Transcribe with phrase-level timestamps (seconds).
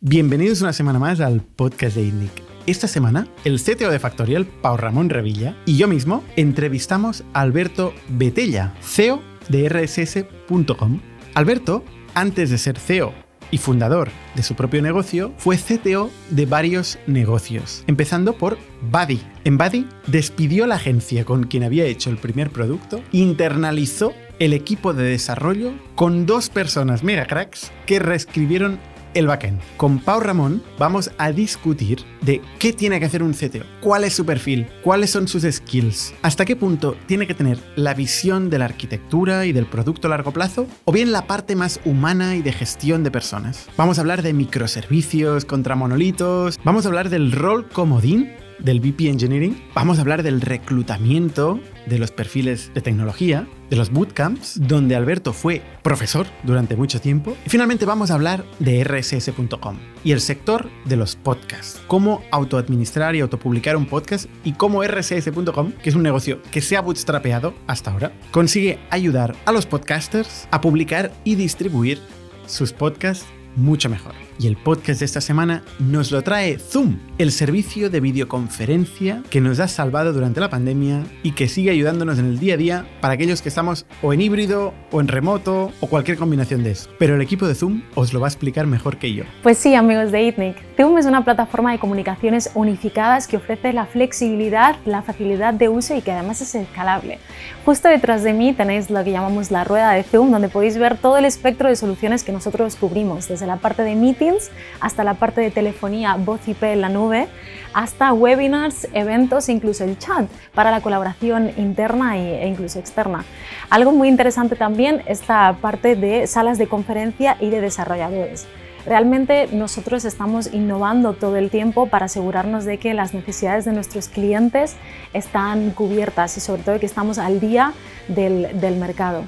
[0.00, 2.30] Bienvenidos una semana más al podcast de ITNIC.
[2.66, 7.92] Esta semana, el CTO de Factorial, Pau Ramón Revilla, y yo mismo entrevistamos a Alberto
[8.08, 11.00] Betella, CEO de RSS.com.
[11.34, 11.82] Alberto,
[12.14, 13.12] antes de ser CEO
[13.50, 18.56] y fundador de su propio negocio, fue CTO de varios negocios, empezando por
[18.92, 19.20] Buddy.
[19.42, 24.94] En Buddy despidió la agencia con quien había hecho el primer producto, internalizó el equipo
[24.94, 28.78] de desarrollo con dos personas mega cracks que reescribieron
[29.14, 29.60] el backend.
[29.76, 34.14] Con Pau Ramón vamos a discutir de qué tiene que hacer un CTO, cuál es
[34.14, 38.58] su perfil, cuáles son sus skills, hasta qué punto tiene que tener la visión de
[38.58, 42.42] la arquitectura y del producto a largo plazo, o bien la parte más humana y
[42.42, 43.68] de gestión de personas.
[43.76, 49.08] Vamos a hablar de microservicios contra monolitos, vamos a hablar del rol comodín del VP
[49.08, 54.96] Engineering, vamos a hablar del reclutamiento de los perfiles de tecnología, de los bootcamps, donde
[54.96, 57.36] Alberto fue profesor durante mucho tiempo.
[57.44, 61.80] Y finalmente vamos a hablar de rss.com y el sector de los podcasts.
[61.86, 66.76] Cómo autoadministrar y autopublicar un podcast y cómo rss.com, que es un negocio que se
[66.76, 71.98] ha bootstrapeado hasta ahora, consigue ayudar a los podcasters a publicar y distribuir
[72.46, 74.27] sus podcasts mucho mejor.
[74.38, 79.40] Y el podcast de esta semana nos lo trae Zoom, el servicio de videoconferencia que
[79.40, 82.86] nos ha salvado durante la pandemia y que sigue ayudándonos en el día a día
[83.00, 86.88] para aquellos que estamos o en híbrido o en remoto o cualquier combinación de eso.
[87.00, 89.24] Pero el equipo de Zoom os lo va a explicar mejor que yo.
[89.42, 90.67] Pues sí, amigos de ITNIC.
[90.78, 95.96] Zoom es una plataforma de comunicaciones unificadas que ofrece la flexibilidad, la facilidad de uso
[95.96, 97.18] y que además es escalable.
[97.64, 100.96] Justo detrás de mí tenéis lo que llamamos la rueda de Zoom, donde podéis ver
[100.96, 104.34] todo el espectro de soluciones que nosotros cubrimos, desde la parte de meeting
[104.78, 107.26] hasta la parte de telefonía, voz IP en la nube,
[107.74, 113.24] hasta webinars, eventos e incluso el chat para la colaboración interna e incluso externa.
[113.68, 118.46] Algo muy interesante también es la parte de salas de conferencia y de desarrolladores.
[118.86, 124.08] Realmente nosotros estamos innovando todo el tiempo para asegurarnos de que las necesidades de nuestros
[124.08, 124.76] clientes
[125.12, 127.72] están cubiertas y sobre todo que estamos al día
[128.08, 129.24] del, del mercado.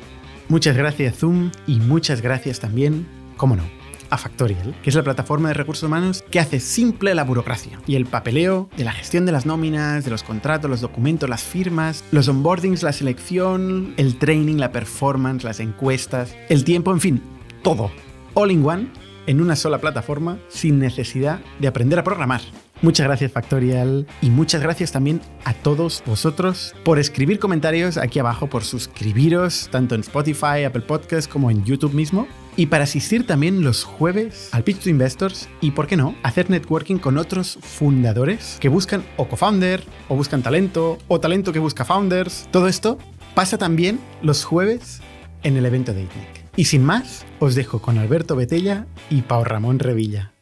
[0.49, 3.07] Muchas gracias Zoom y muchas gracias también,
[3.37, 3.63] cómo no,
[4.11, 7.95] a Factorial, que es la plataforma de recursos humanos que hace simple la burocracia y
[7.95, 12.05] el papeleo de la gestión de las nóminas, de los contratos, los documentos, las firmas,
[12.11, 17.23] los onboardings, la selección, el training, la performance, las encuestas, el tiempo, en fin,
[17.63, 17.91] todo.
[18.35, 18.89] All in one
[19.27, 22.41] en una sola plataforma sin necesidad de aprender a programar.
[22.83, 28.47] Muchas gracias Factorial y muchas gracias también a todos vosotros por escribir comentarios aquí abajo,
[28.47, 32.27] por suscribiros tanto en Spotify, Apple Podcasts como en YouTube mismo
[32.57, 36.49] y para asistir también los jueves al Pitch to Investors y, ¿por qué no?, hacer
[36.49, 41.85] networking con otros fundadores que buscan o co-founder o buscan talento o talento que busca
[41.85, 42.49] founders.
[42.51, 42.97] Todo esto
[43.35, 45.01] pasa también los jueves
[45.43, 46.40] en el evento de ITNIC.
[46.57, 50.33] Y sin más, os dejo con Alberto Betella y Pau Ramón Revilla.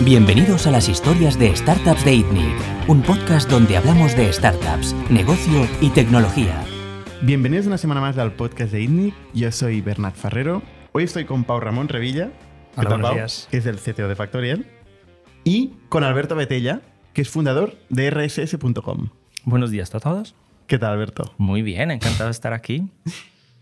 [0.00, 2.54] Bienvenidos a las historias de Startups de ITNIC,
[2.88, 6.64] un podcast donde hablamos de startups, negocio y tecnología.
[7.22, 9.14] Bienvenidos una semana más al podcast de ITNIC.
[9.34, 10.62] Yo soy Bernat Ferrero.
[10.92, 12.30] Hoy estoy con Pau Ramón Revilla,
[12.76, 13.14] Hola, Pau?
[13.14, 13.48] días.
[13.50, 14.66] que es el CTO de Factorial,
[15.42, 16.80] y con Alberto Betella,
[17.12, 19.08] que es fundador de rss.com.
[19.44, 20.36] Buenos días a todos.
[20.68, 21.34] ¿Qué tal, Alberto?
[21.38, 22.88] Muy bien, encantado de estar aquí.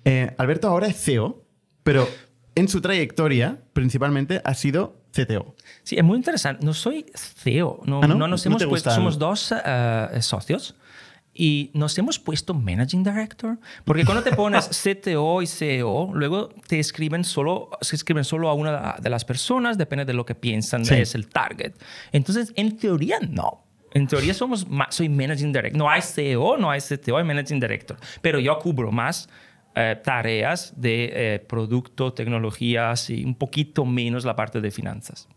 [0.09, 1.43] Eh, Alberto ahora es CEO,
[1.83, 2.09] pero
[2.55, 5.57] en su trayectoria principalmente ha sido CTO.
[5.83, 6.65] Sí, es muy interesante.
[6.65, 8.15] No soy CEO, no, Ah, ¿no?
[8.15, 10.77] no nos ¿No hemos te puesto, somos dos eh, socios
[11.35, 16.79] y nos hemos puesto Managing Director, porque cuando te pones CTO y CEO, luego te
[16.79, 20.85] escriben solo, se escriben solo a una de las personas, depende de lo que piensan,
[20.85, 20.95] Sí.
[20.95, 21.73] es el target.
[22.13, 23.66] Entonces, en teoría, no.
[23.97, 25.77] En teoría somos ma- soy Managing Director.
[25.79, 27.97] No hay CEO, no hay CTO, hay Managing Director.
[28.23, 29.29] Pero yo cubro más
[29.75, 35.29] eh, tareas de eh, producto, tecnologías y un poquito menos la parte de finanzas.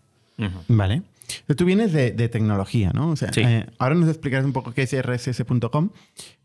[0.67, 1.01] Vale.
[1.45, 3.09] Pero Tú vienes de, de tecnología, ¿no?
[3.11, 3.41] O sea, Sí.
[3.45, 5.89] eh, ahora nos explicarás un poco qué es rss.com,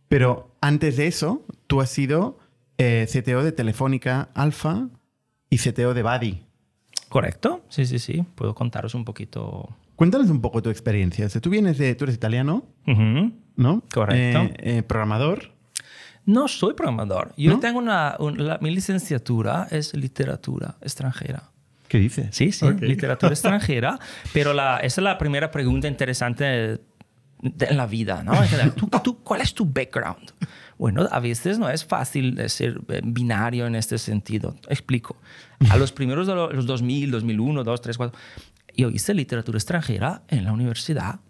[0.08, 2.38] pero antes de eso, tú has sido
[2.78, 4.88] eh, CTO de Telefónica Alfa
[5.48, 6.42] y CTO de Buddy.
[7.08, 7.62] ¿Correcto?
[7.68, 8.24] Sí, sí, sí.
[8.34, 9.68] Puedo contaros un poquito.
[9.96, 11.26] Cuéntanos un poco tu experiencia.
[11.26, 13.32] O sea, tú vienes de, tú eres italiano, Ujú.
[13.56, 13.82] ¿no?
[13.92, 14.40] Correcto.
[14.42, 15.52] Eh, eh, programador.
[16.26, 17.32] No soy programador.
[17.36, 17.60] Yo ¿No?
[17.60, 21.50] tengo una, un- la- mi licenciatura es literatura extranjera.
[21.88, 22.28] ¿Qué dices?
[22.34, 22.80] Sí, sí, Ok.
[22.80, 23.98] literatura extranjera.
[24.32, 26.80] Pero la, esa es la primera pregunta interesante de-
[27.42, 28.32] en la vida, ¿no?
[28.74, 30.32] ¿tú, tú, cuál es tu background?
[30.78, 34.56] Bueno, a veces no es fácil ser eh, binario en este sentido.
[34.68, 35.16] Explico.
[35.70, 38.18] A los primeros de lo- los 2000, 2001, 2, 3, 4,
[38.76, 41.20] yo hice literatura extranjera en la Universidad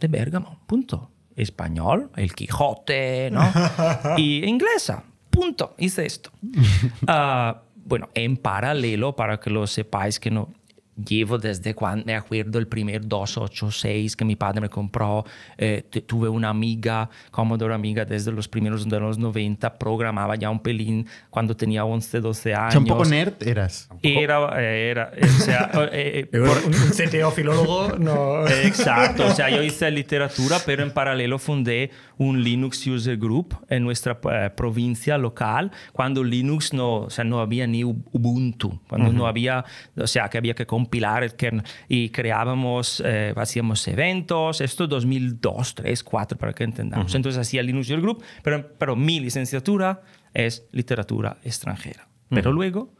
[0.00, 1.10] de Bérgamo, punto.
[1.34, 3.42] Español, El Quijote, ¿no?
[4.18, 5.74] y inglesa, punto.
[5.78, 6.30] Hice esto.
[7.06, 10.50] Ah, bueno, en paralelo, para que lo sepáis que no,
[10.96, 15.24] llevo desde cuando me acuerdo el primer 286 que mi padre me compró.
[15.56, 20.60] Eh, tuve una amiga, Commodore amiga, desde los primeros de los 90, programaba ya un
[20.60, 22.76] pelín cuando tenía 11, 12 años.
[22.76, 23.88] ¿Un poco nerd eras?
[24.02, 28.46] Era, eh, era, o sea, eh, por, un CTO filólogo, no.
[28.46, 33.82] Exacto, o sea, yo hice literatura, pero en paralelo fundé un Linux User Group en
[33.82, 34.20] nuestra
[34.54, 39.64] provincia local, cuando Linux no, o sea, no había ni Ubuntu, cuando no había,
[39.96, 45.74] o sea, que había que compilar el kernel y creábamos, eh, hacíamos eventos, esto 2002,
[45.76, 47.14] 3, 4, para que entendamos.
[47.14, 50.02] Entonces hacía Linux User Group, pero, pero mi licenciatura
[50.34, 52.08] es literatura extranjera.
[52.28, 52.94] Pero luego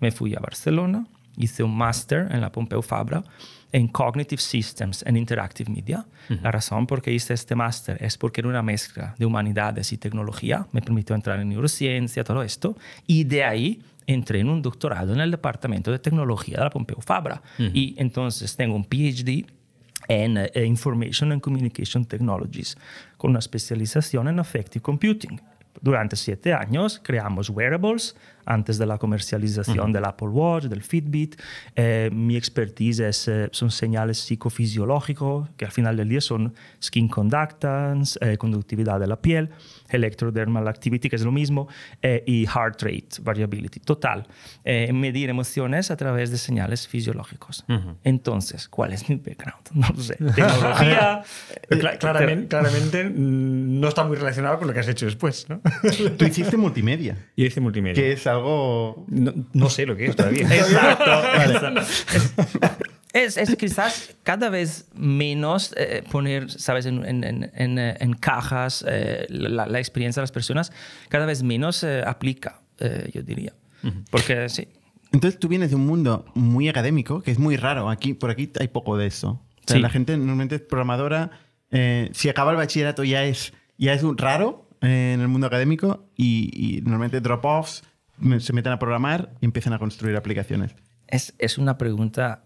[0.00, 1.06] me fui a Barcelona,
[1.36, 3.24] hice un máster en la Pompeu Fabra
[3.74, 6.06] en Cognitive Systems and Interactive Media.
[6.28, 9.98] La razón por qué hice este máster es porque era una mezcla de humanidades y
[9.98, 12.76] tecnología, me permitió entrar en neurociencia, todo esto,
[13.08, 17.00] y de ahí entré en un doctorado en el Departamento de Tecnología de la Pompeu
[17.00, 17.42] Fabra.
[17.58, 19.46] Y entonces tengo un PhD
[20.08, 22.76] en uh, Information and Communication Technologies,
[23.16, 25.40] con una especialización en Affective Computing.
[25.80, 31.40] Durante siete años creamos wearables antes de la comercialización del Apple Watch, del Fitbit.
[31.76, 37.08] Eh, mi expertise es, eh, son señales psicofisiológicos, que al final del día son skin
[37.08, 39.50] conductance, eh, conductividad de la piel,
[39.88, 41.68] electrodermal activity, que es lo mismo,
[42.26, 43.80] y heart rate variability.
[43.80, 44.26] Total,
[44.64, 47.64] medir emociones a través de señales fisiológicos.
[48.02, 49.64] Entonces, ¿cuál es mi background?
[49.74, 50.14] No lo sé.
[50.14, 51.22] Tecnología.
[51.98, 55.60] claramente, claramente mm, no está muy relacionado con lo que has hecho después, ¿no?
[56.16, 57.16] Tú hiciste multimedia.
[57.36, 57.94] Yo hice multimedia.
[57.94, 59.06] Que es algo...
[59.08, 60.46] No, sé lo que es todavía.
[60.54, 61.80] Exacto.
[63.14, 69.26] Es, es, quizás cada vez menos eh, poner, sabes, en, en, en, en cajas eh,
[69.28, 70.72] la, la, experiencia de las personas,
[71.08, 72.60] cada vez menos eh, aplica,
[73.12, 73.54] yo diría.
[74.10, 74.66] Porque sí.
[75.12, 77.88] Entonces tú vienes de un mundo muy académico, que es muy raro.
[77.88, 79.28] Aquí, por aquí hay poco de eso.
[79.30, 81.30] O sea, La gente normalmente es programadora.
[81.70, 86.50] si acaba el bachillerato ya es, ya es un raro en el mundo académico y,
[86.52, 87.84] y normalmente drop-offs
[88.38, 90.74] se meten a programar y empiezan a construir aplicaciones?
[91.06, 92.44] Es, es una pregunta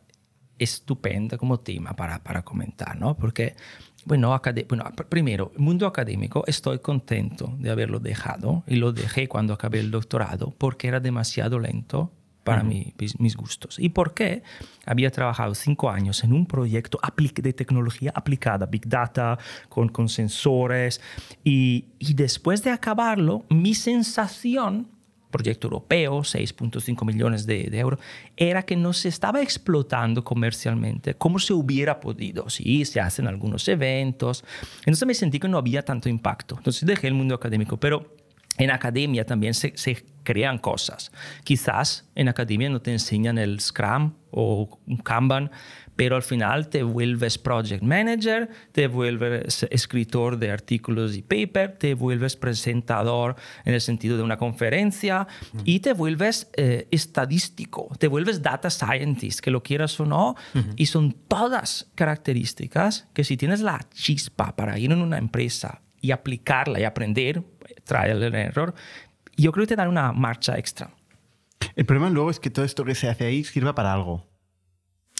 [0.58, 3.16] estupenda como tema para, para comentar, ¿no?
[3.16, 3.54] Porque,
[4.04, 4.38] bueno,
[4.68, 9.80] bueno, primero, el mundo académico, estoy contento de haberlo dejado y lo dejé cuando acabé
[9.80, 12.12] el doctorado porque era demasiado lento
[12.44, 13.78] para mí, mis, gustos.
[13.78, 14.42] ¿Y por qué?
[14.86, 16.98] Había trabajado cinco años en un proyecto
[17.42, 19.38] de tecnología aplicada, Big Data,
[19.68, 20.98] con, con sensores,
[21.44, 24.88] y, y después de acabarlo, mi sensación
[25.30, 28.00] proyecto europeo, 6.5 millones de, euros,
[28.36, 32.48] era que no se estaba explotando comercialmente como se hubiera podido.
[32.48, 34.44] Sí, se hacen algunos eventos.
[34.80, 36.56] Entonces me sentí que no había tanto impacto.
[36.56, 38.16] Entonces dejé el mundo académico, pero
[38.58, 41.10] en academia también se, se, crean cosas.
[41.44, 45.50] Quizás en academia no te enseñan el Scrum o un Kanban,
[45.98, 51.94] pero al final te vuelves project manager, te vuelves escritor de artículos y paper, te
[51.94, 53.34] vuelves presentador
[53.64, 55.26] en el sentido de una conferencia
[55.64, 60.36] y te vuelves eh, estadístico, te vuelves data scientist, que lo quieras o no,
[60.76, 66.12] y son todas características que si tienes la chispa para ir en una empresa y
[66.12, 67.42] aplicarla y aprender,
[67.82, 68.72] trial and error,
[69.36, 70.92] yo creo que te dan una marcha extra.
[71.74, 74.28] El problema luego es que todo esto que se hace ahí sirva para algo.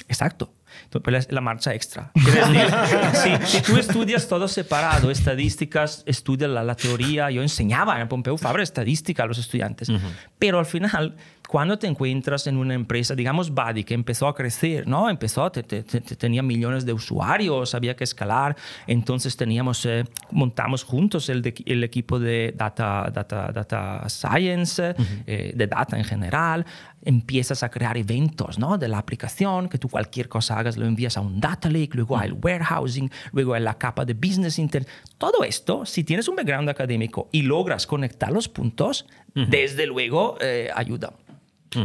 [0.08, 0.55] Exacto.
[0.84, 2.10] Entonces, la marcha extra.
[2.15, 8.62] Decir, si, tú estudias todo separado, estadísticas, estudias la, teoría, yo enseñaba en Pompeu Fabra
[8.62, 9.91] estadística a los estudiantes,
[10.38, 11.17] pero al final
[11.48, 15.08] cuando te encuentras en una empresa, digamos Buddy, que empezó a crecer, ¿no?
[15.08, 18.55] Empezó, tenía millones de usuarios, había que escalar,
[18.86, 24.94] entonces teníamos, eh, montamos juntos el, el, equipo de data, data, data science,
[25.26, 26.67] eh, de data en general,
[27.02, 28.76] empiezas a crear eventos, ¿no?
[28.76, 32.19] De la aplicación, que tú cualquier cosa hagas lo envías a un data lake, luego
[32.19, 34.86] al warehousing, luego a la capa de business inter.
[35.17, 40.69] Todo esto, si tienes un background académico y logras conectar los puntos, desde luego eh,
[40.74, 41.12] ayuda.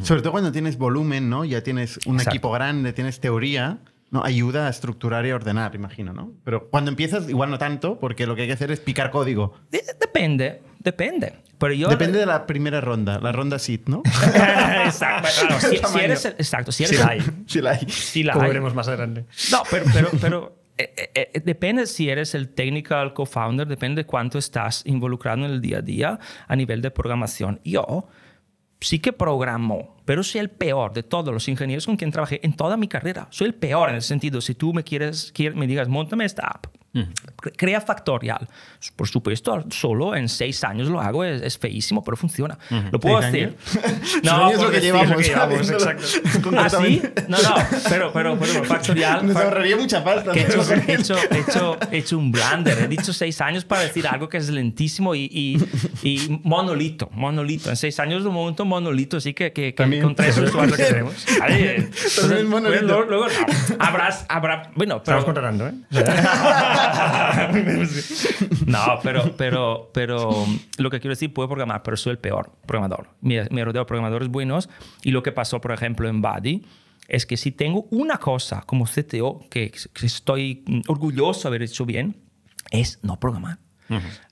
[0.02, 1.46] Sobre todo cuando tienes volumen, ¿no?
[1.46, 3.80] Ya tienes un equipo grande, tienes teoría,
[4.12, 4.24] ¿no?
[4.24, 6.32] Ayuda a estructurar y ordenar, imagino, ¿no?
[6.44, 9.56] Pero cuando empiezas, igual no tanto, porque lo que hay que hacer es picar código.
[9.72, 11.34] Depende, depende.
[11.58, 14.04] Pero yo, Depende de la primera ronda, la ronda SIT, ¿no?
[14.86, 15.30] exacto.
[15.90, 17.22] si, eres exacto, si eres sí la hay.
[17.48, 17.90] Sí la hay.
[17.90, 18.60] Sí la hay.
[18.60, 19.26] más adelante.
[19.52, 24.06] No, pero, pero, pero eh, eh, eh, depende si eres el technical co-founder, depende de
[24.06, 27.62] cuánto estás involucrado en el día a día a nivel de programación.
[27.64, 28.08] Yo
[28.84, 32.54] sí que programo, pero soy el peor de todos los ingenieros con quien trabajé en
[32.54, 33.28] toda mi carrera.
[33.30, 36.68] Soy el peor en el sentido, si tú me quieres, me digas, montame esta app,
[37.58, 38.48] Crea factorial.
[38.96, 42.58] Por supuesto, solo en seis años lo hago, es, es feísimo, pero funciona.
[42.92, 43.58] Lo puedo ¿Seis decir.
[44.24, 45.26] No, es lo que llevamos.
[45.26, 46.52] llevamos, haciéndolo exacto.
[46.56, 47.02] ¿Ah, sí?
[47.28, 47.56] No, no,
[47.90, 49.26] pero, pero, pero factorial.
[49.28, 50.32] Nos ahorraría mucha pasta.
[50.34, 52.78] que he hecho, he hecho, he hecho, he hecho un blunder.
[52.84, 57.10] He dicho seis años para decir algo que es lentísimo y, y, y monolito.
[57.14, 57.72] Monolito.
[57.72, 60.04] En seis años de momento monolito, sí que, que, que También.
[60.04, 60.72] con tres Eso es usuarios.
[60.72, 61.26] lo que tenemos.
[61.40, 62.84] Vale, entonces, monolito.
[62.84, 65.74] Luego, luego, no, habrás, habrá, bueno, pero, Estamos contratando, ¿eh?
[68.66, 70.46] no, pero, pero, pero
[70.78, 73.10] lo que quiero decir, puedo programar, pero soy el peor programador.
[73.22, 74.70] Me, me rodeo de programadores buenos
[75.04, 76.66] y lo que pasó, por ejemplo, en Buddy
[77.08, 81.86] es que si tengo una cosa como CTO que, que estoy orgulloso de haber hecho
[81.86, 82.18] bien,
[82.72, 83.60] es no programar.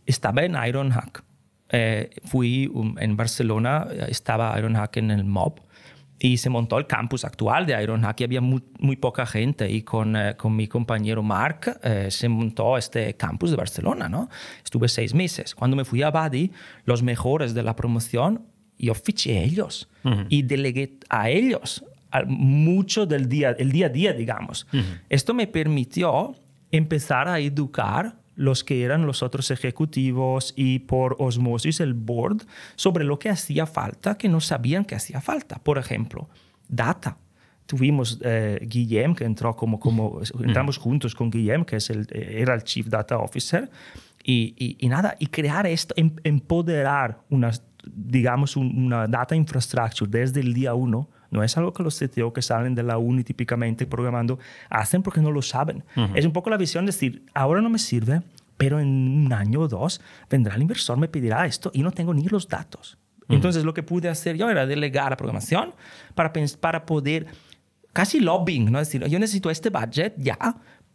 [0.05, 1.23] Estaba en Ironhack.
[1.73, 5.59] Eh, fui um, en Barcelona, eh, estaba Ironhack en el MOB
[6.19, 9.81] y se montó el campus actual de Ironhack y había muy, muy poca gente y
[9.81, 14.29] con, eh, con mi compañero Mark eh, se montó este campus de Barcelona, ¿no?
[14.63, 15.55] Estuve seis meses.
[15.55, 16.51] Cuando me fui a Buddy,
[16.85, 18.45] los mejores de la promoción,
[18.77, 19.89] yo fiché a ellos
[20.29, 24.67] y delegué a ellos a- mucho del día, el día a día, digamos.
[25.09, 26.35] Esto me permitió
[26.71, 32.41] empezar a educar los que eran los otros ejecutivos y por osmosis el board
[32.75, 35.59] sobre lo que hacía falta, que no sabían que hacía falta.
[35.63, 36.27] Por ejemplo,
[36.67, 37.17] data.
[37.67, 42.37] Tuvimos eh, Guillem, que entró como, como entramos juntos con Guillem, que es el, eh,
[42.41, 43.69] era el Chief Data Officer,
[44.23, 47.51] y, y- y nada, y crear esto, em- empoderar una,
[47.85, 52.33] digamos, un- una data infrastructure desde el día uno, no es algo que los CTO
[52.33, 54.37] que salen de la uni típicamente programando
[54.69, 55.83] hacen porque no lo saben.
[56.13, 58.21] Es un poco la visión de decir, ahora no me sirve,
[58.57, 62.13] pero en un año o dos vendrá el inversor, me pedirá esto y no tengo
[62.13, 62.97] ni los datos.
[63.29, 65.73] Entonces lo que pude hacer yo era delegar la programación
[66.15, 67.27] para, para poder,
[67.93, 68.79] casi lobbying, ¿no?
[68.79, 70.37] Es decir, yo necesito este budget ya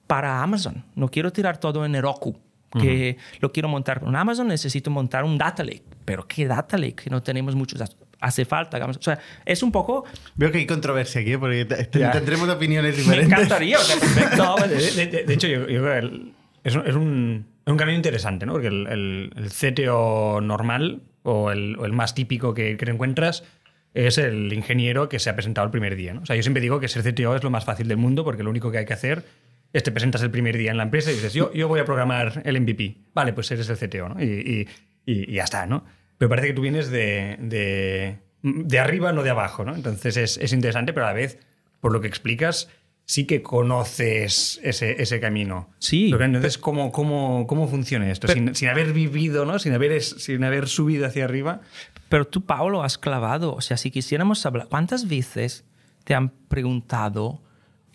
[0.07, 0.85] para Amazon.
[0.95, 2.37] No quiero tirar todo en Heroku,
[2.79, 5.85] que lo quiero montar en Amazon, necesito montar un data lake.
[6.05, 7.09] Pero ¿qué data lake?
[7.11, 7.97] No tenemos muchos datos.
[8.21, 10.05] Hace falta, o sea, es un poco...
[10.37, 12.11] Veo que hay controversia aquí, porque te- te- Ya.
[12.13, 13.33] tendremos opiniones Me diferentes.
[13.33, 14.37] encantaría, o sea, perfecto.
[14.37, 16.33] No, de, de- de- hecho, yo, yo creo que el-
[16.65, 18.53] es, un, es un- es un camino interesante, ¿no?
[18.53, 23.45] Porque el, el- el CTO normal o el, o el más típico que, que encuentras
[23.93, 26.23] es el ingeniero que se ha presentado el primer día, ¿no?
[26.23, 28.43] O sea, yo siempre digo que ser CTO es lo más fácil del mundo porque
[28.43, 29.25] lo único que hay que hacer
[29.73, 31.85] es te presentas el primer día en la empresa y dices, yo, yo voy a
[31.85, 32.97] programar el MVP.
[33.15, 34.23] Vale, pues eres el CTO, ¿no?
[34.23, 34.69] Y, y-
[35.13, 35.85] y- y ya está, ¿no?
[36.19, 39.75] Pero parece que tú vienes de, de, de arriba, no de abajo, ¿no?
[39.75, 41.39] Entonces es, es interesante, pero a la vez,
[41.81, 42.69] por lo que explicas,
[43.05, 45.71] sí que conoces ese, ese camino.
[45.79, 46.09] Sí.
[46.11, 48.27] Pero entonces, ¿cómo, cómo, cómo funciona esto?
[48.27, 49.59] Pero- sin, sin haber vivido, ¿no?
[49.59, 51.61] Sin haber, sin haber subido hacia arriba.
[52.09, 53.55] Pero tú, Pablo, has clavado.
[53.55, 55.65] O sea, si quisiéramos hablar, ¿cuántas veces
[56.05, 57.43] te han preguntado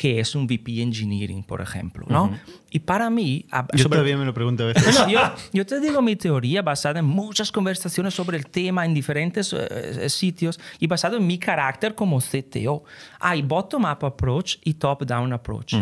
[0.02, 2.08] qué es un VP Engineering, por ejemplo?
[2.10, 2.32] ¿no?
[2.72, 4.84] Y para mí, Yo sobre- todavía me lo pregunto a veces.
[4.84, 5.20] Bueno, yo,
[5.54, 9.58] yo te digo mi teoría basada en muchas conversaciones sobre el tema en diferentes eh,
[9.70, 12.84] eh, sitios y basado en mi carácter como CTO.
[13.20, 15.76] Hay bottom-up approach y top-down approach.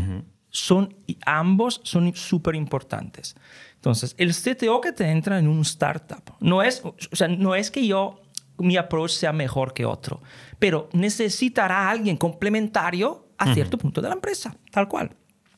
[0.50, 3.38] son, y ambos son súper importantes.
[3.76, 7.72] Entonces, el CTO que te entra en un startup no es, o sea, no es
[7.72, 8.20] que yo,
[8.58, 10.22] mi approach sea mejor que otro,
[10.60, 15.10] pero necesitará a alguien complementario a cierto punto de la empresa, tal cual.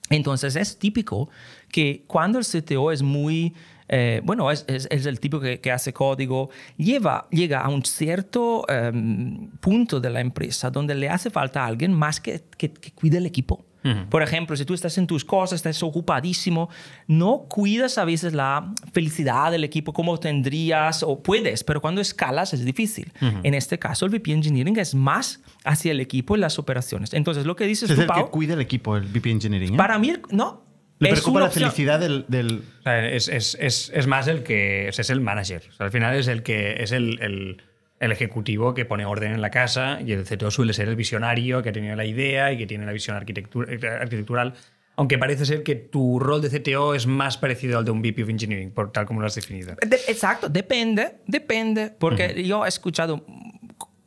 [0.10, 1.30] Entonces es típico
[1.70, 3.54] que cuando el CTO es muy,
[3.88, 7.84] eh, bueno, es, es- es el tipo que, que hace código, lleva, llega a un
[7.86, 12.92] cierto em, punto de la empresa donde le hace falta alguien más que, que, que
[12.92, 13.66] cuide el equipo.
[14.10, 16.70] Por ejemplo, si tú estás en tus cosas, estás ocupadísimo,
[17.08, 22.54] no cuidas a veces la felicidad del equipo como tendrías o puedes, pero cuando escalas
[22.54, 23.12] es difícil.
[23.44, 27.14] En este caso, el VP Engineering es más hacia el equipo y las operaciones.
[27.14, 29.74] Entonces, lo que dices es tú, el que Pau, cuida el equipo, el VP Engineering.
[29.74, 29.78] ¿eh?
[29.78, 30.64] para mí, no.
[31.00, 31.64] Le es preocupa la opción.
[31.72, 35.20] felicidad del, del- O sea, es, es- es- es más el que es, es el
[35.20, 35.64] manager.
[35.70, 37.64] O sea, al final es el que es el, el-
[38.02, 41.62] el ejecutivo que pone orden en la casa y el CTO suele ser el visionario
[41.64, 44.54] que ha tenido la idea y que tiene la visión eh, arquitectural.
[44.98, 48.24] Aunque parece ser que tu rol de CTO es más parecido al de un VP
[48.24, 49.76] of Engineering, por tal como lo has definido.
[49.88, 53.24] De- exacto, depende, depende, porque yo he escuchado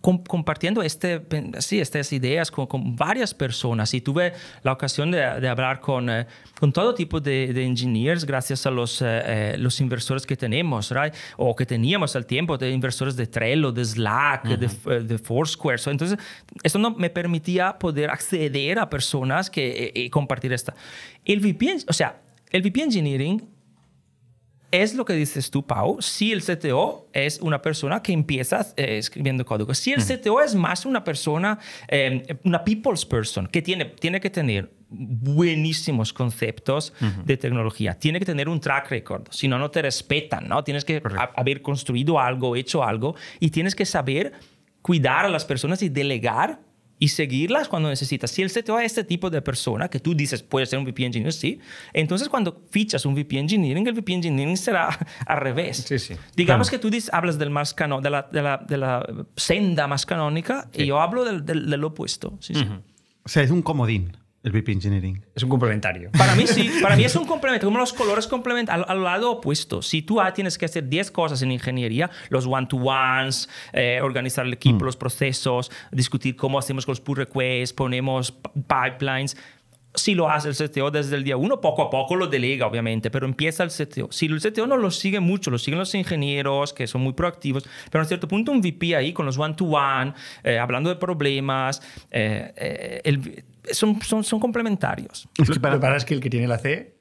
[0.05, 1.23] compartiendo este,
[1.61, 6.11] sí, estas ideas con, con varias personas y tuve la ocasión de, de hablar con,
[6.11, 6.27] eh,
[6.61, 10.91] con todo tipo de, de engineers gracias a los, eh, eh, los inversores que tenemos,
[10.91, 11.15] right?
[11.39, 15.79] o que teníamos al tiempo, de inversores de Trello, de Slack, de, eh, de Foursquare.
[15.79, 16.19] So, entonces,
[16.63, 20.75] esto no me permitía poder acceder a personas que, eh, y compartir esta.
[21.25, 22.21] El VP, o sea,
[22.51, 23.54] el VP Engineering
[24.83, 26.01] es lo que dices tú, Pau.
[26.01, 30.55] Si el CTO es una persona que empieza eh, escribiendo código, si el CTO es
[30.55, 36.93] más una persona, eh, una people's person, que tiene, tiene que tener buenísimos conceptos
[37.25, 37.95] de tecnología.
[37.95, 40.63] Tiene que tener un track record, si no, no te respetan, ¿no?
[40.63, 41.03] Tienes que
[41.37, 44.33] haber construido algo, hecho algo y tienes que saber
[44.83, 46.61] cuidar a las personas y delegar
[46.99, 48.31] y seguirlas cuando necesitas.
[48.31, 51.05] Si el CTO es este tipo de persona que tú dices puede ser un VP
[51.05, 51.61] Engineer, sí,
[51.93, 54.89] entonces cuando fichas un VP Engineering, el VP Engineering será
[55.27, 55.85] al revés.
[55.87, 56.15] Sí, sí.
[56.37, 59.87] Digamos que tú dices, hablas del más cano, de, la, de, la, de la senda
[59.87, 62.39] más canónica y yo hablo del, del, del opuesto.
[62.41, 62.67] Sí, sí.
[63.25, 65.25] O sea, es un comodín el VP Engineering.
[65.35, 66.11] Es un complementario.
[66.13, 69.33] Para mí sí, para mí es un complemento, como los colores complementan al, al, lado
[69.33, 69.81] opuesto.
[69.81, 74.53] Si tú ah, tienes que hacer 10 cosas en ingeniería, los one-to-ones, eh, organizar el
[74.53, 74.85] equipo, mm.
[74.85, 79.35] los procesos, discutir cómo hacemos con los pull requests, ponemos pipelines,
[79.95, 83.11] si lo hace el CTO desde el día uno, poco a poco lo delega, obviamente,
[83.11, 84.09] pero empieza el CTO.
[84.11, 87.65] Si el CTO no lo sigue mucho, lo siguen los ingenieros, que son muy proactivos,
[87.91, 92.53] pero a cierto punto un VP ahí con los one-to-one, eh, hablando de problemas, eh,
[92.57, 95.29] eh, el, son, son, son, complementarios.
[95.39, 96.95] Es que para, para es que el que tiene la C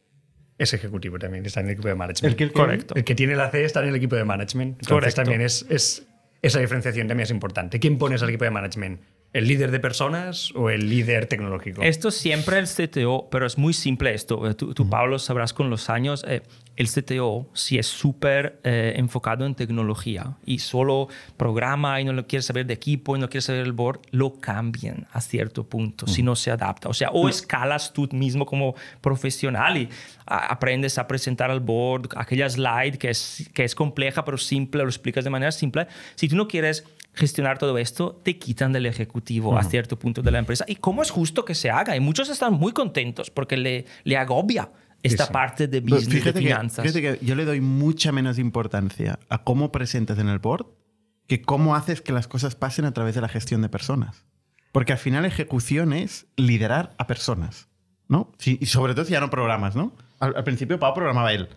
[0.57, 2.31] es ejecutivo también, está en el equipo de management.
[2.31, 2.95] ¿El que, el Correcto.
[2.95, 4.73] El que tiene la C está en el equipo de management.
[4.73, 5.21] Entonces Correcto.
[5.21, 6.07] también es, es,
[6.41, 7.79] esa diferenciación también es importante.
[7.79, 9.01] ¿Quién pones al equipo de management?
[9.33, 11.81] ¿El líder de personas o el líder tecnológico?
[11.81, 14.47] Esto siempre el CTO, pero es muy simple esto.
[14.47, 14.87] Eh, Tú, tú.
[14.87, 16.43] Pablo, sabrás con los años, eh,
[16.75, 22.27] el CTO, si es súper eh, enfocado en tecnología y solo programa y no lo
[22.27, 26.05] quiere saber de equipo y no quiere saber el board, lo cambian a cierto punto
[26.05, 26.09] -huh.
[26.09, 26.89] si no se adapta.
[26.89, 29.89] O sea, o escalas tú mismo como profesional y
[30.27, 34.83] a, aprendes a presentar al board aquella slide que es, que es compleja pero simple,
[34.83, 35.87] lo explicas de manera simple.
[36.15, 36.83] Si tú no quieres
[37.13, 39.59] gestionar todo esto, te quitan del ejecutivo uh -huh.
[39.59, 40.65] a cierto punto de la empresa.
[40.67, 41.95] ¿Y cómo es justo que se haga?
[41.95, 44.71] Y muchos están muy contentos porque le, le agobia
[45.03, 45.33] esta sí, sí.
[45.33, 46.83] parte de business, fíjate de finanzas.
[46.83, 50.65] Que, fíjate que yo le doy mucha menos importancia a cómo presentas en el board
[51.27, 54.25] que cómo haces que las cosas pasen a través de la gestión de personas.
[54.71, 57.67] Porque al final ejecución es liderar a personas,
[58.07, 58.31] ¿no?
[58.39, 59.93] Sí, y sobre todo si ya no programas, ¿no?
[60.19, 61.47] Al, al principio Pau programaba él.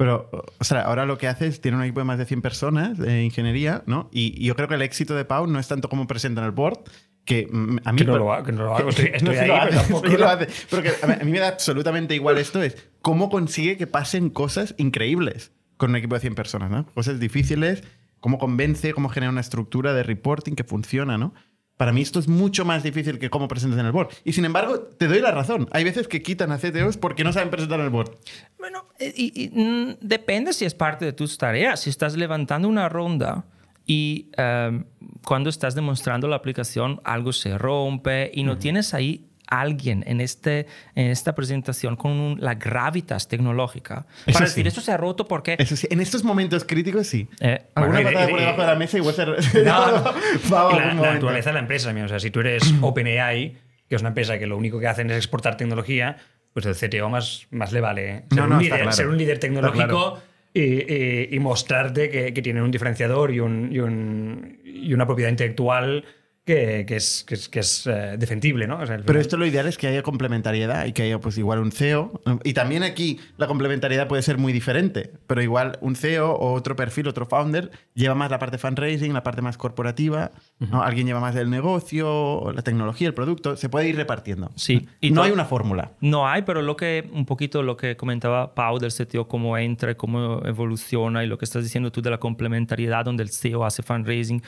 [0.00, 2.40] Pero, o sea, ahora lo que hace es, tiene un equipo de más de 100
[2.40, 4.08] personas de ingeniería, ¿no?
[4.10, 6.46] Y, y yo creo que el éxito de Pau no es tanto cómo presenta en
[6.46, 6.78] el board,
[7.26, 7.46] que
[7.84, 7.98] a mí...
[7.98, 9.82] Que no, lo, hago, que no lo hago, estoy, estoy no, ahí, lo hace, pero
[9.82, 10.48] tampoco lo hace.
[10.70, 15.52] Porque a mí me da absolutamente igual esto, es cómo consigue que pasen cosas increíbles
[15.76, 16.86] con un equipo de 100 personas, ¿no?
[16.94, 17.84] Cosas difíciles,
[18.20, 21.34] cómo convence, cómo genera una estructura de reporting que funciona, ¿no?
[21.80, 24.10] Para mí esto es mucho más difícil que cómo presentas en el board.
[24.22, 25.66] Y sin embargo, te doy la razón.
[25.72, 28.18] Hay veces que quitan a CTOs porque no saben presentar en el board.
[28.58, 31.80] Bueno, y, y, y, depende si es parte de tus tareas.
[31.80, 33.46] Si estás levantando una ronda
[33.86, 34.84] y um,
[35.24, 38.58] cuando estás demostrando la aplicación algo se rompe y no uh -huh.
[38.58, 44.46] tienes ahí alguien en, este, en esta presentación con un, la gravitas tecnológica eso para
[44.46, 44.52] sí.
[44.52, 45.86] decir esto se ha roto porque eso sí.
[45.90, 49.14] en estos momentos críticos sí eh, alguna bueno, patada por debajo de la mesa igual
[49.14, 49.26] se
[49.64, 50.04] no, no.
[50.48, 53.56] Vamos, la, la naturaleza de la empresa también o sea si tú eres OpenAI
[53.88, 56.16] que es una empresa que lo único que hacen es exportar tecnología
[56.52, 58.92] pues el CTO más, más le vale ser, no, un, líder, claro.
[58.92, 60.20] ser un líder tecnológico
[60.52, 65.06] y, y, y, mostrarte que, que, tienen un diferenciador y, un, y, un, y una
[65.06, 66.04] propiedad intelectual
[66.44, 68.78] que, que, es, que es, que es uh, defendible, ¿no?
[68.78, 71.58] O sea, Pero esto lo ideal es que haya complementariedad y que haya pues igual
[71.60, 72.20] un CEO.
[72.44, 76.76] Y también aquí la complementariedad puede ser muy diferente, pero igual un CEO o otro
[76.76, 80.70] perfil, otro founder, lleva más la parte fundraising, la parte más corporativa, uh -huh.
[80.70, 80.82] ¿no?
[80.82, 84.50] alguien lleva más el negocio, la tecnología, el producto, se puede ir repartiendo.
[84.56, 84.88] Sí.
[85.00, 85.92] Y no hay una fórmula.
[86.00, 89.94] No hay, pero lo que un poquito lo que comentaba Pau del CTO, cómo entra,
[89.94, 93.82] cómo evoluciona y lo que estás diciendo tú de la complementariedad donde el CEO hace
[93.82, 94.42] fundraising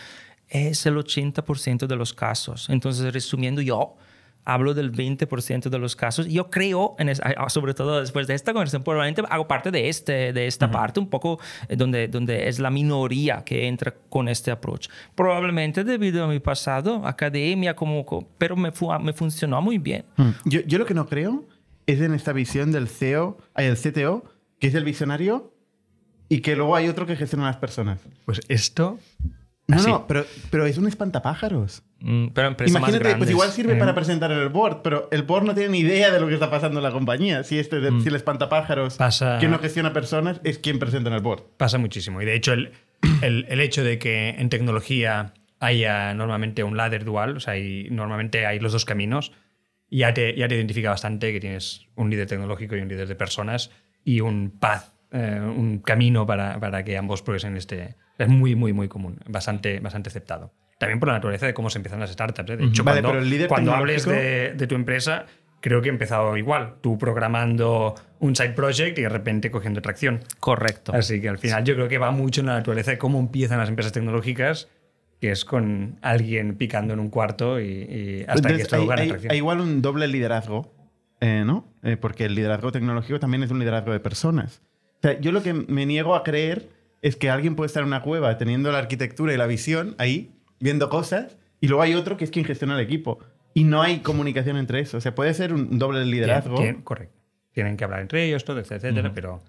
[0.52, 2.68] es el 80% de los casos.
[2.68, 3.96] Entonces, resumiendo, yo
[4.44, 6.26] hablo del 20% de los casos.
[6.26, 10.32] Yo creo, en es, sobre todo después de esta conversación, probablemente hago parte de, este,
[10.32, 10.72] de esta uh -huh.
[10.72, 11.38] parte, un poco
[11.68, 14.88] eh, donde, donde es la minoría que entra con este approach.
[15.14, 18.04] Probablemente debido a mi pasado, academia, como,
[18.36, 20.04] pero me, fu me funcionó muy bien.
[20.16, 20.30] Hmm.
[20.44, 21.46] Yo, yo lo que no creo
[21.86, 24.24] es en esta visión del CEO, el CTO,
[24.58, 25.54] que es el visionario
[26.28, 28.00] y que luego hay otro que gestiona a las personas.
[28.24, 28.98] Pues esto
[29.68, 29.88] no, Así.
[29.88, 31.82] no, pero, pero es un espantapájaros.
[32.00, 33.76] Mm, pero empresas Imagínate, más pues igual sirve eh.
[33.76, 36.34] para presentar en el board, pero el board no tiene ni idea de lo que
[36.34, 37.44] está pasando en la compañía.
[37.44, 38.02] Si, este, mm.
[38.02, 39.38] si el espantapájaros, Pasa...
[39.38, 41.42] quien no gestiona personas, es quien presenta en el board.
[41.56, 42.20] Pasa muchísimo.
[42.20, 42.72] Y de hecho, el,
[43.22, 47.88] el, el hecho de que en tecnología haya normalmente un ladder dual, o sea, y
[47.90, 49.32] normalmente hay los dos caminos,
[49.92, 53.14] ya te, ya te identifica bastante que tienes un líder tecnológico y un líder de
[53.14, 53.70] personas
[54.04, 58.72] y un path, eh, un camino para, para que ambos progresen este, es muy, muy,
[58.72, 60.52] muy común, bastante, bastante aceptado.
[60.78, 62.50] También por la naturaleza de cómo se empiezan las startups.
[62.50, 62.56] ¿eh?
[62.56, 65.26] De hecho, vale, cuando, pero el líder cuando hables de, de, tu empresa,
[65.60, 70.20] creo que he empezado igual, tú programando un side project y de repente cogiendo tracción.
[70.40, 70.92] Correcto.
[70.94, 73.58] Así que al final yo creo que va mucho en la naturaleza de cómo empiezan
[73.58, 74.68] las empresas tecnológicas,
[75.20, 78.86] que es con alguien picando en un cuarto y, y hasta Entonces, que esto hay,
[78.88, 79.30] gana hay- tracción.
[79.30, 80.74] hay igual un doble liderazgo,
[81.20, 81.68] eh, ¿no?
[81.84, 84.62] Eh, porque el liderazgo tecnológico también es un liderazgo de personas.
[84.98, 86.68] O sea, yo lo que me niego a creer
[87.02, 90.32] es que alguien puede estar en una cueva teniendo la arquitectura y la visión ahí,
[90.60, 93.18] viendo cosas, y luego hay otro que es quien gestiona el equipo.
[93.54, 94.96] Y no hay comunicación entre eso.
[94.96, 96.56] O sea, puede ser un doble liderazgo.
[96.56, 97.18] Tien- correcto.
[97.52, 99.42] Tienen que hablar entre ellos, todo, etcétera, etcétera, pero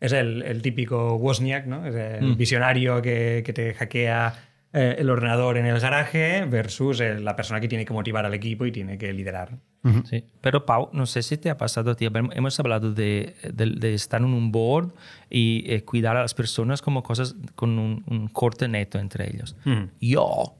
[0.00, 1.84] es el, el típico Wozniak, ¿no?
[1.86, 4.32] Es el visionario que, que te hackea
[4.72, 8.34] eh, el ordenador en el garaje versus eh, la persona que tiene que motivar al
[8.34, 9.58] equipo y tiene que liderar.
[10.04, 10.24] Sí.
[10.42, 13.94] Pero Pau, no sé si te ha pasado a ti, hemos hablado de, de- de
[13.94, 14.92] estar en un board
[15.30, 19.56] y eh, cuidar a las personas como cosas con un, un corte neto entre ellos.
[20.00, 20.54] Yo,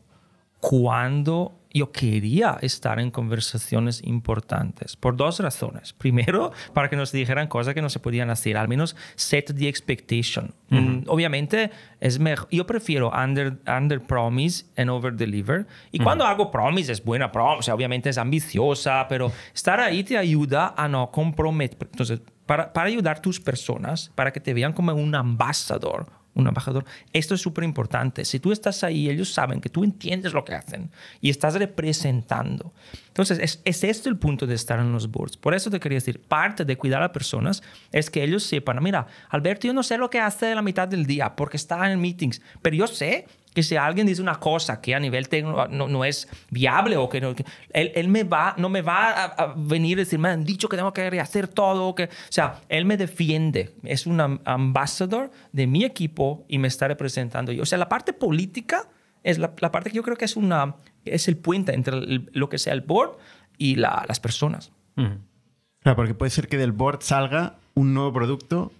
[0.60, 5.92] cuando yo quería estar en conversaciones importantes, por dos razones.
[5.92, 9.68] Primero, para que nos dijeran cosas que no se podían hacer, al menos set the
[9.68, 10.52] expectation.
[10.68, 12.48] Mm, obviamente, es mejor.
[12.50, 15.66] Yo prefiero under, under promise and over deliver.
[15.92, 20.02] Y cuando hago promise, es buena promise, o sea, obviamente es ambiciosa, pero estar ahí
[20.02, 21.88] te ayuda a no comprometer.
[21.90, 26.48] Entonces, para, para ayudar a tus personas, para que te vean como un ambasador, un
[26.48, 26.84] embajador.
[27.12, 28.24] Esto es súper importante.
[28.24, 32.72] Si tú estás ahí, ellos saben que tú entiendes lo que hacen y estás representando.
[33.08, 35.36] Entonces, es, es este el punto de estar en los boards.
[35.36, 39.06] Por eso te quería decir, parte de cuidar a personas es que ellos sepan, mira,
[39.28, 42.40] Alberto, yo no sé lo que hace la mitad del día porque está en meetings,
[42.62, 46.04] pero yo sé que si alguien dice una cosa que a nivel técnico no, no
[46.04, 49.54] es viable o que, no, que él, él me va, no me va a, a
[49.56, 52.84] venir y decir, me han dicho que tengo que rehacer todo, que, o sea, él
[52.84, 57.62] me defiende, es un am- ambassador de mi equipo y me está representando yo.
[57.62, 58.88] O sea, la parte política
[59.24, 62.30] es la, la parte que yo creo que es, una, es el puente entre el-
[62.32, 63.16] lo que sea el board
[63.58, 64.70] y la- las personas.
[64.94, 68.70] Claro, porque puede ser que del board salga un nuevo producto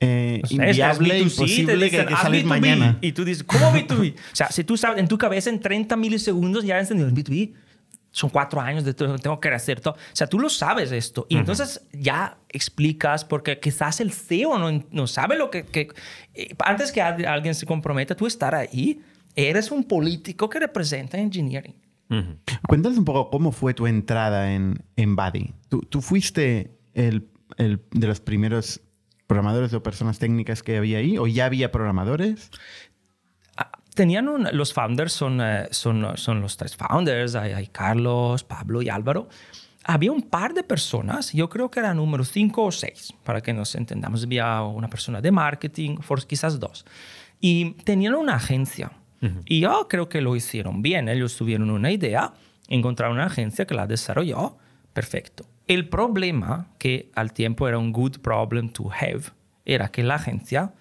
[0.00, 2.46] eh, O sea, es- es inviable, B2C, te imposible, que, dicen, que "Haz sale B2B".
[2.46, 2.98] mañana.
[3.00, 4.14] Y tú dices, ¿cómo B2B?
[4.14, 7.54] o sea, si tú sabes, en tu cabeza en 30 milisegundos ya has entendido, B2B
[8.10, 9.94] son cuatro años de todo, tengo que hacer todo.
[9.94, 11.26] O sea, tú lo sabes esto.
[11.28, 15.64] Y entonces ya explicas, porque quizás el CEO no, no sabe lo que...
[15.64, 15.88] que-
[16.34, 19.00] eh, antes que al- alguien se comprometa, tú estar ahí,
[19.36, 21.74] eres un político que representa engineering.
[22.66, 25.52] Cuéntanos un poco cómo fue tu entrada en, en Buddy.
[25.68, 28.80] ¿Tú, tú fuiste el, el de los primeros
[29.28, 31.16] programadores o personas técnicas que había ahí?
[31.18, 32.50] ¿O ya había programadores?
[33.56, 38.42] Ah, Tenían un- los founders, son, eh, son, son los tres founders, hay, hay Carlos,
[38.42, 39.28] Pablo y Álvaro.
[39.84, 43.52] Había un par de personas, yo creo que era número cinco o seis, para que
[43.52, 44.24] nos entendamos.
[44.24, 46.84] Había una persona de marketing, for- quizás dos.
[47.40, 48.92] Y tenían una agencia.
[49.46, 51.08] Y yo creo que lo hicieron bien.
[51.08, 52.34] Ellos tuvieron una idea,
[52.68, 54.58] encontraron una agencia que la desarrolló.
[54.92, 55.44] Perfecto.
[55.68, 59.24] El problema, que al tiempo era un good problem to have,
[59.64, 60.72] era que la agencia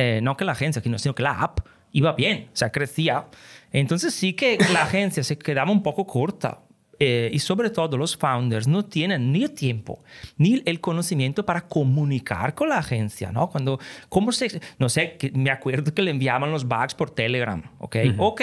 [0.00, 1.58] eh, no que la agencia, sino que la app
[1.90, 3.26] iba bien, o sea, crecía.
[3.72, 6.60] Entonces sí que la agencia se quedaba un poco corta.
[7.00, 10.02] Eh, y sobre todo los founders no tienen ni el tiempo
[10.36, 13.50] ni el conocimiento para comunicar con la agencia, ¿no?
[13.50, 13.78] Cuando,
[14.08, 17.96] ¿cómo se, no sé, me acuerdo que le enviaban los bugs por Telegram, ¿ok?
[18.18, 18.42] Ok,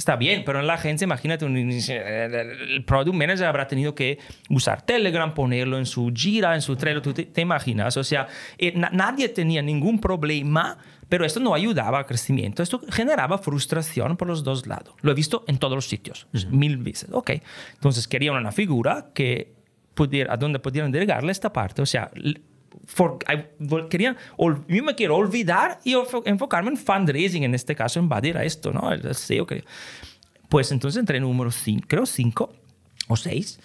[0.00, 4.80] está bien, pero en la agencia, imagínate, un- el product manager habrá tenido que usar
[4.82, 8.26] Telegram, ponerlo en su Jira, en su Trello, tú te, te imaginas, o sea,
[8.58, 14.16] eh, na- nadie tenía ningún problema, pero esto no ayudaba al crecimiento, esto generaba frustración
[14.16, 14.94] por los dos lados.
[15.02, 17.32] Lo he visto en todos los sitios, mil veces, ok.
[17.74, 19.52] Entonces querían una figura que
[19.94, 22.10] pudiera, a donde pudieran delegarle esta parte, o sea,
[22.86, 23.18] for-
[23.88, 28.08] querían, ol- yo me quiero olvidar y enfo- enfocarme en fundraising, en este caso, en
[28.08, 28.92] Badir a esto, ¿no?
[28.92, 29.64] El SEO que...
[30.48, 32.52] Pues entonces entré en número 5, creo 5
[33.08, 33.60] o 6.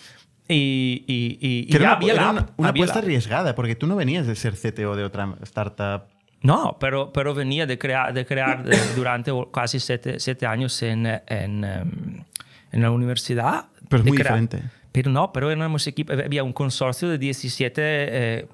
[0.48, 3.06] Y, y, y- y ya una, había la una, una había la apuesta app.
[3.06, 6.04] arriesgada, porque tú no venías de ser CTO de otra startup.
[6.42, 11.08] No, pero, pero venía de crear, de crear de- durante casi siete, siete años en,
[11.08, 12.24] en, em,
[12.72, 13.66] en la universidad.
[13.90, 14.70] Pero es muy crear- diferente.
[14.96, 18.48] Pero no, pero éramos equipo, había un consorcio de 17 eh,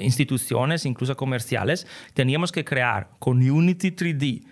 [0.00, 1.86] instituciones, incluso comerciales.
[2.14, 4.44] Teníamos que crear con Unity 3D.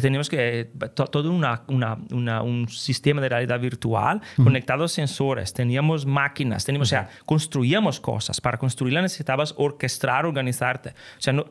[0.00, 5.52] Teníamos que to- todo una, una- una- un sistema de realidad virtual conectado a sensores,
[5.52, 8.40] teníamos máquinas, teníamos, o sea, construíamos cosas.
[8.40, 10.90] Para construirla necesitabas orquestar, organizarte.
[10.90, 11.44] O sea, no,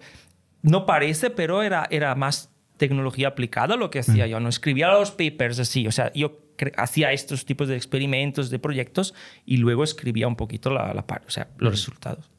[0.63, 4.39] no parece, pero era, era más tecnología aplicada lo que hacía yo.
[4.39, 5.86] No escribía los papers así.
[5.88, 6.39] O sea, yo
[6.78, 9.13] hacía estos tipos de experimentos, de proyectos
[9.45, 12.30] y luego escribía un poquito la, la parte, o sea, los resultados.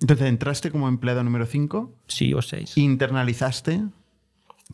[0.00, 2.76] Entonces entraste como empleado número 5, Sí o seis.
[2.78, 3.82] internalizaste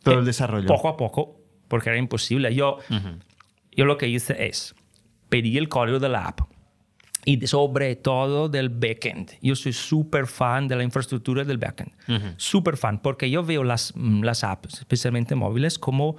[0.03, 0.67] todo Eh, el desarrollo.
[0.67, 2.55] Poco a poco, porque era imposible.
[2.55, 2.79] Yo,
[3.73, 4.75] yo lo que hice es
[5.31, 6.41] pedí el código de la app
[7.25, 9.31] y sobre todo del backend.
[9.41, 11.93] Yo soy súper fan de la infraestructura del backend.
[12.37, 16.17] Súper fan, porque yo veo las, mm, las apps, especialmente móviles, como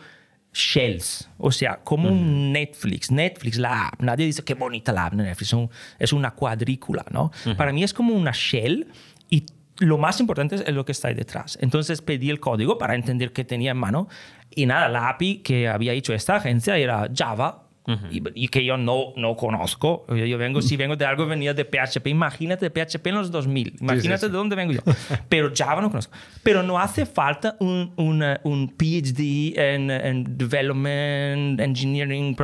[0.56, 3.12] shells, o sea, como un Netflix.
[3.12, 7.06] Netflix, la app, nadie dice qué bonita la app de Netflix, un- es una cuadrícula,
[7.12, 7.32] ¿no?
[7.58, 8.88] Para mí es como una shell
[9.30, 9.46] y
[9.80, 11.58] lo más importante es lo que está ahí detrás.
[11.62, 14.08] Entonces pedí el código para entender qué tenía en mano
[14.50, 17.64] y nada, la API que había hecho esta agencia era Java.
[18.12, 20.06] Y, y que yo no, no conozco.
[20.10, 22.08] Yo, yo vengo, si vengo de algo, venía de PHP.
[22.08, 23.76] Imagínate de PHP en los 2000.
[23.82, 24.82] Imagínate de dónde vengo yo.
[25.30, 26.14] Pero Java no conozco.
[26.44, 32.36] Pero no hace falta un, una- un PhD en, en Development, Engineering,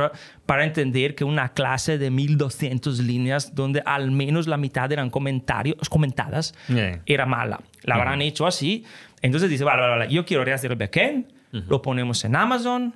[0.46, 5.88] para entender que una clase de 1200 líneas, donde al menos la mitad eran comentarios,
[5.88, 7.00] comentadas, Yeah.
[7.06, 7.60] era mala.
[7.82, 8.84] La habrán hecho así.
[9.20, 12.94] Entonces dice, vale, vale, vale, yo quiero rehacer el backend, lo ponemos en Amazon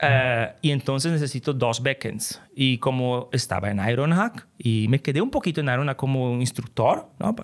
[0.00, 2.40] eh, y entonces necesito dos backends.
[2.54, 7.36] Y como estaba en Ironhack y me quedé un poquito en Ironhack como instructor, ¿no?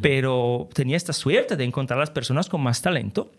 [0.00, 3.30] pero tenía esta suerte de encontrar las personas con más talento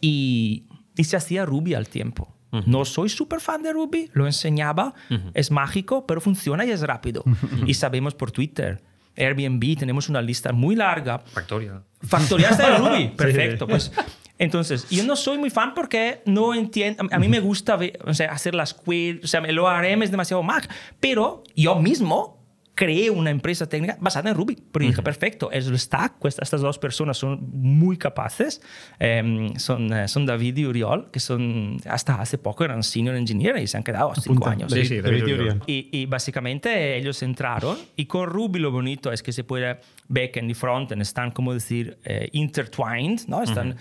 [0.00, 0.64] y,
[0.96, 2.32] y se hacía Ruby al tiempo.
[2.64, 4.94] No soy súper fan de Ruby, lo enseñaba,
[5.34, 7.22] es mágico, pero funciona y es rápido.
[7.66, 8.82] y sabemos por Twitter,
[9.16, 11.18] Airbnb, tenemos una lista muy larga.
[11.18, 11.82] Factorial.
[12.02, 13.66] Factorial está en Ruby, perfecto.
[13.66, 13.92] Pues,
[14.38, 18.32] entonces, yo no soy muy fan porque no entiendo, a mí me gusta o sea,
[18.32, 20.68] hacer las queries, o sea, el ORM es demasiado Mac,
[21.00, 22.36] pero yo mismo
[22.76, 24.56] creé una empresa técnica basada en Ruby.
[24.70, 28.60] Porque dije, perfecto, es el stack, pues estas dos personas son muy capaces,
[28.98, 33.56] Em, son, eh, son David y Uriol, que son, hasta hace poco eran senior engineer
[33.56, 34.70] y se han quedado cinco años.
[34.70, 35.62] Sí, sí, David David y Uriol.
[35.66, 40.50] Y, y básicamente ellos entraron y con Ruby lo bonito es que se puede backend
[40.50, 43.42] y frontend están como decir eh, intertwined, ¿no?
[43.42, 43.76] Están,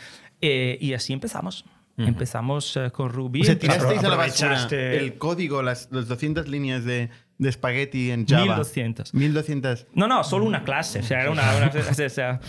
[0.47, 1.65] eh, y así empezamos.
[1.97, 3.41] Empezamos eh, con Ruby.
[3.41, 8.12] O sea, tirasteis a la basura el código, las, las 200 líneas de, de espagueti
[8.12, 8.43] en Java.
[8.43, 9.13] 1200.
[9.13, 9.88] 1200.
[9.93, 10.99] No, no, solo una clase.
[10.99, 11.71] O sea, era una, una-
[12.05, 12.41] o sea,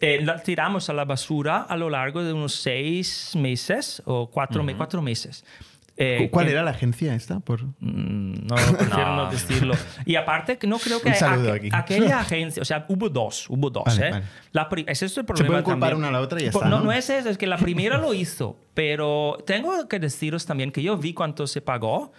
[0.00, 4.64] eh, la tiramos a la basura a lo largo de unos seis meses o cuatro,
[4.64, 5.44] me- cuatro meses.
[6.00, 7.40] Eh, ¿Cuál que- era la agencia esta?
[7.40, 7.64] Por...
[7.80, 9.30] Mm, No, prefiero no.
[9.30, 9.74] decirlo.
[10.06, 11.68] Y aparte, que no creo que Un saludo aqu- aquí.
[11.72, 13.84] aquella agencia, o sea, hubo dos, hubo dos.
[13.84, 14.10] Vale, ¿eh?
[14.12, 14.24] vale.
[14.52, 15.48] La pri- ese es el problema.
[15.48, 15.98] pueden culpar también.
[15.98, 16.84] una a la otra y ya Por- está, No, ¿no?
[16.84, 20.82] no es eso, es que la primera lo hizo, pero tengo que deciros también que
[20.82, 22.12] yo vi cuánto se pagó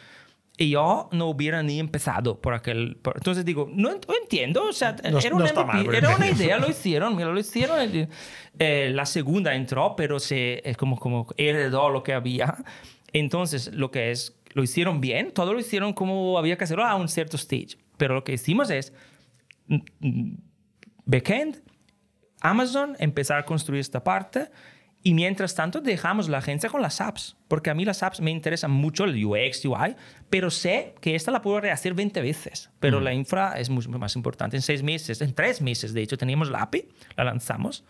[0.57, 2.97] y yo no hubiera ni empezado por aquel.
[3.01, 6.27] por- entonces digo, no, no entiendo, o sea, No- era, no una mal, era una
[6.29, 8.09] idea, lo hicieron, mira, lo hicieron.
[8.59, 12.57] Eh, la segunda entró, pero se es como, como heredó lo que había.
[13.13, 16.95] Entonces, lo que es, lo hicieron bien, todo lo hicieron como había que hacerlo a
[16.95, 17.77] un cierto stage.
[17.97, 18.93] Pero lo que hicimos es
[19.67, 20.37] mm, mm,
[21.05, 21.61] backend,
[22.41, 24.49] Amazon, empezar a construir esta parte.
[25.01, 28.31] Y mientras tanto dejamos la agencia con las apps, porque a mí las apps me
[28.31, 29.95] interesan mucho el UX, UI,
[30.29, 34.17] pero sé que esta la puedo rehacer 20 veces, pero la infra es mucho más
[34.17, 34.57] importante.
[34.57, 37.85] En seis meses, en tres meses, de hecho, teníamos la API, la lanzamos,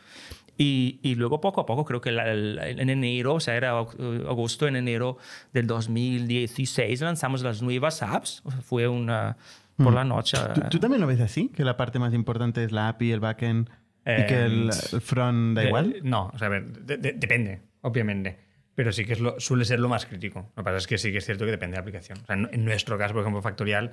[0.61, 3.73] y, y luego poco a poco, creo que la- el- en enero, o sea, era
[3.79, 5.17] ag- agosto, en enero
[5.53, 9.37] del 2016, lanzamos las nuevas apps, O sea, fue una
[9.77, 10.37] por la noche.
[10.53, 11.47] ¿Tú, tú también lo ves así?
[11.49, 13.69] ¿Que la parte más importante es la API, el backend
[14.05, 15.93] y que el, Eh, el front da igual?
[15.95, 18.37] Eh, no, o sea, a ver, de- de- depende, obviamente.
[18.75, 20.51] Pero sí que es lo, suele ser lo más crítico.
[20.55, 22.17] Lo que pasa es que sí que es cierto que depende de la aplicación.
[22.21, 23.91] O sea, en, en nuestro caso, por ejemplo, Factorial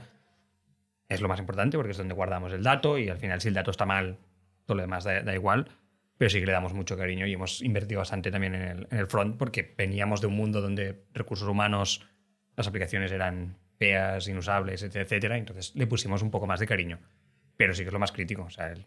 [1.09, 3.55] es lo más importante porque es donde guardamos el dato y al final si el
[3.55, 4.19] dato está mal,
[4.65, 5.69] todo lo demás da, da igual.
[6.19, 8.99] Pero sí que le damos mucho cariño y hemos invertido bastante también en el, en
[8.99, 12.07] el front porque veníamos de un mundo donde recursos humanos,
[12.57, 15.37] las aplicaciones eran feas, inusables, etcétera.
[15.37, 16.99] Entonces le pusimos un poco más de cariño.
[17.59, 18.45] Pero sí que es lo más crítico.
[18.45, 18.87] O sea, el-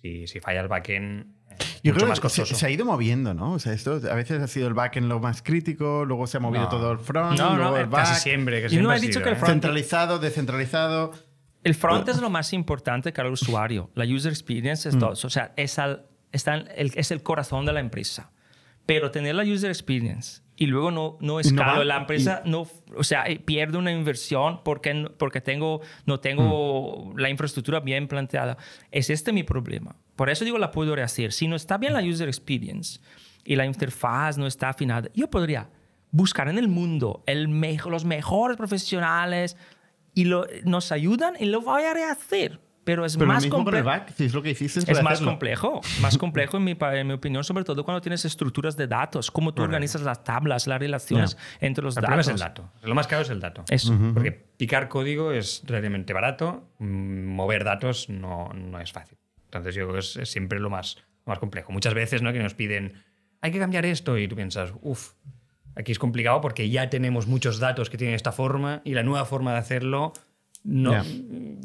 [0.00, 2.58] si, si falla el backend, eh, Yo mucho creo más que se, costoso.
[2.58, 3.52] se ha ido moviendo, ¿no?
[3.52, 6.40] O sea, esto a veces ha sido el backend lo más crítico, luego se ha
[6.40, 6.68] movido No.
[6.70, 8.62] todo el front, No, no, luego el eh, back, Casi siempre.
[8.62, 9.38] Que Yo no siempre he ha dicho sido, que el ¿eh?
[9.38, 11.12] front- centralizado, descentralizado.
[11.62, 13.90] El front es lo más importante para el usuario.
[13.94, 14.92] La user experience Mm.
[14.92, 15.10] es todo.
[15.10, 18.30] O sea, es, al- está el, es el corazón de la empresa.
[18.86, 22.42] Pero tener la user experience y luego no, no Y no escalo, va- la empresa
[22.44, 22.66] no,
[22.96, 27.18] o sea, eh, pierde una inversión porque, no- porque tengo, no tengo Mm.
[27.18, 28.56] la infraestructura bien planteada.
[28.90, 29.94] Es este mi problema.
[30.16, 31.32] Por eso digo, la puedo rehacer.
[31.32, 33.00] Si no está bien la user experience
[33.44, 35.68] y la interfaz no está afinada, yo podría
[36.10, 37.48] buscar en el mundo el
[37.86, 39.56] los mejores profesionales
[40.14, 42.60] y lo, nos ayudan y lo voy a rehacer.
[42.82, 43.90] Pero es Pero más complejo.
[44.16, 44.90] si es lo que hiciste.
[44.90, 48.76] Es más complejo, más complejo en mi, en mi opinión, sobre todo cuando tienes estructuras
[48.76, 49.64] de datos, cómo tú Correcto.
[49.74, 52.20] organizas las tablas, las relaciones entre los El datos.
[52.20, 52.70] es el dato.
[52.82, 53.64] Lo más caro es el dato.
[53.68, 53.96] Eso.
[54.14, 59.18] Porque picar código es relativamente barato, mm, mover datos no, no es fácil.
[59.44, 61.72] Entonces yo creo que es, es siempre lo más, lo más complejo.
[61.72, 62.32] Muchas veces ¿no?
[62.32, 62.94] que nos piden,
[63.42, 65.12] hay que cambiar esto y tú piensas, uff,
[65.76, 69.24] aquí es complicado porque ya tenemos muchos datos que tienen esta forma y la nueva
[69.26, 70.12] forma de hacerlo
[70.64, 71.02] no,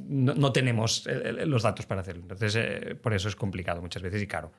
[0.08, 2.23] no, no tenemos eh, eh, los datos para hacerlo.
[2.23, 4.51] Entonces, eh, por eso es complicado muchas veces y caro.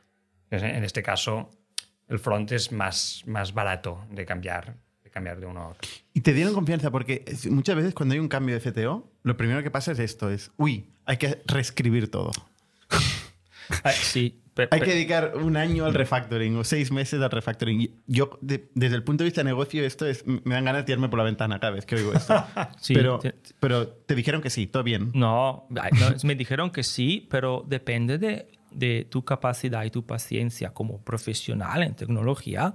[0.50, 1.50] En este caso,
[2.06, 5.90] el front es más, más barato de cambiar, de cambiar de uno a otro.
[6.12, 9.62] Y te dieron confianza porque muchas veces cuando hay un cambio de CTO, lo primero
[9.64, 12.30] que pasa es esto, es, uy, hay que reescribir todo.
[13.84, 18.02] Ah, sí, pe- Hay que dedicar un año al refactoring o seis meses al refactoring.
[18.06, 20.84] Yo, de- desde el punto de vista de negocio, esto es, me dan ganas de
[20.84, 22.34] tirarme por la ventana cada vez que oigo esto.
[22.80, 25.10] Sí, pero, te- pero te dijeron que sí, todo bien.
[25.14, 30.04] No, ay, no, me dijeron que sí, pero depende de, de tu capacidad y tu
[30.06, 32.74] paciencia como profesional en tecnología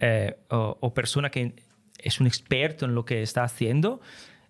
[0.00, 1.54] eh, o, o persona que
[1.98, 4.00] es un experto en lo que está haciendo,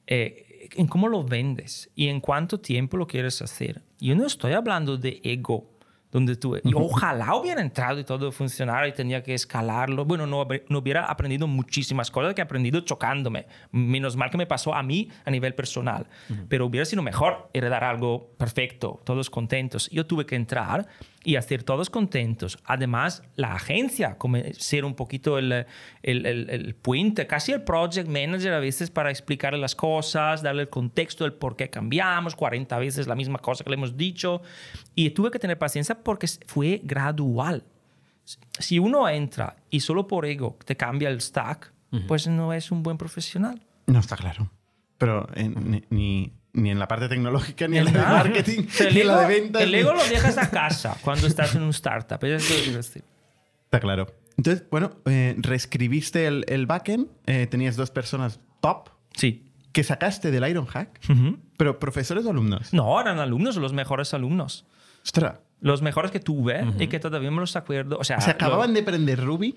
[0.08, 3.82] eh, en cómo lo vendes y en cuánto tiempo lo quieres hacer.
[4.00, 5.75] Yo no estoy hablando de ego,
[6.16, 10.06] donde tú, yo ojalá hubiera entrado y todo funcionara y tenía que escalarlo.
[10.06, 13.44] Bueno, no, no hubiera aprendido muchísimas cosas que he aprendido chocándome.
[13.70, 16.06] Menos mal que me pasó a mí a nivel personal.
[16.48, 19.90] Pero hubiera sido mejor heredar algo perfecto, todos contentos.
[19.90, 20.88] Yo tuve que entrar
[21.28, 22.56] y hacer todos contentos.
[22.64, 25.50] Además, la agencia, como ser un poquito el,
[26.02, 30.62] el, el- el puente, casi el project manager a veces para explicarle las cosas, darle
[30.62, 34.40] el contexto del por qué cambiamos 40 veces la misma cosa que le hemos dicho.
[34.94, 37.64] Y tuve que tener paciencia porque fue gradual.
[38.58, 41.72] Si uno entra y solo por ego te cambia el stack,
[42.06, 43.60] pues no es un buen profesional.
[43.86, 44.50] No está claro.
[44.98, 48.94] Pero en- ni, ni- ni en la parte tecnológica, ni en la de marketing, el
[48.94, 49.62] ni en la de ventas.
[49.62, 52.22] El ni- ego lo dejas a casa cuando estás en un startup.
[52.24, 54.06] Está claro.
[54.36, 59.44] Entonces, bueno, eh, reescribiste el, el backend, eh, tenías dos personas top Sí.
[59.72, 61.38] que sacaste del Ironhack, Ujú.
[61.56, 62.72] pero profesores o alumnos.
[62.74, 64.66] No, eran alumnos, los mejores alumnos.
[65.02, 65.38] Ostras.
[65.62, 67.96] Los mejores que tuve y que todavía me los acuerdo.
[67.98, 69.56] O sea, O sea, acababan lo- de aprender Ruby,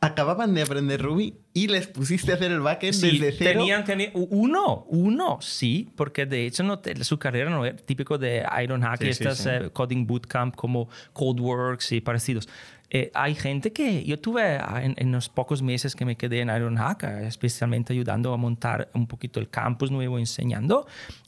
[0.00, 3.60] acababan de aprender Ruby y les pusiste a hacer el backend Sí, desde cero.
[3.60, 8.44] tenían, tenían- uno, uno, sí, porque de hecho no su carrera no era típico de
[8.62, 9.48] Ironhack y Sí, sí, estas sí.
[9.50, 12.48] eh, coding bootcamp como Codeworks y parecidos.
[12.90, 16.40] Eh, hay gente que yo tuve ah, en, en los pocos meses que me quedé
[16.40, 20.86] en Ironhack, eh, especialmente ayudando a montar un poquito el campus nuevo, enseñando,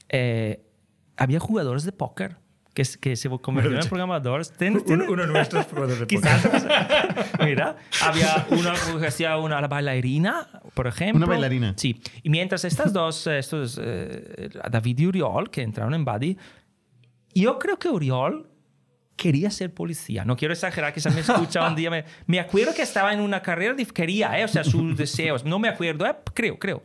[0.09, 0.63] eh,
[1.17, 2.37] había jugadores de póker
[2.83, 4.53] que, que se convirtieron en programadores.
[4.53, 5.67] Ten- Un- tienen- uno de nuestros
[5.99, 6.49] de Quizás.
[7.45, 11.19] Mira, había una que hacía una bailarina, por ejemplo.
[11.19, 11.75] Una bailarina.
[11.77, 12.01] Sí.
[12.23, 16.37] Y mientras estas dos, eh, estos, eh, David y Uriol, que entraron en Buddy,
[17.35, 18.49] yo creo que Uriol
[19.19, 20.25] quería ser policía.
[20.25, 21.91] No quiero exagerar, quizás me escucha un día.
[21.91, 25.45] Me, me acuerdo que estaba en una carrera, quería, eh, o sea, sus deseos.
[25.45, 26.83] No me acuerdo, eh, creo, creo.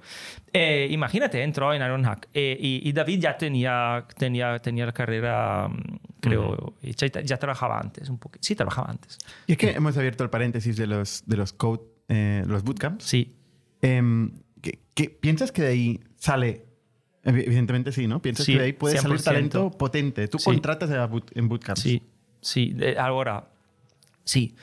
[0.52, 2.28] Eh, imagínate, entró en Ironhack.
[2.34, 7.22] Eh, y, y David ya tenía, tenía, tenía la carrera, mm, creo, hecha y ta-
[7.22, 8.46] ya trabajaba antes un poquito.
[8.46, 9.17] Sí, trabajaba antes.
[9.48, 13.04] Y es que hemos abierto el paréntesis de los, de los code, eh, los bootcamps.
[13.06, 13.36] Sí.
[13.82, 16.65] Em, ¿qué, qué- piensas que de ahí sale?
[17.26, 18.22] Evi- Evidentemente sí, ¿no?
[18.22, 19.24] Piensas Sí, que de ahí puede salir 100%.
[19.24, 20.28] talento potente.
[20.28, 20.46] Tú Sí.
[20.46, 20.89] contratas
[21.36, 21.82] en bootcamps.
[21.82, 22.02] Sí,
[22.44, 22.76] sí.
[23.00, 23.48] Ahora,
[24.24, 24.56] sí.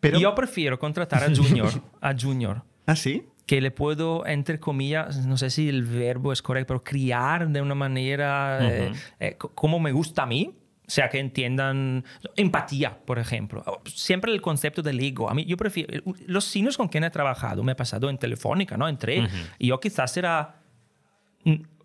[0.00, 3.26] Pero- Yo prefiero contratar a Junior, a Junior, ¿Ah, sí?
[3.46, 7.60] que le puedo, entre comillas, no sé si el verbo es correcto, pero criar de
[7.60, 10.54] una manera eh, eh, co- como me gusta a mí.
[10.88, 12.04] O sea, que entiendan
[12.36, 13.64] empatía, por ejemplo.
[13.86, 15.28] Siempre el concepto del ego.
[15.28, 16.00] A mí, yo prefiero.
[16.28, 18.86] Los seniors con quien he trabajado, me ha pasado en Telefónica, ¿no?
[18.88, 19.26] Entré
[19.58, 20.60] y yo quizás era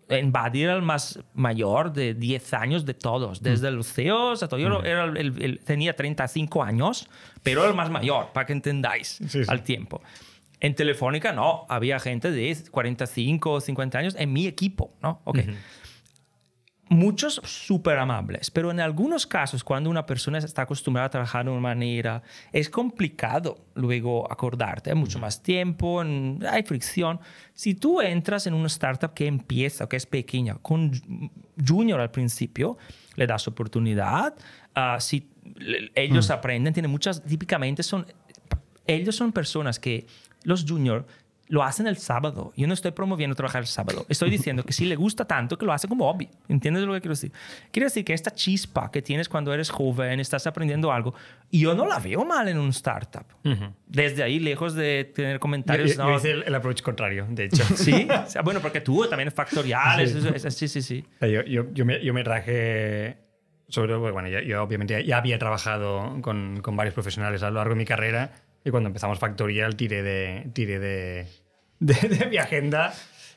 [0.08, 5.04] era el más mayor de 10 años de todos, desde los CEOs hasta yo era
[5.04, 7.08] el- el- el- tenía 35 años,
[7.42, 9.42] pero el más mayor, para que entendáis sí.
[9.48, 10.02] al tiempo.
[10.60, 15.20] En Telefónica no, había gente de 45 o 50 años en mi equipo, ¿no?
[15.24, 15.38] Ok.
[16.88, 21.50] Muchos súper amables, pero en algunos casos, cuando una persona está acostumbrada a trabajar de
[21.50, 24.90] una manera, es complicado luego acordarte.
[24.90, 27.18] Hay mucho más tiempo, hay fricción.
[27.54, 31.30] Si tú entras en una startup que empieza, que es pequeña, con ju-
[31.66, 32.76] junior al principio,
[33.16, 34.34] le das oportunidad.
[34.74, 35.30] ah, si
[35.94, 38.06] ellos aprenden, tienen muchas, típicamente son,
[38.86, 40.06] ellos son personas que
[40.44, 41.06] los junior
[41.52, 42.50] lo hacen el sábado.
[42.56, 44.06] Yo no estoy promoviendo trabajar el sábado.
[44.08, 46.26] Estoy diciendo que si le gusta tanto que lo hace como hobby.
[46.48, 47.30] ¿Entiendes lo que quiero decir?
[47.70, 51.12] Quiero decir que esta chispa que tienes cuando eres joven, estás aprendiendo algo,
[51.50, 53.26] yo no la veo mal en un startup.
[53.86, 55.94] Desde ahí, lejos de tener Yo, comentarios.
[55.94, 57.62] yo no, hice el, el approach contrario, de hecho.
[57.76, 60.14] Sí, O sea, bueno, porque tú también es factoriales.
[60.14, 61.04] eso- eso- Sí, sí, sí.
[61.20, 63.18] Yo, yo, yo, me, yo me traje
[63.68, 67.74] sobre bueno yo, yo obviamente ya había trabajado con, con varios profesionales a lo largo
[67.74, 68.32] de mi carrera
[68.64, 71.26] y cuando empezamos Factorial tiré de tiré de,
[71.84, 72.94] de, de mi agenda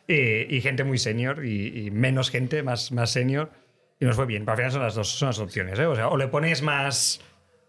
[0.07, 3.51] y, y gente muy senior y, y menos gente más más senior
[3.99, 5.85] y nos fue bien pero al final son las dos son las opciones ¿eh?
[5.85, 7.21] o sea o le pones más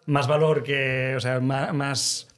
[0.07, 2.29] más valor que o sea más, más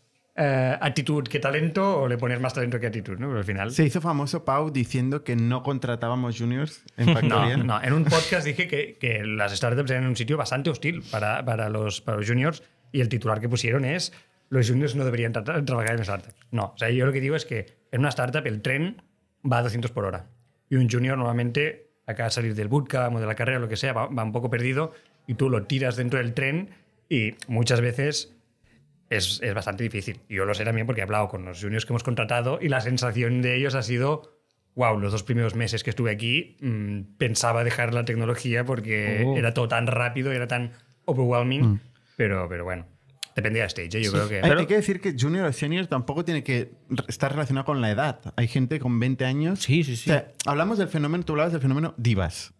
[0.40, 3.26] eh, actitud que talento o le pones más talento que actitud, ¿no?
[3.26, 3.72] Pero al final...
[3.72, 7.66] Se hizo famoso Pau diciendo que no contratábamos juniors en No, Factorial.
[7.66, 11.44] no, en un podcast dije que, que las startups eran un sitio bastante hostil para,
[11.44, 12.62] para, los, para los juniors
[12.92, 14.12] y el titular que pusieron es
[14.48, 16.36] los juniors no deberían tra- trabajar en startups.
[16.52, 19.02] No, o sea, yo lo que digo es que en una startup el tren
[19.50, 20.26] va a 200 por hora
[20.68, 23.76] y un junior normalmente acaba de salir del bootcamp o de la carrera, lo que
[23.76, 24.92] sea, va, va un poco perdido
[25.26, 26.70] y tú lo tiras dentro del tren
[27.08, 28.34] y muchas veces
[29.10, 30.20] es, es bastante difícil.
[30.28, 32.80] Yo lo sé también porque he hablado con los juniors que hemos contratado y la
[32.80, 34.38] sensación de ellos ha sido,
[34.74, 39.36] wow, los dos primeros meses que estuve aquí mm, pensaba dejar la tecnología porque Oh.
[39.36, 40.72] era todo tan rápido, era tan
[41.06, 41.80] overwhelming,
[42.16, 42.86] pero, pero bueno,
[43.38, 44.02] depende de la stage, ¿eh?
[44.02, 44.40] yo creo que...
[44.42, 46.72] Hay, hay que decir que junior o senior tampoco tiene que
[47.06, 48.20] estar relacionado con la edad.
[48.36, 49.60] Hay gente con 20 años.
[49.60, 50.10] Sí, sí, sí.
[50.10, 52.52] O sea, hablamos del fenómeno, tú hablabas del fenómeno divas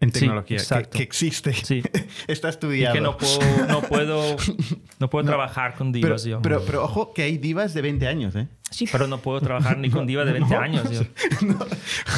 [0.00, 0.96] en Sí, tecnología, que, exacto.
[0.96, 1.52] que existe.
[1.52, 1.82] Sí.
[2.28, 2.94] Está Y estudiado.
[2.94, 4.36] que no puedo, no puedo,
[5.00, 6.40] no puedo trabajar con pero, divas yo.
[6.42, 8.46] pero, pero ojo que hay divas de 20 años, ¿eh?
[8.70, 11.00] sí, pero no puedo trabajar ni con divas de 20 años yo.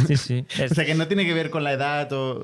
[0.06, 0.46] Sí, sí.
[0.58, 2.42] Es- O sea, que no tiene que ver con la edad o...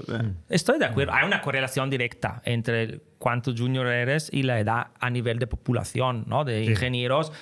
[0.49, 1.12] Estoy de acuerdo.
[1.12, 6.24] Hay una correlación directa entre cuánto junior eres y la edad a nivel de población,
[6.26, 6.45] ¿no?
[6.45, 7.32] De ingenieros.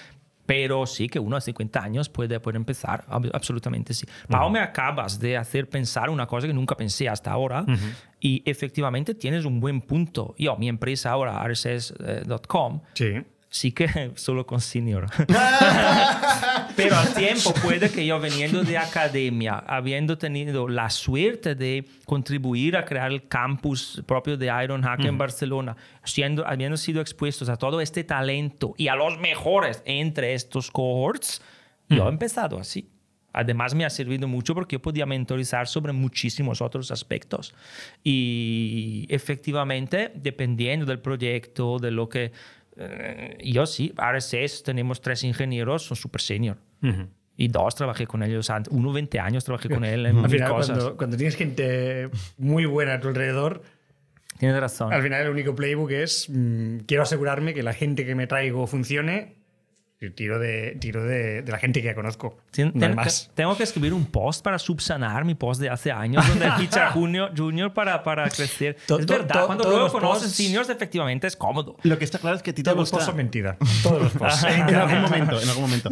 [0.47, 4.07] Pero sí que uno a 50 años puede, puede empezar, ab- absolutamente sí.
[4.29, 7.65] Pau, me acabas de hacer pensar una cosa que nunca pensé hasta ahora
[8.21, 10.35] y efectivamente tienes un buen punto.
[10.39, 13.15] Yo, mi empresa ahora, rss.com, Sí.
[13.55, 15.07] Sí que solo con senior.
[16.77, 22.77] Pero al tiempo puede que yo veniendo de academia, habiendo tenido la suerte de contribuir
[22.77, 27.81] a crear el campus propio de Ironhack en Barcelona, siendo, habiendo sido expuestos a todo
[27.81, 31.41] este talento y a los mejores entre estos cohorts,
[31.89, 32.91] yo he empezado así.
[33.33, 37.53] Además me ha servido mucho porque yo podía mentorizar sobre muchísimos otros aspectos.
[38.03, 42.33] Y efectivamente, dependiendo del proyecto, de lo que...
[42.77, 46.57] eh, yo sí, RSS tenemos tres ingenieros, son super senior.
[47.37, 48.73] Y dos trabajé con ellos antes.
[48.73, 50.77] Uno 20 años trabajé con él en Al mil final, cosas.
[50.79, 52.09] cuando, cuando tienes gente
[52.39, 53.63] muy buena a tu alrededor,
[54.39, 54.93] Tienes razón.
[54.93, 58.67] al final el único playbook es mm, quiero asegurarme que la gente que me traigo
[58.67, 59.37] funcione
[60.11, 62.37] tiro de, tiro de, de la gente que ya conozco.
[62.53, 63.31] Tien- No ten- más.
[63.35, 67.33] Tengo que escribir un post para subsanar mi post de hace años, donde ficha junior,
[67.37, 68.77] junior para, para crecer.
[68.87, 71.77] To- es to- verdad, to- cuando luego conoces posts- seniors, efectivamente es cómodo.
[71.83, 73.57] Lo que está claro es que a ti te Todos los posts son mentira.
[73.83, 74.45] Todos los posts.
[74.45, 75.91] en algún momento, en algún momento.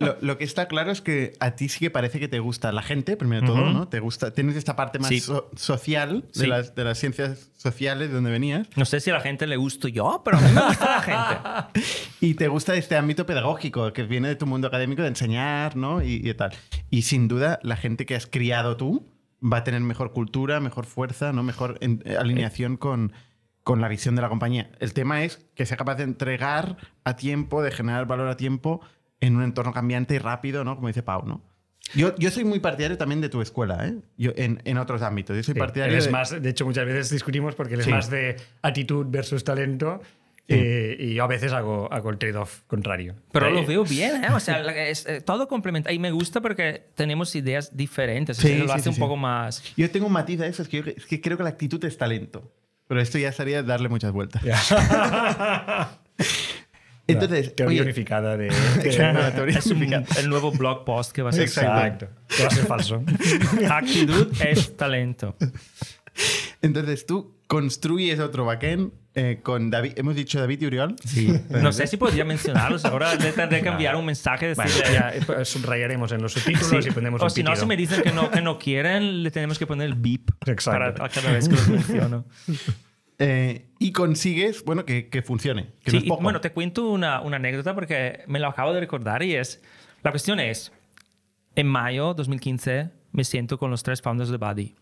[0.00, 2.38] Lo, lo- lo que está claro es que a ti sí que parece que te
[2.38, 3.88] gusta la gente, primero de todo, ¿no?
[3.88, 5.20] Te gusta, tienes esta parte más Sí.
[5.20, 6.46] so- social de, Sí.
[6.46, 9.56] las, de las ciencias sociales de donde venías No sé si a la gente le
[9.56, 11.80] gusto yo, pero a mí me gusta la gente.
[12.20, 16.02] y te gusta este ámbito pedagógico que viene de tu mundo académico de enseñar, ¿no?
[16.02, 16.52] Y, y tal.
[16.90, 19.06] Y sin duda, la gente que has criado tú
[19.42, 21.42] va a tener mejor cultura, mejor fuerza, ¿no?
[21.42, 23.12] Mejor en- eh, alineación con,
[23.62, 24.70] con la visión de la compañía.
[24.80, 28.80] El tema es que sea capaz de entregar a tiempo, de generar valor a tiempo
[29.20, 30.76] en un entorno cambiante y rápido, ¿no?
[30.76, 31.42] Como dice Pau, ¿no?
[31.94, 33.94] Yo, yo soy muy partidario también de tu escuela, ¿eh?
[34.18, 35.36] Yo, en, en otros ámbitos.
[35.36, 37.80] Yo soy Sí, partidario él es de- más, de hecho, muchas veces discutimos porque él
[37.80, 37.92] es Sí.
[37.92, 40.00] más de actitud versus talento.
[40.48, 43.14] Eh, y yo a veces hago, hago el trade-off contrario.
[43.32, 44.28] Pero Eh, lo veo bien, ¿eh?
[44.32, 45.92] O sea, es, eh, todo complementa.
[45.92, 48.36] Y me gusta porque tenemos ideas diferentes.
[48.36, 49.00] Sí, Eso lo sí, hace sí, un sí.
[49.00, 49.62] poco más...
[49.76, 51.84] Yo tengo un matiz a eso, es que, yo- es que creo que la actitud
[51.84, 52.52] es talento.
[52.88, 54.42] Pero esto ya sería darle muchas vueltas.
[57.08, 58.48] Entonces, Teoría oye, unificada de.
[58.98, 59.82] La teoría Es un-
[60.18, 61.44] el nuevo blog post que va a ser.
[61.44, 62.08] Exacto.
[62.28, 63.02] Que va a ser falso.
[63.70, 65.36] Actitud es talento.
[66.62, 70.96] entonces tú construyes otro backend eh, con David, hemos dicho David y Uriol.
[71.04, 71.32] Sí.
[71.50, 72.84] No sé si podría mencionarlos.
[72.84, 74.52] Ahora le tendré que enviar un mensaje.
[74.54, 76.90] Bueno, decirle- ya eh, subrayaremos en los subtítulos Sí.
[76.90, 79.30] y ponemos o un si no, si me dicen que no, que no quieren, le
[79.30, 80.98] tenemos que poner el beep Exacto.
[80.98, 82.24] para cada vez que los menciono.
[83.18, 85.68] Eh, y consigues, bueno, que, que funcione.
[85.82, 88.74] Que Sí, no es y bueno, te cuento una, una anécdota porque me lo acabo
[88.74, 89.62] de recordar y es,
[90.02, 90.70] la cuestión es,
[91.54, 94.74] en mayo 2015 me siento con los tres founders de Buddy.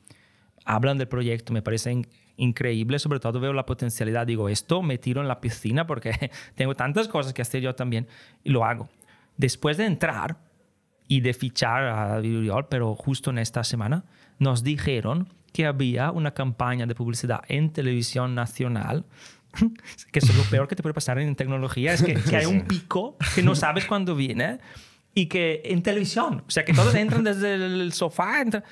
[0.65, 2.07] Hablan del proyecto, me parece in-
[2.37, 4.27] increíble, sobre todo veo la potencialidad.
[4.27, 8.07] Digo, esto me tiro en la piscina porque tengo tantas cosas que hacer yo también
[8.43, 8.89] y lo hago.
[9.37, 10.39] Después de entrar
[11.07, 14.05] y de fichar a David Uriol, pero justo en esta semana,
[14.39, 19.05] nos dijeron que había una campaña de publicidad en televisión nacional,
[20.13, 22.63] que es lo peor que te puede pasar en tecnología, es que, que hay un
[22.63, 24.59] pico que no sabes cuándo viene
[25.15, 28.65] y que en televisión, o sea, que todos entran desde el sofá entran-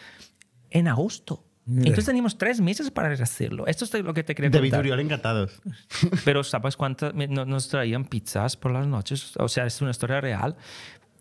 [0.70, 1.45] en agosto.
[1.67, 3.67] Entonces teníamos tres meses para hacerlo.
[3.67, 4.81] Esto es lo que te quería David contar.
[4.81, 5.61] Uriol encantados.
[6.25, 7.15] Pero ¿sabes cuántas?
[7.15, 9.37] Nos traían pizzas por las noches.
[9.39, 10.57] O sea, es una historia real.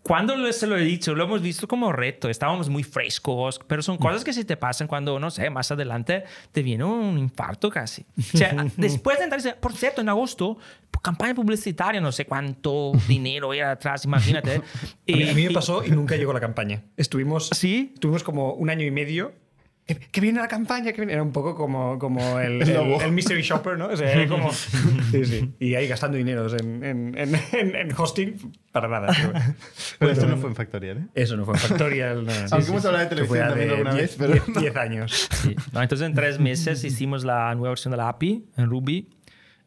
[0.02, 3.98] cuando se lo he dicho, lo hemos visto como reto, estábamos muy frescos, pero son
[3.98, 8.04] cosas que se te pasan cuando, no sé, más adelante te viene un infarto casi.
[8.18, 10.58] O sea, después de entrar, por cierto, en agosto,
[11.02, 14.56] campaña publicitaria, no sé cuánto dinero era atrás, imagínate.
[14.56, 14.60] a,
[15.06, 16.82] mí, a mí me pasó y nunca llegó la campaña.
[16.96, 17.92] Estuvimos, ¿Sí?
[17.94, 19.40] Estuvimos como un año y medio
[19.86, 21.12] que, viene la campaña, que viene.
[21.12, 22.62] Era un poco como, como el,
[23.02, 23.88] el, Mystery Shopper, ¿no?
[23.88, 24.52] O sea, como,
[25.10, 25.52] sí, sí.
[25.58, 29.12] Y ahí gastando dineros en, en, en, hosting para nada.
[29.98, 31.06] Pero, esto no fue en Factorial, ¿eh?
[31.14, 32.24] Eso no fue en Factorial.
[32.24, 32.32] No.
[32.52, 34.34] Aunque hemos hablado de televisión también alguna vez, pero.
[34.60, 35.28] 10 años.
[35.74, 39.08] entonces, en tres meses hicimos la nueva versión de la API en Ruby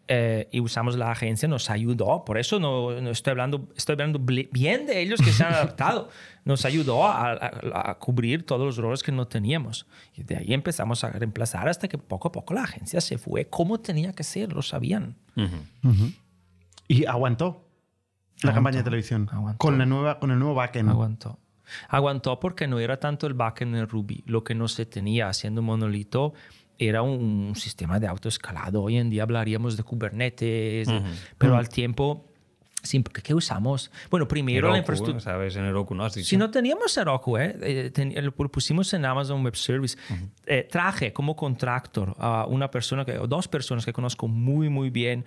[0.07, 2.23] eh, y usamos la agencia, nos ayudó.
[2.25, 6.09] Por eso no, no, estoy, hablando, estoy hablando bien de ellos que se han adaptado.
[6.45, 9.87] Nos ayudó a, a, cubrir todos los roles que no teníamos.
[10.13, 13.45] Y de ahí empezamos a reemplazar hasta que poco a poco la agencia se fue
[13.45, 15.15] como tenía que ser, lo sabían.
[16.87, 17.67] Y aguantó
[18.43, 19.27] la campaña de televisión
[19.57, 20.87] con, la nueva, con el nuevo backend.
[20.87, 21.39] Aguantó.
[21.89, 25.61] Aguantó porque no era tanto el backend en Ruby, lo que no se tenía haciendo
[25.61, 26.35] un monolito
[26.77, 28.83] era un sistema de autoescalado.
[28.83, 30.87] Hoy en día hablaríamos de Kubernetes,
[31.37, 32.25] pero al tiempo
[32.85, 33.91] Sí, porque ¿qué usamos?
[34.09, 35.19] Bueno, primero la infraestructura.
[35.19, 35.55] ¿Sabes?
[35.55, 36.09] En Heroku, ¿no?
[36.09, 37.55] Si no teníamos Heroku, ¿eh?
[37.61, 39.97] eh lo pusimos en Amazon Web Service.
[40.45, 44.91] Eh, traje como contractor a una persona, que, o dos personas que conozco muy, muy
[44.91, 45.25] bien,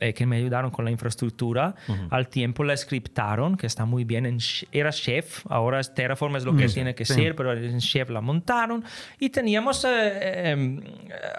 [0.00, 1.74] eh, que me ayudaron con la infraestructura.
[2.10, 4.24] Al tiempo la scriptaron, que está muy bien.
[4.24, 4.38] En,
[4.72, 8.84] era Chef, ahora Terraform es lo que tiene que ser, pero en Chef la montaron.
[9.18, 10.80] Y teníamos em,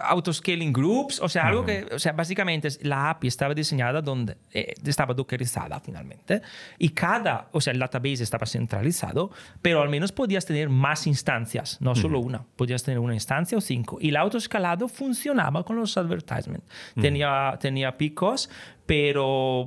[0.01, 5.14] autoscaling groups, o sea, algo que, o sea, básicamente la API estaba diseñada donde estaba
[5.16, 6.41] dockerizada finalmente.
[6.78, 11.78] Y cada, o sea, el database estaba centralizado, pero al menos podías tener más instancias,
[11.82, 12.43] no solo una.
[12.55, 13.97] Podías tener una instancia o cinco.
[13.99, 16.66] Y el autoescalado funcionaba con los advertisements.
[16.99, 18.49] tenía, tenía picos,
[18.86, 19.66] pero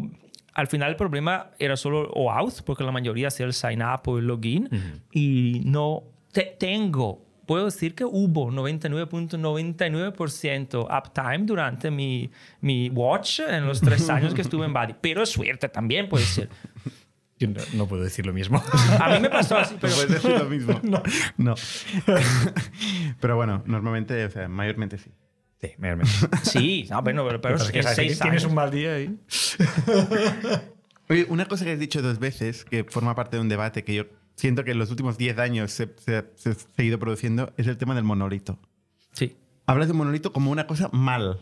[0.54, 4.18] al final el problema era solo OAuth, porque la mayoría hacía el sign up o
[4.18, 4.68] el login.
[5.12, 12.30] Y no te, tengo puedo decir que hubo 99.99% uptime durante mi,
[12.60, 14.96] mi watch en los tres años que estuve en Buddy.
[15.00, 16.50] Pero suerte también puede ser.
[17.38, 18.62] Yo no, puedo decir lo mismo.
[19.00, 19.94] A mí me pasó así, pero...
[19.94, 20.78] puedes decir lo mismo.
[20.82, 21.02] No.
[21.38, 21.54] no.
[23.18, 25.10] pero bueno, normalmente, o sea, mayormente sí.
[25.60, 26.12] Sí, mayormente.
[26.42, 27.82] Sí, no, bueno, pero, pero, es que
[28.20, 29.18] tienes un mal día ahí.
[31.08, 33.94] Oye, una cosa que has dicho dos veces, que forma parte de un debate que
[33.94, 34.04] yo
[34.38, 36.24] siento que en los últimos 10 años se, ha
[36.76, 38.58] seguido produciendo es el tema del monolito.
[39.12, 39.36] Sí.
[39.66, 41.40] Hablas de monolito como una cosa mal.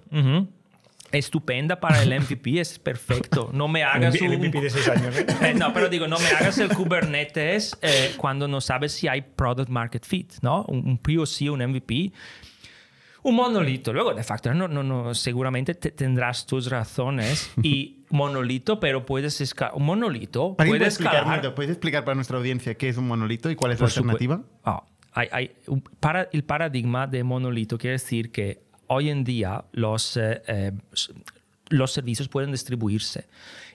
[1.12, 3.50] Estupenda para el MVP, es perfecto.
[3.52, 4.36] No me hagas un...
[4.38, 5.16] MVP de 6 años.
[5.16, 5.26] ¿eh?
[5.42, 5.54] ¿eh?
[5.54, 9.68] no, pero digo, no me hagas el Kubernetes eh, cuando no sabes si hay product
[9.68, 10.64] market fit, ¿no?
[10.64, 12.12] Un, un POC, un MVP
[13.26, 13.92] un monolito.
[13.92, 19.74] Luego, de facto, no, no, no, seguramente tendrás tus razones y monolito, pero puedes escalar.
[19.74, 21.54] Un monolito puede escalar.
[21.54, 24.42] ¿Puedes explicar para nuestra audiencia qué es un monolito y cuál es la alternativa?
[25.12, 25.50] Hay, hay
[25.98, 30.72] para, el paradigma de monolito quiere decir que hoy en día los, eh, eh,
[31.68, 33.26] los servicios pueden distribuirse.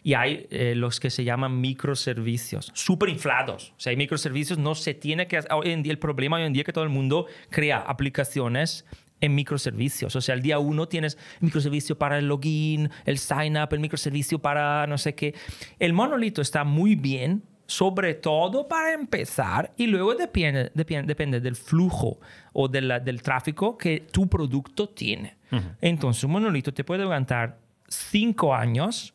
[0.04, 3.74] Y hay eh, los que se llaman microservicios, súper inflados.
[3.78, 5.40] O sea, hay microservicios, no se tiene que...
[5.52, 8.86] Hoy en día el problema hoy en día es que todo el mundo crea aplicaciones
[9.22, 10.16] en microservicios.
[10.16, 14.40] O sea, el día uno tienes microservicio para el login, el sign up, el microservicio
[14.40, 15.34] para no sé qué.
[15.80, 21.56] El monolito está muy bien, sobre todo para empezar, y luego depende, depende, depende del
[21.56, 22.20] flujo
[22.52, 25.38] o del tráfico que tu producto tiene.
[25.80, 29.14] Entonces, un monolito te puede aguantar cinco años.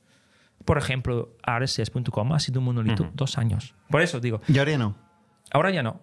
[0.65, 3.75] Por ejemplo, RSS.com ha sido un monolito dos años.
[3.91, 4.41] Por eso digo.
[4.49, 4.97] Y ahora ya no.
[5.51, 6.01] Ahora ya no.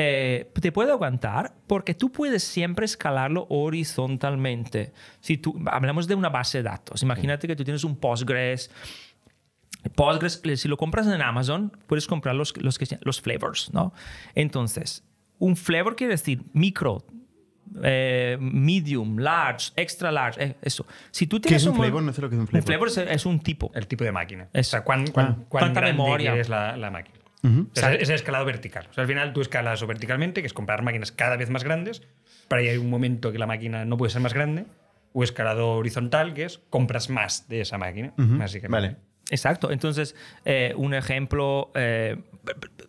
[0.00, 4.92] Eh, te puede aguantar porque tú puedes siempre escalarlo horizontalmente.
[5.18, 8.70] Si tú, hablamos de una base de datos, imagínate que tú tienes un Postgres.
[9.96, 13.92] Postgres, eh, si lo compras en Amazon, puedes comprar los, los, los flavors, ¿no?
[14.36, 15.02] Entonces,
[15.40, 17.04] un flavor quiere decir micro,
[17.82, 20.86] eh, medium, large, extra large, eso.
[21.10, 22.04] Si tú tienes ¿Qué es un, flavor?
[22.04, 22.62] No sé lo que es un flavor.
[22.62, 23.72] Un flavor es, un tipo.
[23.74, 24.48] El tipo de máquina.
[24.54, 25.44] O sea, ¿cuán, cuán, ah.
[25.48, 28.88] cuánta memoria es la, la máquina es el escalado vertical.
[28.90, 31.64] O sea, al final tú escalas o verticalmente, que es comprar máquinas cada vez más
[31.64, 32.02] grandes,
[32.48, 34.66] para ahí hay un momento que la máquina no puede ser más grande,
[35.12, 38.12] o escalado horizontal, que es compras más de esa máquina,
[38.68, 38.96] Vale.
[39.30, 39.70] Exacto.
[39.70, 40.14] Entonces,
[40.44, 42.16] eh, un ejemplo, eh,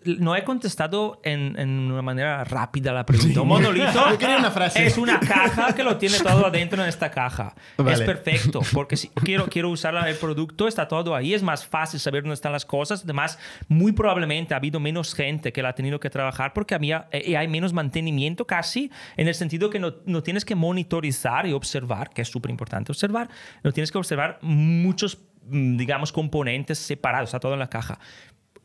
[0.04, 1.58] no he contestado en,
[1.92, 3.42] una manera rápida la pregunta.
[3.42, 4.06] Un monolito
[4.38, 4.86] una frase.
[4.86, 7.54] es una caja que lo tiene todo adentro en esta caja.
[7.86, 11.34] Es perfecto, porque si quiero, quiero usar el producto, está todo ahí.
[11.34, 13.04] Es más fácil saber dónde están las cosas.
[13.04, 13.38] Además,
[13.68, 17.36] muy probablemente ha habido menos gente que la ha tenido que trabajar porque había, eh,
[17.36, 22.10] hay menos mantenimiento casi, en el sentido que no, no tienes que monitorizar y observar,
[22.12, 23.30] que es súper importante observar,
[23.64, 25.18] no tienes que observar muchos
[25.50, 28.00] Mm, digamos, componentes separados, está todo en la caja.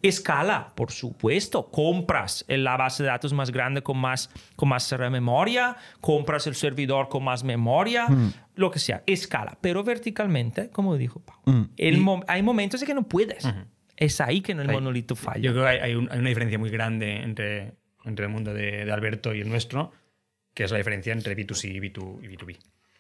[0.08, 1.70] Escala, por supuesto.
[1.70, 7.08] Compras la base de datos más grande con más, con más memoria, compras el servidor
[7.08, 8.06] con más memoria,
[8.54, 9.02] lo que sea.
[9.06, 11.38] Escala, pero verticalmente, como dijo Pau.
[11.46, 11.70] Mm.
[11.76, 13.48] El mo- hay momentos en que no puedes.
[13.96, 15.40] Es ahí que en el monolito falla.
[15.40, 17.74] Yo creo que hay, hay un- hay una diferencia muy grande entre,
[18.04, 19.92] entre el mundo de, de Alberto y el nuestro,
[20.52, 22.58] que es la diferencia entre B2C y, B2, y B2B.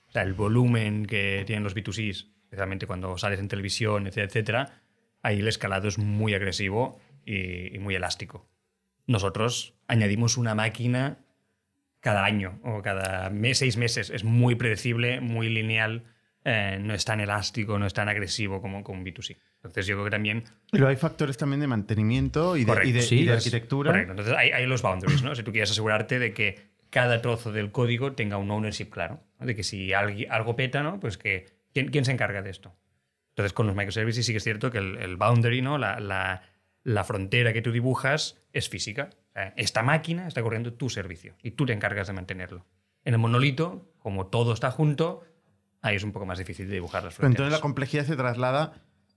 [0.08, 4.80] O sea, el volumen que tienen los B2Cs, especialmente cuando sales en televisión, etcétera, etcétera,
[5.24, 8.48] ahí el escalado es muy agresivo y, y muy elástico.
[9.08, 11.18] Nosotros añadimos una máquina
[12.00, 14.10] cada año o cada mes, seis meses.
[14.10, 16.04] Es muy predecible, muy lineal,
[16.44, 19.36] eh, no es tan elástico, no es tan agresivo como con un B2C.
[19.56, 22.92] Entonces yo creo que también Pero hay factores también de mantenimiento y de, Correcto, y
[22.92, 23.90] de- sí, y de es- arquitectura.
[23.92, 24.12] Correcto.
[24.12, 25.34] Entonces hay, hay los boundaries, ¿no?
[25.34, 29.20] Si tú quieres asegurarte de que cada trozo del código tenga un ownership claro.
[29.40, 29.46] ¿no?
[29.46, 31.00] De que si algo peta, ¿no?
[31.00, 32.74] Pues que ¿quién, quién se encarga de esto?
[33.34, 35.78] Entonces con los microservices sí que es cierto que el, el boundary, ¿no?
[35.78, 36.42] La, la-
[36.84, 39.08] la frontera que tú dibujas es física.
[39.56, 42.66] Esta máquina está corriendo tu servicio y tú te encargas de mantenerlo.
[43.04, 45.24] En el monolito, como todo está junto,
[45.80, 47.60] ahí es un poco más difícil de dibujar las Pero entonces la fronteras.
[47.62, 48.74] complejidad se traslada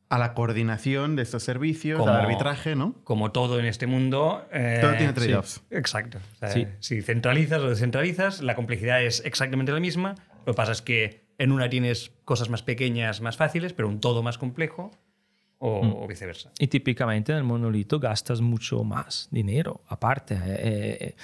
[0.10, 2.96] a la coordinación de estos servicios, Como- al arbitraje, ¿no?
[3.04, 4.48] como todo en este mundo.
[4.54, 5.56] eh, Todo tiene trade-offs.
[5.70, 6.20] sí, exacto.
[6.36, 6.68] O sea, Sí.
[6.80, 10.16] Si centralizas o descentralizas, la complejidad es exactamente la misma.
[10.46, 14.00] Lo que pasa es que en una tienes cosas más pequeñas, más fáciles, pero un
[14.00, 14.92] todo más complejo,
[15.60, 15.94] o, Mm.
[16.04, 16.52] o viceversa.
[16.60, 20.36] Y típicamente en el monolito gastas mucho más dinero aparte.
[20.36, 21.16] eh, eh,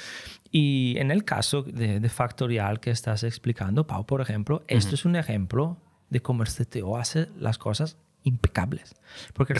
[0.52, 5.06] y en el caso de, de Factorial que estás explicando, Pau, por ejemplo, esto es
[5.06, 5.78] un ejemplo
[6.10, 8.96] de cómo el CTO hace las cosas impecables.
[9.34, 9.54] Porque,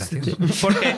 [0.60, 0.96] porque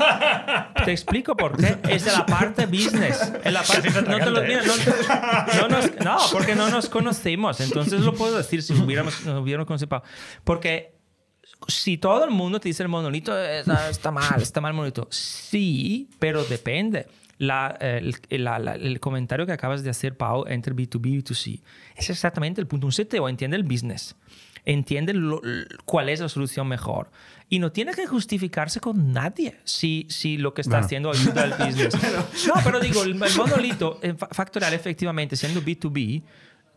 [0.85, 1.77] te explico por qué.
[1.91, 3.33] Es de la parte business.
[3.45, 6.89] En la parte, no, te lo- mira, no, te- no nos- no, porque no nos
[6.89, 7.61] conocemos.
[7.61, 10.03] Entonces lo puedo decir si hubiéramos, nos hubiéramos conocido.
[10.45, 10.95] Porque
[11.69, 15.07] si todo el mundo te dice el monolito está, está mal, está mal el monolito.
[15.11, 17.07] Sí, pero depende.
[17.39, 21.61] La, el, la- la- el comentario que acabas de hacer, Pau, entre B2B y B2C,
[21.95, 22.87] es exactamente el punto.
[22.87, 24.17] Un CTO entiende el business,
[24.67, 25.41] entiende lo-
[25.87, 27.11] cuál es la solución mejor
[27.49, 30.85] y no tiene que justificarse con nadie si, si lo que está Bueno.
[30.87, 31.95] haciendo ayuda al business.
[32.47, 36.23] no, pero digo, el, el monolito eh, fa- factorial, efectivamente, siendo B2B,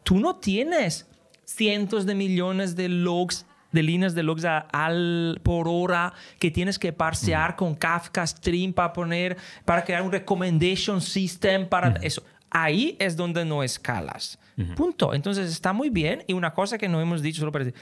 [0.04, 1.08] tú no tienes
[1.46, 6.80] cientos de millones de logs de líneas de logs a- al, por hora que tienes
[6.80, 12.24] que parsear con Kafka Stream para poner, para crear un recommendation system para eso.
[12.50, 14.40] Ahí es donde no escalas.
[14.76, 15.14] Punto.
[15.14, 16.24] Entonces está muy bien.
[16.28, 17.80] Y una cosa que no hemos dicho, solo para decir,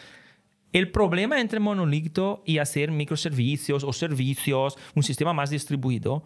[0.73, 6.23] el problema entre monolito y hacer microservicios o servicios, un sistema más distribuido,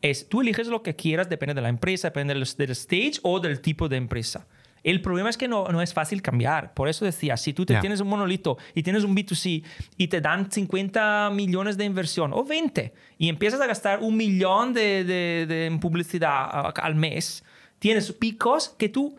[0.00, 3.38] es tú eliges lo que quieras, depende de la empresa, depende del, del stage o
[3.38, 4.46] del tipo de empresa.
[4.82, 6.74] El problema es que no, no es fácil cambiar.
[6.74, 7.80] Por eso decía, si tú te Ya.
[7.80, 9.62] tienes un monolito y tienes un B2C
[9.96, 14.72] y te dan 50 millones de inversión o 20 y empiezas a gastar un millón
[14.72, 17.44] de, de- de en publicidad al mes,
[17.78, 19.14] tienes picos que tú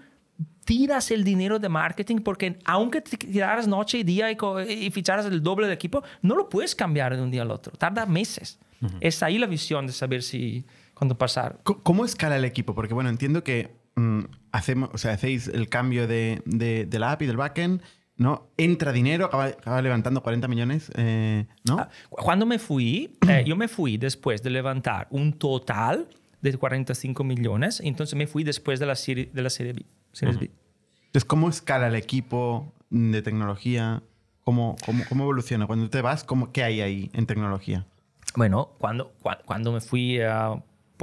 [0.66, 4.38] tiras el dinero de marketing porque aunque te tiraras noche y día y,
[4.72, 7.74] y ficharas el doble de equipo, no lo puedes cambiar de un día al otro.
[7.78, 8.60] Tarda meses.
[9.00, 11.60] Es ahí la visión de saber si cuándo pasar.
[11.64, 12.76] Co- ¿Cómo escala el equipo?
[12.76, 14.20] Porque, bueno, entiendo que mm,
[14.52, 17.82] hacemos, o sea, hacéis el cambio de, de- de la API, del backend,
[18.18, 18.50] ¿no?
[18.58, 21.80] Entra dinero, acaba, acaba levantando 40 millones, eh, ¿no?
[21.80, 26.10] Ah, Cuando me fui, eh, yo me fui después de levantar un total
[26.42, 29.86] de 45 millones, entonces me fui después de la serie, de la serie B.
[30.14, 30.50] Series B.
[31.08, 34.02] Entonces, ¿cómo escala el equipo de tecnología?
[34.46, 35.68] ¿Cómo, cómo, cómo evoluciona?
[35.68, 37.86] Cuando te vas, ¿cómo, ¿qué hay ahí en tecnología?
[38.36, 40.52] Bueno, cuando, cua- cuando me fui a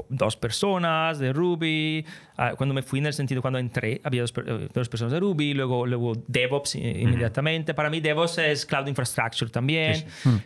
[0.08, 2.04] dos personas de Ruby,
[2.36, 5.20] ah, cuando me fui en el sentido cuando entré, había dos, eh, dos personas de
[5.20, 7.74] Ruby, luego, luego DevOps inmediatamente.
[7.74, 10.04] Para mí DevOps es Cloud Infrastructure también.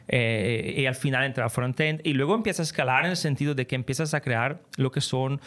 [0.08, 2.00] Eh, y al final entra frontend.
[2.04, 5.00] Y luego empieza a escalar en el sentido de que empiezas a crear lo que
[5.00, 5.38] son mm,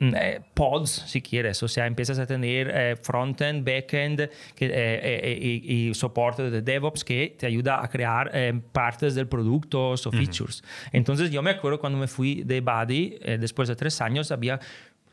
[0.00, 1.62] eh, pods, si quieres.
[1.62, 6.60] O sea, empiezas a tener eh, frontend, backend que, eh, eh, y, y soporte de
[6.62, 10.64] DevOps que te ayuda a crear eh, partes del producto o features.
[10.92, 14.58] Entonces, yo me acuerdo cuando me fui de Buddy, eh, después de tres años, había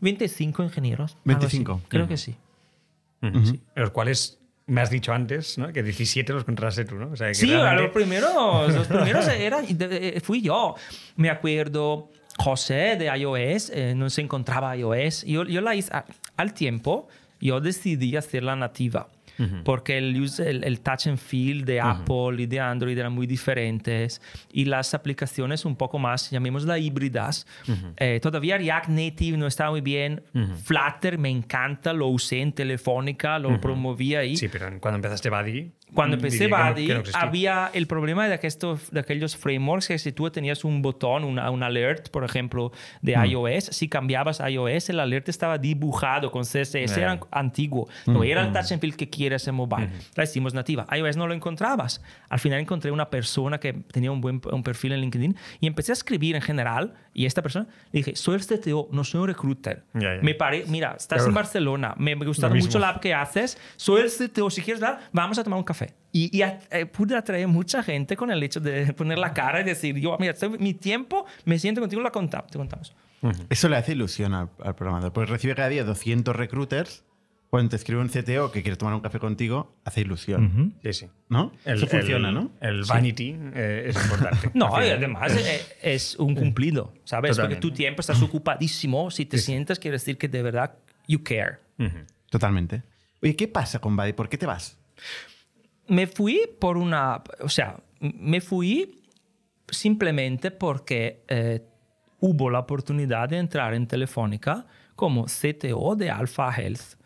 [0.02, 1.18] 25 ingenieros.
[1.26, 1.58] algo así.
[1.58, 1.82] 25.
[1.88, 2.36] Creo que sí.
[3.22, 5.74] De los cuales me has dicho antes, ¿no?
[5.74, 7.12] Que 17 los contrataste tú, ¿no?
[7.12, 10.76] O sea, que Sí, realmente- los primeros, los primeros eran, de- fui yo.
[11.16, 15.24] Me acuerdo, José de iOS, eh, no se encontraba iOS.
[15.26, 15.92] Yo, yo la hice
[16.38, 17.08] al tiempo,
[17.42, 19.08] yo decidí hacerla nativa.
[19.64, 23.26] Porque el, use- el, el touch and feel de Apple y de Android eran muy
[23.26, 24.22] diferentes
[24.52, 27.48] y las aplicaciones un poco más, llamémoslas híbridas.
[27.96, 30.22] Eh, todavía React Native no estaba muy bien.
[30.66, 34.36] Flutter me encanta, lo usé en Telefónica, lo promoví ahí.
[34.36, 38.28] Sí, pero cuando empezaste Buddy, Cuando empecé diría que no- que no había el problema
[38.28, 42.24] de, aquestos, de aquellos frameworks que si tú tenías un botón, una, un alert, por
[42.24, 42.72] ejemplo,
[43.02, 43.26] de Mm.
[43.26, 47.02] iOS, si cambiabas a iOS, el alert estaba dibujado con CSS, Eh.
[47.04, 47.88] era antiguo.
[48.06, 48.48] No era Mm.
[48.48, 49.90] el touch and feel que quieres en mobile.
[50.16, 50.86] La hicimos nativa.
[50.96, 52.02] iOS no lo encontrabas.
[52.30, 55.92] Al final encontré una persona que tenía un buen un perfil en LinkedIn y empecé
[55.92, 56.94] a escribir en general.
[57.14, 59.84] Y esta persona le dije, soy el CTO, no soy un recruiter.
[59.94, 60.22] Ya, ya.
[60.22, 61.30] Me pare, mira, estás Claro.
[61.30, 64.80] en Barcelona, me, me gusta mucho la app que haces, soy el CTO, si quieres
[64.80, 65.79] dar, vamos a tomar un café.
[66.12, 69.62] Y, y a- eh, pude atraer mucha gente con el hecho de poner la cara
[69.62, 72.96] y decir, yo, mira, estoy- mi tiempo, me siento contigo, la conta- te contamos.
[73.50, 77.04] Eso le hace ilusión al, al programador, porque recibe cada día 200 recruiters.
[77.50, 80.76] Cuando te escribe un CTO que quiere tomar un café contigo, hace ilusión.
[80.84, 81.08] Sí, sí.
[81.30, 81.52] ¿No?
[81.66, 82.52] Eso funciona, el- ¿no?
[82.62, 84.52] El vanity eh, es importante.
[84.54, 87.32] No, y además eh, es un cumplido, ¿sabes?
[87.32, 87.56] Totalmente.
[87.60, 90.76] Porque tu tiempo estás ocupadísimo, si te sientas, quiere decir que de verdad
[91.08, 91.58] you care.
[91.80, 91.98] Ujú.
[92.30, 92.84] Totalmente.
[93.24, 94.14] Oye, ¿qué pasa con Buddy?
[94.14, 94.78] ¿Por qué te vas?
[95.90, 99.02] Me fui por una, o sea, me fui
[99.70, 101.62] simplemente porque eh,
[102.20, 104.66] hubo la oportunidad de entrar en Telefónica
[104.96, 106.98] como CTO de Alpha Health.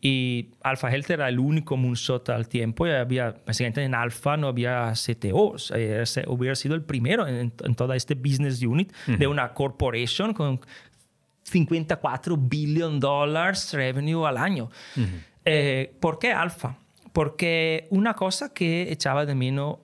[0.00, 4.46] Y Alpha Health era el único moonshot al tiempo y había, básicamente en Alpha no
[4.46, 5.72] había CTOs.
[5.74, 10.60] Eh, hubiera sido el primero en, en toda este business unit de una corporation con
[11.42, 14.70] 54 billion dollars revenue al año.
[15.44, 16.76] Eh, ¿Por qué alfa?
[17.18, 19.78] Porque una cosa que echaba de menos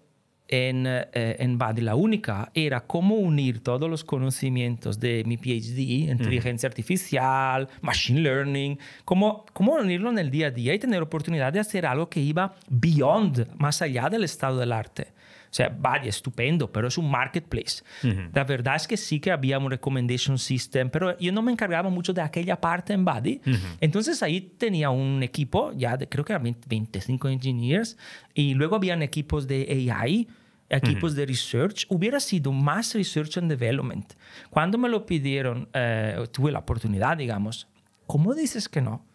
[0.47, 6.12] en, eh, en Buddy, la única, era cómo unir todos los conocimientos de mi PhD,
[6.12, 11.53] inteligencia artificial, machine learning, cómo, cómo unirlo en el día a día y tener oportunidad
[11.53, 15.09] de hacer algo que iba beyond, más allá del estado del arte.
[15.55, 17.85] O sea, vaya, estupendo, pero es un marketplace.
[18.33, 21.91] La verdad es que sí que había un recommendation system, pero yo no me encargaba
[21.91, 23.41] mucho de aquella parte en Buddy.
[23.81, 27.97] Entonces ahí tenía un equipo, ya de, creo que eran 20 25 engineers,
[28.35, 30.27] y luego habían equipos de AI,
[30.69, 31.87] equipos de research.
[31.89, 34.15] Hubiera sido más research and development.
[34.51, 37.69] Cuando me lo pidieron, eh, tuve la oportunidad, digamos,
[38.09, 39.07] ¿cómo dices que no?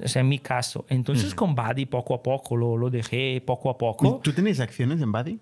[0.00, 0.86] O sea, en mi caso.
[0.88, 4.20] Entonces con Buddy poco a poco lo, lo dejé, poco a poco.
[4.22, 5.40] ¿Tú tienes acciones en Buddy?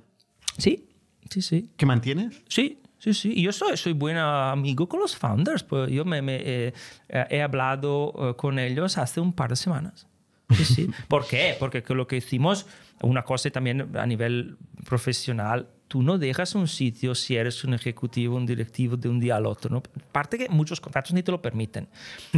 [0.61, 0.89] Sí,
[1.29, 1.71] sí, sí.
[1.77, 2.43] ¿Que mantienes?
[2.49, 3.43] Sí, sí, sí.
[3.43, 5.63] Yo soy, soy buen amigo con los founders.
[5.63, 6.75] Pues yo me, me, eh,
[7.09, 10.07] eh, he hablado eh, con ellos hace un par de semanas.
[10.51, 10.91] Sí, sí.
[11.09, 11.57] ¿Por qué?
[11.59, 12.67] Porque que lo que hicimos,
[13.03, 18.37] una cosa también a nivel profesional, tú no dejas un sitio si eres un ejecutivo,
[18.37, 19.71] un directivo de un día al otro.
[19.71, 19.83] ¿no?
[20.13, 21.89] Parte que muchos contratos ni te lo permiten.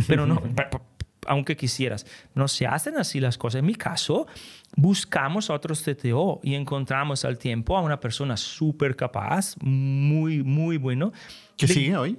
[0.06, 0.42] Pero no,
[1.26, 2.06] aunque quisieras.
[2.34, 3.60] No se hacen así las cosas.
[3.60, 4.26] En mi caso,
[4.76, 10.76] buscamos a otros CTO y encontramos al tiempo a una persona súper capaz, muy, muy
[10.76, 11.12] bueno.
[11.56, 12.18] ¿Que De- sigue hoy?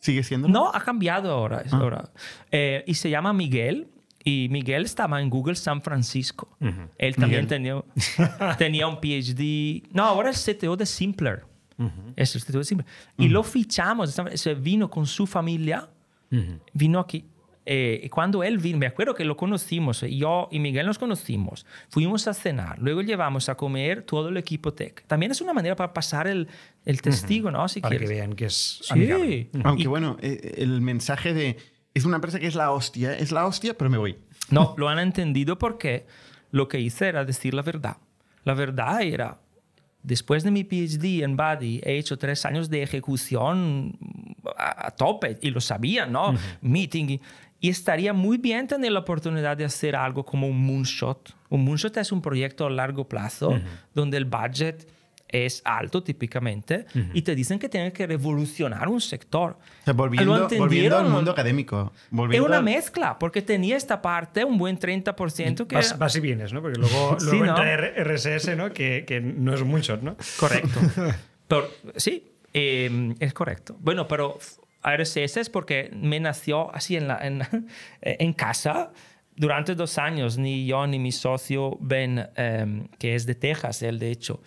[0.00, 0.46] ¿Sigue siendo?
[0.48, 1.62] No, ha cambiado ahora.
[1.70, 1.76] Ah.
[1.76, 2.10] ahora.
[2.50, 3.88] Eh, y se llama Miguel.
[4.22, 6.56] Y Miguel estaba en Google San Francisco.
[6.98, 7.80] Él también tenía,
[8.58, 9.84] tenía un PhD.
[9.92, 11.44] No, ahora es CTO de Simpler.
[12.16, 12.88] Es el CTO de Simpler.
[13.18, 14.16] Y lo fichamos.
[14.34, 15.88] Se vino con su familia.
[16.72, 17.24] Vino aquí.
[17.68, 20.98] Eh, y cuando él vino, me acuerdo que lo conocimos, eh, yo y Miguel nos
[21.00, 25.04] conocimos, fuimos a cenar, luego llevamos a comer todo el equipo tech.
[25.08, 26.46] También es una manera para pasar el,
[26.84, 27.66] el testigo, ¿no?
[27.68, 28.16] Si Para que quieres.
[28.16, 28.92] vean que es Sí.
[28.92, 29.50] amigable.
[29.64, 31.56] Aunque Y- bueno, eh, el mensaje de
[31.92, 34.16] es una empresa que es la hostia, es la hostia, pero me voy.
[34.50, 36.06] No, lo han entendido porque
[36.52, 37.96] lo que hice era decir la verdad.
[38.44, 39.40] La verdad era,
[40.04, 43.98] después de mi PhD en Buddy, he hecho tres años de ejecución
[44.56, 46.34] a, a tope y lo sabía, ¿no?
[46.60, 47.08] Meeting.
[47.10, 47.20] Y,
[47.60, 51.34] y estaría muy bien tener la oportunidad de hacer algo como un moonshot.
[51.48, 53.58] Un moonshot es un proyecto a largo plazo
[53.94, 54.88] donde el budget
[55.28, 59.52] es alto típicamente y te dicen que tienen que revolucionar un sector.
[59.80, 61.92] O sea, ¿Lo volviendo, volviendo al mundo académico.
[62.30, 65.74] Es una al- mezcla, porque tenía esta parte, un buen 30% que...
[65.74, 66.62] Vas, vas y vienes, ¿no?
[66.62, 67.50] Porque luego, Sí, luego ¿no?
[67.52, 68.72] entra R- RSS, ¿no?
[68.72, 70.16] Que, que no es un moonshot, ¿no?
[70.38, 70.78] Correcto.
[71.48, 73.76] Pero, sí, eh, es correcto.
[73.80, 74.38] Bueno, pero
[74.86, 77.42] RSS es porque me nació así en, la, en,
[78.02, 78.92] en casa.
[79.38, 83.98] Durante dos años, ni yo ni mi socio Ben, eh, que es de Texas, él
[83.98, 84.40] de hecho,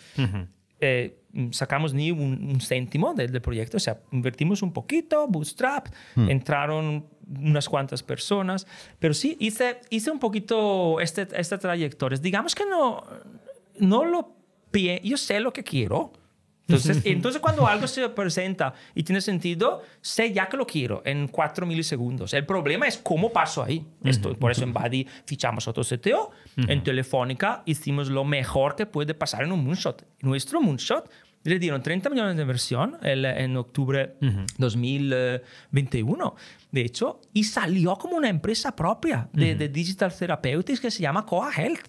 [0.79, 1.19] eh,
[1.51, 3.77] sacamos ni un, un céntimo del, del proyecto.
[3.77, 8.65] O sea, invertimos un poquito, bootstrap, entraron unas cuantas personas.
[8.97, 12.17] Pero sí, hice, hice un poquito este, esta trayectoria.
[12.17, 13.03] Digamos que no,
[13.79, 14.35] no lo...
[15.03, 16.13] Yo sé lo que quiero.
[16.69, 21.27] Entonces, entonces, cuando algo se presenta y tiene sentido, sé ya que lo quiero en
[21.27, 22.33] 4 milisegundos.
[22.33, 23.85] El problema es cómo paso ahí.
[24.03, 26.31] Esto, por eso en Buddy fichamos otro CTO.
[26.57, 30.05] En Telefónica hicimos lo mejor que puede pasar en un moonshot.
[30.21, 31.09] Nuestro moonshot
[31.43, 34.15] le dieron 30 millones de inversión el- en octubre
[34.57, 36.35] 2021,
[36.71, 41.25] de hecho, y salió como una empresa propia de, de Digital Therapeutics que se llama
[41.25, 41.87] Coa Health.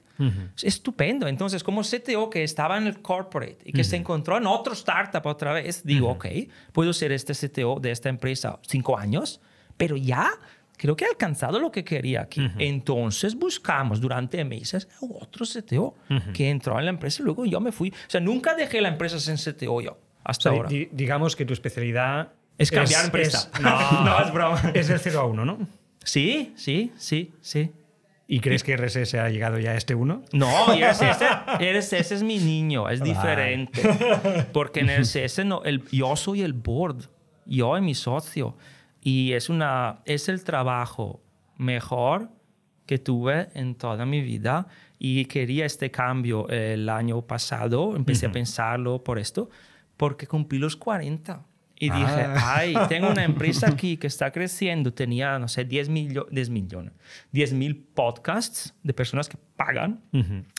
[0.57, 1.27] Es estupendo.
[1.29, 5.25] Entonces, como CTO que estaba en el corporate y que se encontró en otro startup
[5.27, 6.27] otra vez, digo, ok,
[6.73, 9.41] puedo ser este CTO de esta empresa cinco años,
[9.77, 10.31] pero ya
[10.77, 12.41] creo que he alcanzado lo que quería aquí.
[12.59, 15.95] Entonces buscamos durante meses otro CTO
[16.33, 17.91] que entró en la empresa y luego yo me fui.
[17.91, 20.69] O sea, nunca dejé la empresa sin CTO yo, hasta O sea, ahora.
[20.71, 23.51] di- digamos que tu especialidad Es cambiar empresa.
[23.61, 24.61] no, No, es broma.
[24.75, 25.59] Es del 0 a 1, ¿no?
[26.03, 27.73] Sí, sí, sí, sí.
[28.33, 30.23] ¿Y crees que RSS ha llegado ya a este 1?
[30.33, 31.21] No, RSS,
[31.59, 33.83] RSS es mi niño, es diferente.
[34.53, 37.11] Porque en RSS no, el, yo soy el board,
[37.45, 38.57] yo y mi socio.
[39.01, 41.21] Y es, una, es el trabajo
[41.57, 42.31] mejor
[42.87, 44.69] que tuve en toda mi vida.
[44.97, 49.51] Y quería este cambio el año pasado, empecé a pensarlo por esto,
[49.97, 51.45] porque cumplí los 40.
[51.83, 54.93] Y dije, ay, tengo una empresa aquí que está creciendo.
[54.93, 56.93] Tenía, no sé, 10, millo 10 millones,
[57.33, 60.03] 10 mil podcasts de personas que pagan.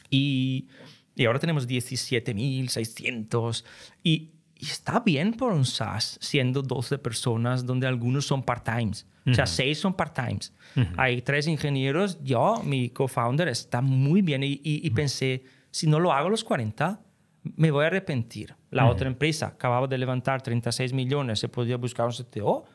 [0.10, 0.68] y,
[1.16, 3.64] y ahora tenemos 17 mil 600.
[4.04, 9.08] Y, y está bien por un SaaS, siendo 12 personas, donde algunos son part-times.
[9.28, 10.52] O sea, 6 son part-times.
[10.98, 12.18] Hay tres ingenieros.
[12.24, 14.42] Yo, mi co-founder, está muy bien.
[14.44, 17.00] Y, y- y pensé, si no lo hago a los 40,
[17.44, 18.56] me voy a arrepentir.
[18.70, 22.66] La otra empresa acababa de levantar 36 millones, se podía buscar un CTO.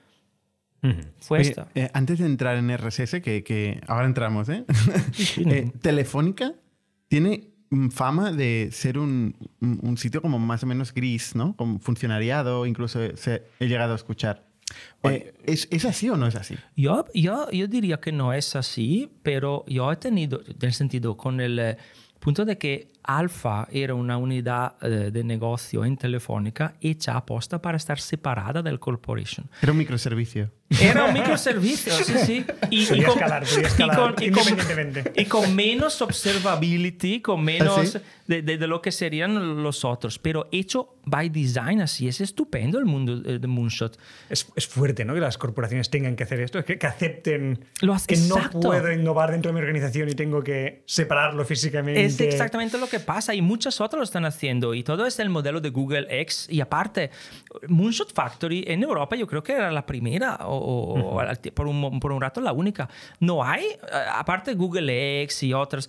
[1.19, 1.69] Fue Oye, esta.
[1.75, 4.65] eh, antes de entrar en RSS, que, que ahora entramos, ¿eh?
[5.39, 6.53] Eh, Telefónica
[7.09, 7.49] tiene
[7.91, 11.57] fama de ser un, un- un sitio como más o menos gris, ¿no?
[11.57, 14.47] Como funcionariado, incluso se- he llegado a escuchar.
[15.03, 16.55] Eh, ¿es, ¿Es así o no es así?
[16.77, 21.17] Yo, yo, yo diría que no es así, pero yo he tenido, en el sentido,
[21.17, 21.77] con el eh,
[22.21, 27.77] punto de que Alfa era una unidad eh, de negocio en Telefónica hecha aposta para
[27.77, 29.49] estar separada del corporation.
[29.63, 30.51] Era un microservicio.
[30.81, 32.45] Era un microservicio, sí, sí.
[32.71, 37.79] Y, y Podía con, escalar, y con- y con- y con menos observability, con menos
[37.79, 37.99] ¿Ah, sí?
[38.27, 40.19] de, de- de lo que serían los otros.
[40.19, 43.97] Pero hecho by design, así es estupendo el mundo eh, de Moonshot.
[44.29, 45.15] Es, es fuerte, ¿no?
[45.15, 48.61] Que las corporaciones tengan que hacer esto, que, que acepten Lo has- que no exacto.
[48.61, 52.05] puedo innovar dentro de mi organización y tengo que separarlo físicamente.
[52.05, 55.29] Es exactamente lo que pasa y muchos otros lo están haciendo y todo es el
[55.29, 57.11] modelo de Google X y aparte
[57.69, 62.01] Moonshot Factory en Europa yo creo que era la primera o, o al- por, un,
[62.01, 62.89] por un rato la única.
[63.21, 63.65] No hay,
[64.13, 65.89] aparte Google X y otras,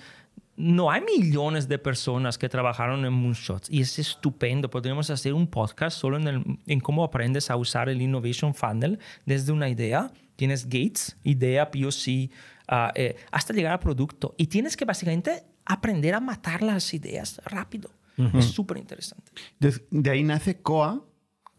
[0.55, 4.69] no hay millones de personas que trabajaron en Moonshot y es estupendo.
[4.69, 8.97] Podríamos hacer un podcast solo en, el- en cómo aprendes a usar el Innovation Funnel
[9.25, 10.11] desde una idea.
[10.35, 12.29] Tienes gates, idea, POC,
[12.67, 14.33] ah, eh, hasta llegar al producto.
[14.37, 17.89] Y tienes que básicamente aprender a matar las ideas rápido.
[18.33, 19.31] Es súper interesante.
[19.53, 21.05] Entonces, de ahí nace Coa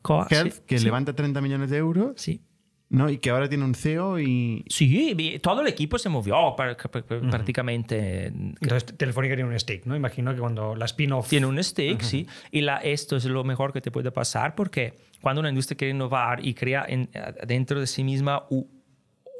[0.02, 2.40] Co- Health, sí, que sí, levanta 30 millones de euros, Sí.
[2.88, 3.08] ¿no?
[3.10, 4.64] Y que ahora tiene un CEO y...
[4.68, 6.56] Sí, todo el equipo se movió
[7.30, 8.26] prácticamente.
[8.26, 9.94] Entonces, Telefónica tiene un stake, ¿no?
[9.96, 11.28] Imagino que cuando la spin-off.
[11.28, 12.26] Tiene un stake, sí.
[12.50, 15.92] Y la, esto es lo mejor que te puede pasar porque cuando una industria quiere
[15.94, 17.10] innovar y crea en-
[17.46, 18.44] dentro de sí misma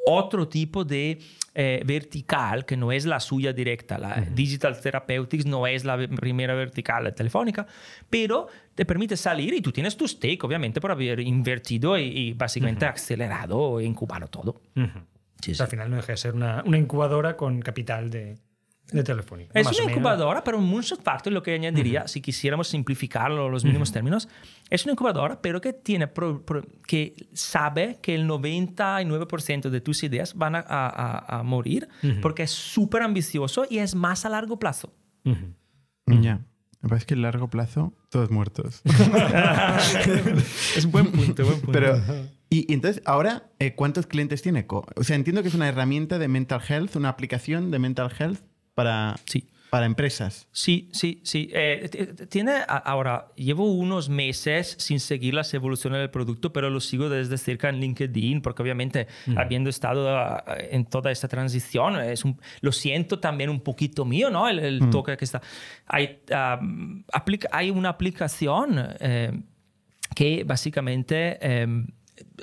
[0.08, 1.18] otro tipo de
[1.54, 3.98] eh, vertical que no es la suya directa.
[3.98, 7.66] La Digital Therapeutics no es la primera vertical Telefónica,
[8.08, 12.32] pero te permite salir y tú tienes tu stake, obviamente, por haber invertido y, y
[12.32, 14.62] básicamente acelerado e incubado todo.
[15.40, 18.38] Sí, O sea, al final no deja de ser una, una incubadora con capital de,
[18.90, 19.52] de Telefónica.
[19.58, 23.64] Es Más una incubadora, pero un Moonshot Factory, lo que añadiría, si quisiéramos simplificarlo los
[23.64, 24.28] mínimos términos,
[24.70, 30.02] es una incubadora, pero que, tiene pro- pro- que sabe que el 99% de tus
[30.04, 31.88] ideas van a, a- a- a morir
[32.22, 34.94] porque es súper ambicioso y es más a largo plazo.
[36.06, 36.40] Ya.
[36.80, 38.82] Me parece que a largo plazo, todos muertos.
[40.76, 41.72] es un buen punto, buen punto.
[41.72, 42.00] Pero,
[42.50, 44.64] y, y entonces, ahora, eh, ¿cuántos clientes tiene?
[44.68, 48.40] O sea, entiendo que es una herramienta de mental health, una aplicación de mental health
[48.78, 49.44] para, Sí.
[49.70, 50.46] para empresas.
[50.52, 51.50] Sí, sí, sí.
[51.52, 51.90] Eh,
[52.30, 57.36] tiene ahora, llevo unos meses sin seguir las evoluciones del producto, pero lo sigo desde
[57.36, 59.06] cerca en LinkedIn, porque obviamente
[59.36, 64.30] habiendo estado ah, en toda esta transición, es un- lo siento también un poquito mío,
[64.30, 64.48] ¿no?
[64.48, 65.42] El, el toque que está.
[65.86, 66.20] Hay,
[67.12, 69.32] aplica- hay una aplicación eh,
[70.14, 71.66] que básicamente eh,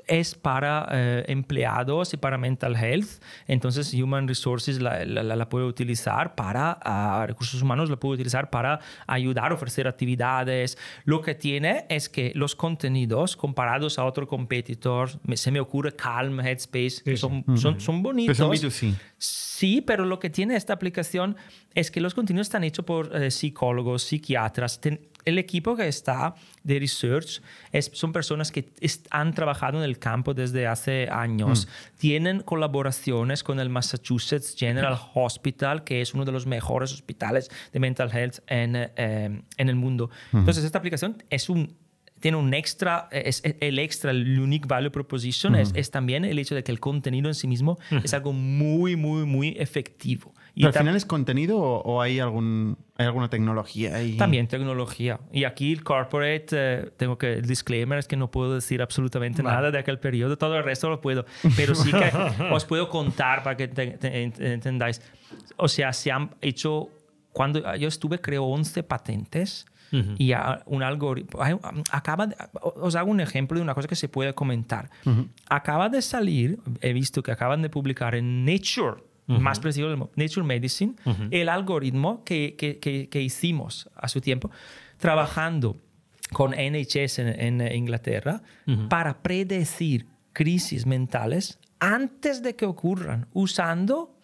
[0.08, 3.22] es para eh, empleados y para mental health.
[3.48, 8.80] Entonces, Human Resources la, la- puede utilizar para, ah, recursos humanos la puede utilizar para
[9.08, 10.78] ayudar, ofrecer actividades.
[11.06, 15.96] Lo que tiene es que los contenidos comparados a otro competitor, me- se me ocurre
[15.96, 18.38] Calm, Headspace, que son, son, son bonitos.
[18.38, 18.94] Pero son B2C.
[19.18, 21.36] Sí, pero lo que tiene esta aplicación
[21.74, 24.80] es que los contenidos están hechos por eh, psicólogos, psiquiatras.
[24.82, 28.72] Ten- el equipo que está de research es, son personas que
[29.10, 31.68] han trabajado en el campo desde hace años.
[31.98, 37.80] Tienen colaboraciones con el Massachusetts General Hospital, que es uno de los mejores hospitales de
[37.80, 40.10] mental health en, eh, eh, en el mundo.
[40.32, 41.76] Entonces, esta aplicación es un
[42.20, 46.40] tiene un extra, es, es el extra, el unique value proposition es, es también el
[46.40, 50.34] hecho de que el contenido en sí mismo es algo muy, muy, muy efectivo.
[50.58, 54.16] Y ¿Pero al final es contenido o, o hay, algún, hay alguna tecnología ahí?
[54.16, 55.20] también tecnología.
[55.34, 59.44] Y aquí el corporate, eh, tengo que, el disclaimer es que no puedo decir absolutamente
[59.44, 61.26] nada de aquel periodo, todo el resto lo puedo,
[61.58, 62.10] pero sí que
[62.54, 65.02] os puedo contar para que te- te- ent- entendáis.
[65.58, 66.88] O sea, se han hecho,
[67.34, 69.66] cuando yo estuve, creo, 11 patentes.
[70.18, 71.40] Y a- un algoritmo.
[71.92, 74.90] Acaba de- os hago un ejemplo de una cosa que se puede comentar.
[75.50, 80.94] Acaba de salir, he visto que acaban de publicar en Nature, más preciso, Nature Medicine,
[81.32, 84.52] el algoritmo que, que- que- que hicimos a su tiempo,
[84.98, 85.78] trabajando
[86.32, 88.42] con NHS en, en Inglaterra
[88.90, 94.15] para predecir crisis mentales antes de que ocurran, usando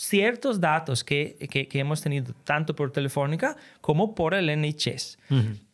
[0.00, 5.18] ciertos datos que, que- que hemos tenido tanto por Telefónica como por el NHS.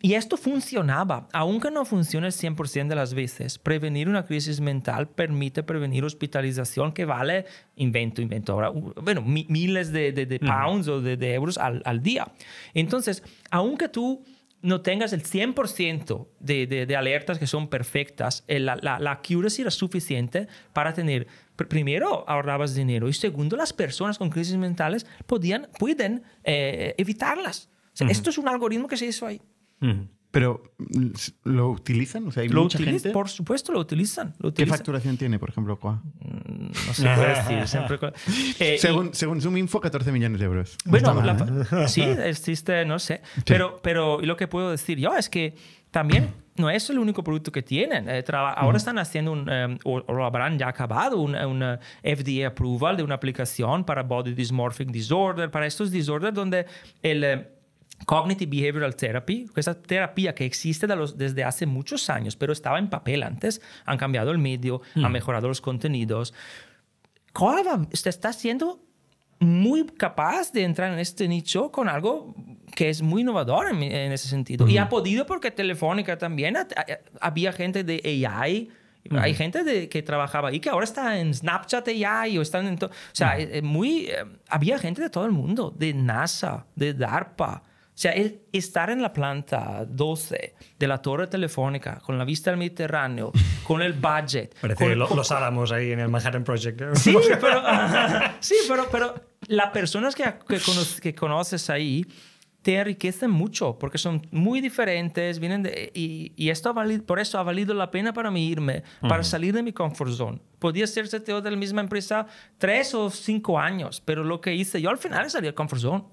[0.01, 3.59] Y esto funcionaba, aunque no funcione el 100% de las veces.
[3.59, 7.45] Prevenir una crisis mental permite prevenir hospitalización que vale,
[7.77, 11.83] invento, invento ahora, bueno, mi- miles de, de- de pounds o de, de euros al,
[11.85, 12.27] al día.
[12.75, 14.25] Entonces, aunque tú
[14.62, 19.12] no tengas el 100% de, de, de alertas que son perfectas, eh, la, la, la
[19.12, 21.27] accuracy era suficiente para tener,
[21.57, 27.69] primero, ahorrabas dinero y segundo, las personas con crisis mentales podían, pueden eh, evitarlas.
[27.93, 29.41] O sea, Esto es un algoritmo que se hizo ahí.
[30.31, 31.07] ¿Pero mm,
[31.45, 32.27] lo utilizan?
[32.27, 33.11] O sea, hay Lo mucha gente.
[33.11, 34.31] por supuesto, lo utilizan.
[34.39, 34.79] Lo ¿Qué utilizan.
[34.79, 36.03] facturación tiene, por ejemplo, Coa?
[36.21, 37.69] No se puede decir.
[37.69, 37.99] siempre
[38.59, 40.77] Eh, y- Según, según Zoom Info, 14 millones de euros.
[40.87, 41.27] No Bueno, mal,
[41.71, 41.89] la- ¿eh?
[41.89, 43.23] sí, existe, no sé.
[43.47, 45.55] Pero, pero lo que puedo decir yo es que
[45.93, 48.09] también no es el único producto que tienen.
[48.09, 51.63] Eh, Ahora están haciendo un, eh, o, o lo habrán ya acabado, un, un,
[52.03, 56.67] eh, FDA approval de una aplicación para Body Dysmorphic Disorder, para estos disorders donde
[57.03, 57.25] el...
[57.25, 57.51] eh,
[58.07, 62.79] Cognitive Behavioral Therapy, esa terapia que existe de los- desde hace muchos años, pero estaba
[62.81, 66.35] en papel antes, han cambiado el medio, han mejorado los contenidos.
[67.33, 68.81] Cova se está haciendo
[69.45, 72.34] muy capaz de entrar en este nicho con algo
[72.74, 74.66] que es muy innovador en, en ese sentido.
[74.68, 76.86] Y ha podido porque Telefónica también ha- ha-
[77.20, 78.70] había gente de AI.
[79.18, 82.82] Hay gente de, que trabajaba ahí que ahora está en Snapchat AI o están en...
[82.82, 84.07] O sea, eh, eh, muy...
[84.07, 84.16] eh,
[84.49, 87.62] había gente de todo el mundo, de NASA, de DARPA.
[87.66, 92.51] O sea, el estar en la planta 12 de la torre telefónica con la vista
[92.51, 93.30] al Mediterráneo,
[93.64, 96.80] con el budget, Parece con- lo- con- los álamos ahí en el Manhattan Project.
[96.80, 96.86] ¿eh?
[96.95, 97.62] Sí, pero,
[98.40, 99.14] sí, pero, pero
[99.49, 102.05] las personas que, que, cono- que conoces ahí
[102.62, 107.18] te enriquecen mucho porque son muy diferentes, vienen de, y, y esto ha valido, por
[107.20, 110.40] eso ha valido la pena para mí irme, para salir de mi comfort zone.
[110.59, 112.26] Podía ser CTO de la misma empresa
[112.57, 115.82] tres o cinco años, pero lo que hice yo al final es salir del comfort
[115.82, 116.05] zone.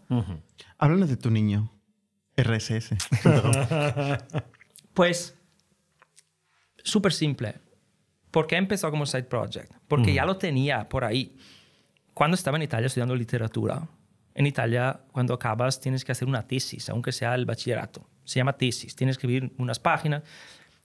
[0.77, 1.71] Háblanos de tu niño.
[2.35, 2.95] RSS.
[4.93, 5.37] Pues,
[6.83, 7.55] súper simple.
[8.29, 9.71] ¿Por qué empezó como side project?
[9.87, 11.37] Porque ya lo tenía por ahí.
[12.13, 13.87] Cuando estaba en Italia estudiando literatura,
[14.33, 18.07] en Italia, cuando acabas, tienes que hacer una tesis, aunque sea el bachillerato.
[18.23, 18.95] Se llama tesis.
[18.95, 20.23] Tienes que escribir unas páginas.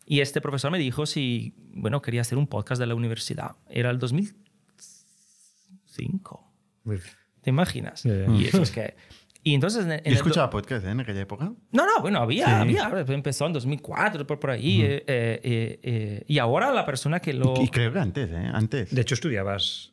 [0.04, 3.56] Y este profesor me dijo si, bueno, quería hacer un podcast de la universidad.
[3.68, 6.52] Era el 2005.
[6.84, 7.00] Muy-
[7.42, 8.02] ¿Te imaginas?
[8.04, 8.32] Ya, ya.
[8.32, 8.96] Y eso es que...
[9.42, 9.84] Y entonces...
[9.84, 10.90] En, en escuchaba podcast ¿eh?
[10.90, 11.44] en aquella época.
[11.44, 11.56] no,
[11.86, 12.50] no, bueno, había, Sí.
[12.52, 12.90] había.
[13.14, 14.82] Empezó en 2004, por, por ahí.
[14.82, 17.54] eh, eh, eh, eh, y ahora la persona que lo...
[17.62, 18.50] Y creo que antes, ¿eh?
[18.52, 18.92] Antes.
[18.92, 19.92] De hecho, estudiabas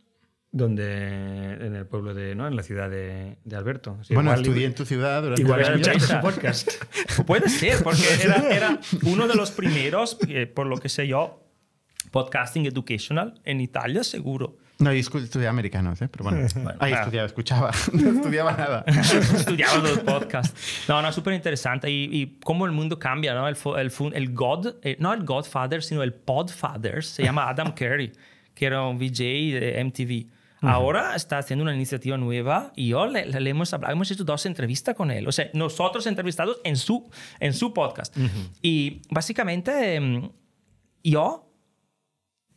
[0.53, 2.47] donde en el pueblo de, ¿no?
[2.47, 3.97] En la ciudad de, de Alberto.
[3.99, 6.71] Así, bueno, igual- estudié en tu ciudad durante Igual su podcast.
[7.25, 11.43] Puede ser, porque era, era uno de los primeros, eh, por lo que sé yo,
[12.11, 14.57] podcasting educational en Italia, seguro.
[14.77, 16.07] No, yo estudié americanos, ¿eh?
[16.07, 16.47] Pero bueno.
[16.79, 16.99] Ahí ah.
[16.99, 17.71] estudiaba, escuchaba.
[17.93, 18.85] No estudiaba nada.
[18.85, 20.85] Estudiaba los podcasts.
[20.87, 21.89] No, no, súper interesante.
[21.89, 23.47] Y, y cómo el mundo cambia, ¿no?
[23.47, 28.11] El, el, el God, eh, no el Godfather, sino el Podfather, se llama Adam Curry,
[28.53, 29.17] que era un VJ
[29.59, 30.42] de MTV.
[30.63, 34.45] Ahora está haciendo una iniciativa nueva y yo le, le hemos hablado, hemos hecho dos
[34.45, 35.27] entrevistas con él.
[35.27, 37.09] O sea, nosotros entrevistados en su,
[37.39, 38.15] en su podcast.
[38.61, 40.29] Y básicamente, em,
[41.03, 41.49] yo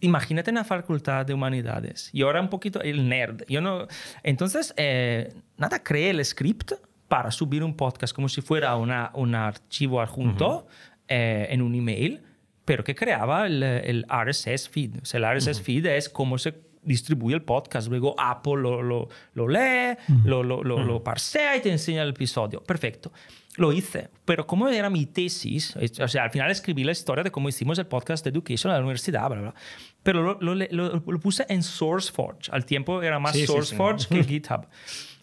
[0.00, 2.10] Imagínate en la facultad de humanidades.
[2.12, 3.44] Y ahora un poquito el nerd.
[3.48, 3.86] Yo no,
[4.22, 6.72] entonces, eh, nada, creé el script
[7.08, 10.66] para subir un podcast como si fuera una, un archivo adjunto
[11.08, 12.22] eh, en un email,
[12.64, 14.98] pero que creaba el, el RSS feed.
[15.02, 17.88] O sea, el RSS feed es cómo se distribuye el podcast.
[17.88, 22.10] Luego Apple lo, lo, lo lee, lo, lo, lo, lo parsea y te enseña el
[22.10, 22.62] episodio.
[22.62, 23.12] Perfecto.
[23.56, 27.30] lo hice, pero como era mi tesis, o sea, al final escribí la historia de
[27.30, 29.54] cómo hicimos el podcast de Education en la universidad, bla, bla,
[30.02, 32.50] pero lo, lo, lo, lo, puse en SourceForge.
[32.52, 34.66] Al tiempo era más SourceForge que GitHub.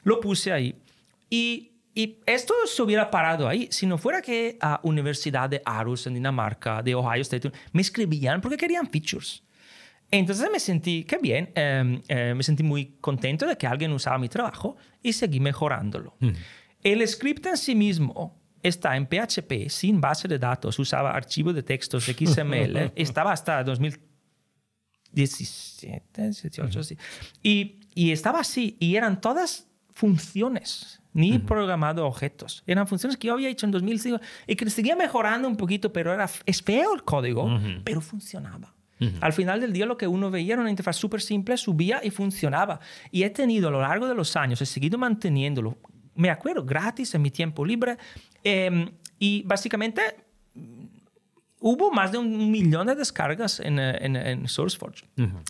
[0.03, 0.75] Lo puse ahí.
[1.29, 6.05] Y, y, esto se hubiera parado ahí si no fuera que a Universidad de Aarhus
[6.07, 9.43] en Dinamarca, de Ohio State, me escribían porque querían features.
[10.19, 14.19] Entonces me sentí, qué bien, em, eh, me sentí muy contento de que alguien usaba
[14.19, 16.15] mi trabajo y seguí mejorándolo.
[16.19, 16.29] Mm.
[16.83, 21.63] El script en sí mismo está en PHP, sin base de datos, usaba archivos de
[21.63, 26.95] textos XML, estaba hasta 2017, 18, sí.
[27.41, 32.61] Y, y, estaba así, y eran todas funciones, ni programado objetos.
[32.67, 36.13] Eran funciones que yo había hecho en 2005 y que seguía mejorando un poquito, pero
[36.13, 37.49] era, es feo el código,
[37.83, 38.75] pero funcionaba.
[39.21, 42.09] Al final del día lo que uno veía era una interfaz súper simple, subía y
[42.09, 42.79] funcionaba.
[43.11, 45.77] Y he tenido a lo largo de los años, he seguido manteniéndolo
[46.15, 47.97] me acuerdo, gratis en mi tiempo libre.
[48.43, 48.89] Em,
[49.19, 50.01] y básicamente
[50.53, 50.85] mm,
[51.59, 55.05] hubo más de un millón de descargas en, eh, en, SourceForge.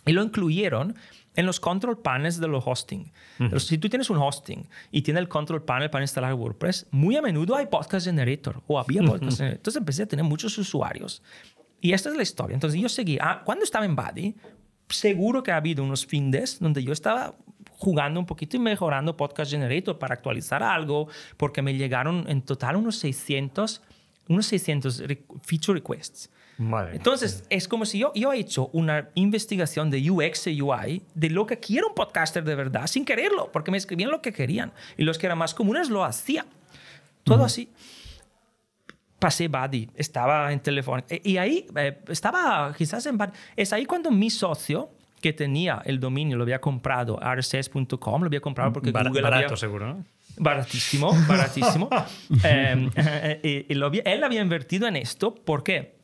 [0.06, 0.96] Y lo incluyeron
[1.36, 3.12] en los control panels de los hosting.
[3.58, 7.22] si tú tienes un hosting y tienes el control panel para instalar WordPress, muy a
[7.22, 9.58] menudo hay podcast generator o había podcast generator.
[9.58, 11.24] Entonces empecé a tener muchos usuarios.
[11.84, 12.54] Y esta es la historia.
[12.54, 13.18] Entonces yo seguí.
[13.20, 14.34] Ah, cuando estaba en Buddy,
[14.88, 17.36] seguro que ha habido unos fines donde yo estaba
[17.72, 22.78] jugando un poquito y mejorando Podcast Generator para actualizar algo, porque me llegaron en total
[22.78, 23.82] unos 600,
[24.30, 25.04] unos 600
[25.42, 26.30] feature requests.
[26.94, 31.30] Entonces, es como si yo, yo he hecho una investigación de UX y UI de
[31.32, 34.72] lo que quiere un podcaster de verdad, sin quererlo, porque me escribían lo que querían.
[34.96, 36.46] Y los que eran más comunes lo hacía.
[37.26, 37.70] Todo así.
[39.24, 41.02] Pasé Buddy, estaba en teléfono.
[41.08, 43.32] E, y ahí eh, estaba quizás en Buddy.
[43.56, 44.90] Es ahí cuando mi socio,
[45.22, 49.46] que tenía el dominio, lo había comprado, rss.com, lo había comprado porque Bar Google barato,
[49.46, 49.56] había...
[49.56, 50.06] seguro, ¿no?
[50.36, 51.90] Baratísimo, baratísimo.
[52.44, 52.90] eh,
[53.44, 55.96] eh, y había, él había invertido en esto, ¿por qué?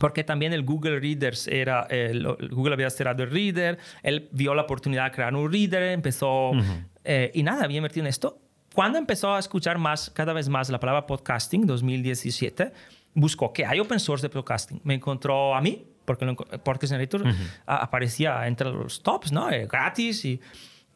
[0.00, 4.62] Porque también el Google Readers era, el, Google había cerrado el Reader, él vio la
[4.62, 6.84] oportunidad de crear un Reader, empezó, uh -huh.
[7.04, 8.40] eh, y nada, había invertido en esto.
[8.74, 12.72] Cuando empezó a escuchar más, cada vez más la palabra podcasting, 2017,
[13.14, 14.80] buscó qué hay open source de podcasting.
[14.82, 17.36] Me encontró a mí, porque el Podcast Generator uh -huh.
[17.66, 19.48] aparecía entre los tops, ¿no?
[19.48, 20.40] Eh, gratis y,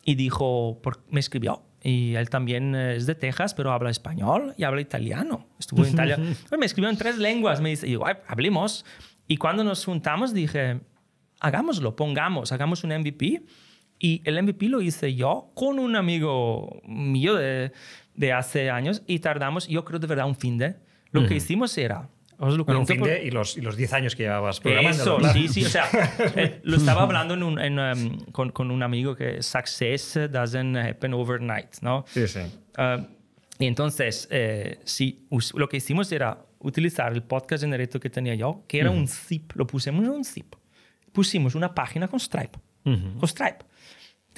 [0.04, 1.62] y dijo, por, me escribió.
[1.80, 5.46] Y él también es de Texas, pero habla español y habla italiano.
[5.60, 6.18] Estuvo en Italia.
[6.58, 7.60] me escribió en tres lenguas.
[7.60, 8.84] Me dice, y digo, hablemos.
[9.28, 10.80] Y cuando nos juntamos dije,
[11.38, 13.44] hagámoslo, pongamos, hagamos un MVP.
[13.98, 17.72] Y el MVP lo hice yo con un amigo mío de,
[18.14, 20.76] de hace años y tardamos, yo creo de verdad, un fin de.
[21.10, 21.28] Lo uh -huh.
[21.28, 22.08] que hicimos era
[22.40, 23.08] os lo bueno, un fin por...
[23.08, 25.18] de, y, los, y los 10 años que llevabas programando.
[25.18, 25.64] Eso, sí, sí.
[25.64, 25.86] O sea,
[26.36, 30.76] eh, lo estaba hablando en un, en, um, con, con, un amigo que success doesn't
[30.76, 32.04] happen overnight, ¿no?
[32.06, 32.40] Sí, sí.
[32.78, 33.04] Uh,
[33.58, 38.62] y entonces, eh, sí, lo que hicimos era utilizar el podcast generator que tenía yo,
[38.68, 38.98] que era uh -huh.
[38.98, 39.52] un zip.
[39.56, 40.54] Lo pusimos en un zip.
[41.12, 42.56] Pusimos una página con Stripe.
[42.84, 43.64] Con Stripe.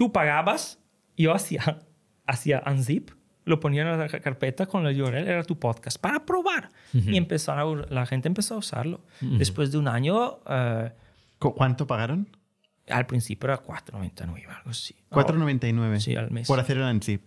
[0.00, 0.78] Tú pagabas,
[1.14, 1.82] yo hacía,
[2.26, 3.10] hacía unzip
[3.44, 6.70] lo ponían en la carpeta con la URL, era tu podcast, para probar.
[6.94, 7.12] Uh -huh.
[7.12, 9.04] Y empezó a, la gente empezó a usarlo.
[9.20, 9.36] Uh -huh.
[9.36, 10.38] Después de un año...
[10.46, 10.88] Uh,
[11.38, 12.34] ¿Cuánto pagaron?
[12.88, 14.94] Al principio era 4.99, algo así.
[15.10, 16.00] 4.99.
[16.00, 16.48] Sí, al mes.
[16.48, 17.22] Por hacer el unzip.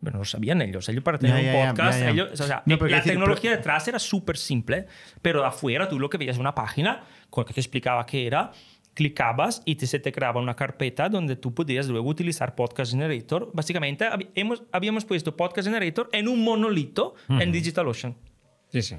[0.00, 0.86] Bueno, lo sabían ellos.
[0.90, 3.52] Ellos para tener ya, un podcast, ya, ya, ellos, o sea, no, la decir, tecnología
[3.52, 3.56] pero...
[3.56, 4.86] detrás era súper simple,
[5.22, 8.52] pero afuera tú lo que veías una página con que te explicaba qué era
[8.94, 13.50] clicabas y te, se te creaba una carpeta donde tú podías luego utilizar Podcast Generator.
[13.52, 17.42] Básicamente hab, hemos, habíamos puesto Podcast Generator en un monolito uh -huh.
[17.42, 18.14] en DigitalOcean.
[18.68, 18.96] Sí, sí.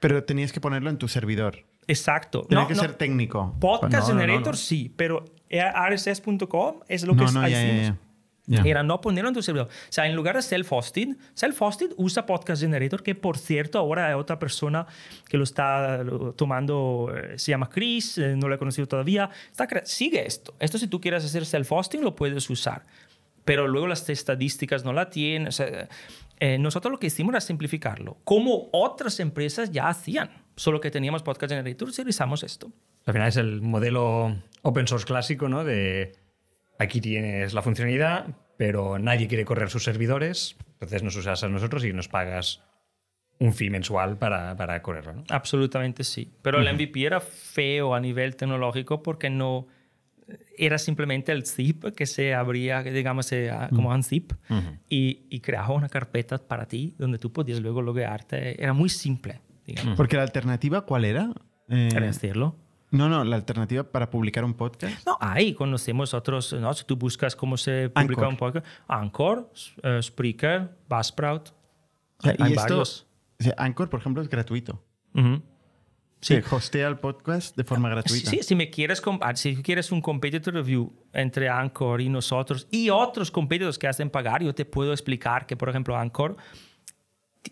[0.00, 1.64] Pero tenías que ponerlo en tu servidor.
[1.86, 2.42] Exacto.
[2.42, 2.80] Tenía no, que no.
[2.80, 3.56] ser técnico.
[3.60, 7.98] Podcast no, Generator sí, pero rss.com es lo que no.
[8.46, 8.62] Yeah.
[8.64, 9.68] Era no ponerlo en tu servidor.
[9.68, 14.14] O sea, en lugar de self-hosted, self-hosted usa Podcast Generator, que por cierto ahora hay
[14.14, 14.86] otra persona
[15.28, 19.30] que lo está tomando, eh, se llama Chris, eh, no lo he conocido todavía.
[19.50, 20.54] Está, sigue esto.
[20.58, 22.82] Esto si tú quieres hacer self-hosting lo puedes usar.
[23.44, 25.48] Pero luego las estadísticas no la tienen.
[25.48, 25.88] O sea,
[26.40, 28.18] eh, nosotros lo que hicimos era simplificarlo.
[28.24, 30.30] Como otras empresas ya hacían.
[30.56, 32.72] Solo que teníamos Podcast Generator y realizamos esto.
[33.06, 35.64] Al final es el modelo open source clásico, ¿no?
[35.64, 36.12] De
[36.82, 38.26] aquí tienes la funcionalidad,
[38.56, 42.62] pero nadie quiere correr sus servidores, entonces nos usas a nosotros y nos pagas
[43.38, 45.14] un fee mensual para, para correrlo.
[45.14, 45.24] ¿no?
[45.30, 46.32] Absolutamente sí.
[46.42, 46.68] Pero uh -huh.
[46.68, 49.66] el MVP era feo a nivel tecnológico porque no
[50.56, 53.30] era simplemente el zip que se abría, digamos,
[53.70, 54.78] como un zip uh -huh.
[54.88, 58.62] y, y, creaba una carpeta para ti donde tú podías luego loguearte.
[58.62, 59.40] Era muy simple.
[59.66, 59.96] Digamos.
[59.96, 61.32] Porque la alternativa, ¿cuál era?
[61.68, 61.88] Eh...
[62.00, 62.56] decirlo?
[62.92, 65.04] No, no, la alternativa para publicar un podcast.
[65.06, 66.72] No, ahí conocemos otros, ¿no?
[66.74, 68.28] Si tú buscas cómo se publica Anchor.
[68.28, 69.50] un podcast, Anchor,
[69.82, 71.48] uh, Spreaker, Buzzsprout.
[72.18, 74.82] O sea, hay y esto, sea, Anchor, por ejemplo, es gratuito.
[75.14, 75.42] Ujú.
[76.20, 76.38] Sí.
[76.52, 78.30] hostea el podcast de forma gratuita.
[78.30, 82.90] Sí, si me quieres, ah, si quieres un competitor review entre Anchor y nosotros y
[82.90, 86.36] otros competidores que hacen pagar, yo te puedo explicar que, por ejemplo, Anchor,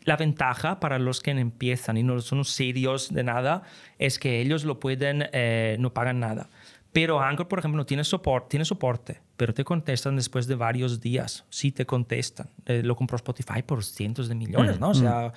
[0.05, 3.63] la ventaja para los que empiezan y no son serios de nada
[3.99, 6.49] es que ellos lo pueden, eh, no pagan nada.
[6.93, 11.01] Pero Anchor, por ejemplo, no tiene soporte, tiene soporte, pero te contestan después de varios
[11.01, 11.45] días.
[11.49, 12.51] Sí te contestan.
[12.67, 14.91] Eh, lo compró Spotify por cientos de millones, ¿no?
[14.91, 15.33] O sea,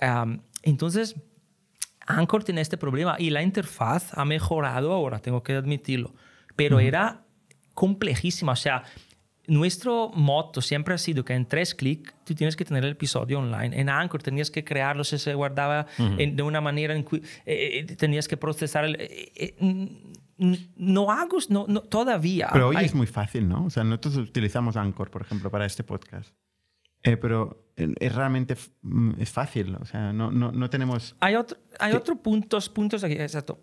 [0.00, 1.16] am, entonces,
[2.06, 6.14] Anchor tiene este problema y la interfaz ha mejorado ahora, tengo que admitirlo,
[6.54, 7.24] pero era
[7.74, 8.52] complejísima.
[8.52, 8.84] O sea,
[9.48, 13.38] nuestro moto siempre ha sido que en tres clics tú tienes que tener el episodio
[13.38, 13.78] online.
[13.80, 17.22] En Anchor tenías que crearlo, se se guardaba en- de una manera en que eh,
[17.46, 18.96] eh, tenías que procesar el...
[19.00, 19.54] eh, eh,
[20.38, 22.48] no hago, no, no, todavía.
[22.52, 23.64] Pero hoy hay- es muy fácil, ¿no?
[23.66, 26.34] O sea, nosotros utilizamos Anchor, por ejemplo, para este podcast.
[27.02, 29.76] Eh, pero eh, es realmente mm, es fácil.
[29.76, 31.14] O sea, no, no, no tenemos...
[31.20, 33.60] Hay otro, hay otro puntos, puntos aquí, exacto.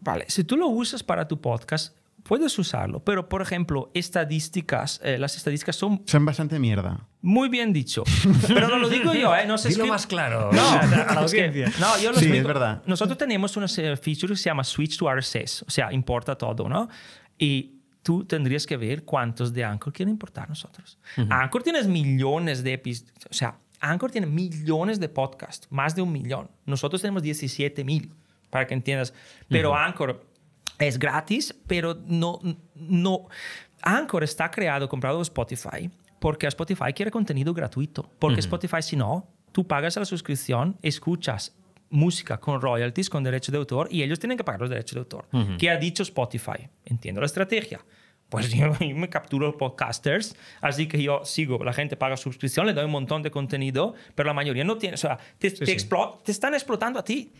[0.00, 5.18] Vale, si tú lo usas para tu podcast, puedes usarlo, pero por ejemplo, estadísticas, eh,
[5.18, 7.06] las estadísticas son Son bastante mierda.
[7.22, 8.02] muy bien dicho.
[8.48, 9.46] Pero no lo digo yo, ¿eh?
[9.46, 10.50] No se Dilo más claro.
[10.52, 11.48] No, a la es que-
[11.78, 12.36] no, yo lo Sí, explico.
[12.36, 12.82] es verdad.
[12.86, 16.88] Nosotros tenemos una feature que se llama Switch to RSS, o sea, importa todo, ¿no?
[17.38, 20.98] Y tú tendrías que ver cuántos de Anchor quieren importar nosotros.
[21.30, 26.10] Anchor tienes millones de episodios, o sea, Anchor tiene millones de podcasts, más de un
[26.10, 26.50] millón.
[26.64, 28.10] Nosotros tenemos 17 mil,
[28.48, 29.12] para que entiendas.
[29.48, 30.24] Pero Anchor
[30.78, 32.40] es gratis, pero no,
[32.74, 33.28] no.
[33.82, 38.10] Anchor está creado, comprado por Spotify, porque Spotify quiere contenido gratuito.
[38.18, 41.56] Porque Spotify, si no, tú pagas la suscripción, escuchas
[41.90, 45.00] música con royalties, con derecho de autor, y ellos tienen que pagar los derechos de
[45.00, 45.28] autor.
[45.58, 46.68] ¿Qué ha dicho Spotify?
[46.84, 47.80] Entiendo la estrategia.
[48.28, 52.72] Pues yo, yo me capturo podcasters, así que yo sigo, la gente paga suscripción, le
[52.72, 55.88] doy un montón de contenido, pero la mayoría no tiene, o sea, te, te sí.
[56.24, 57.32] te están explotando a ti.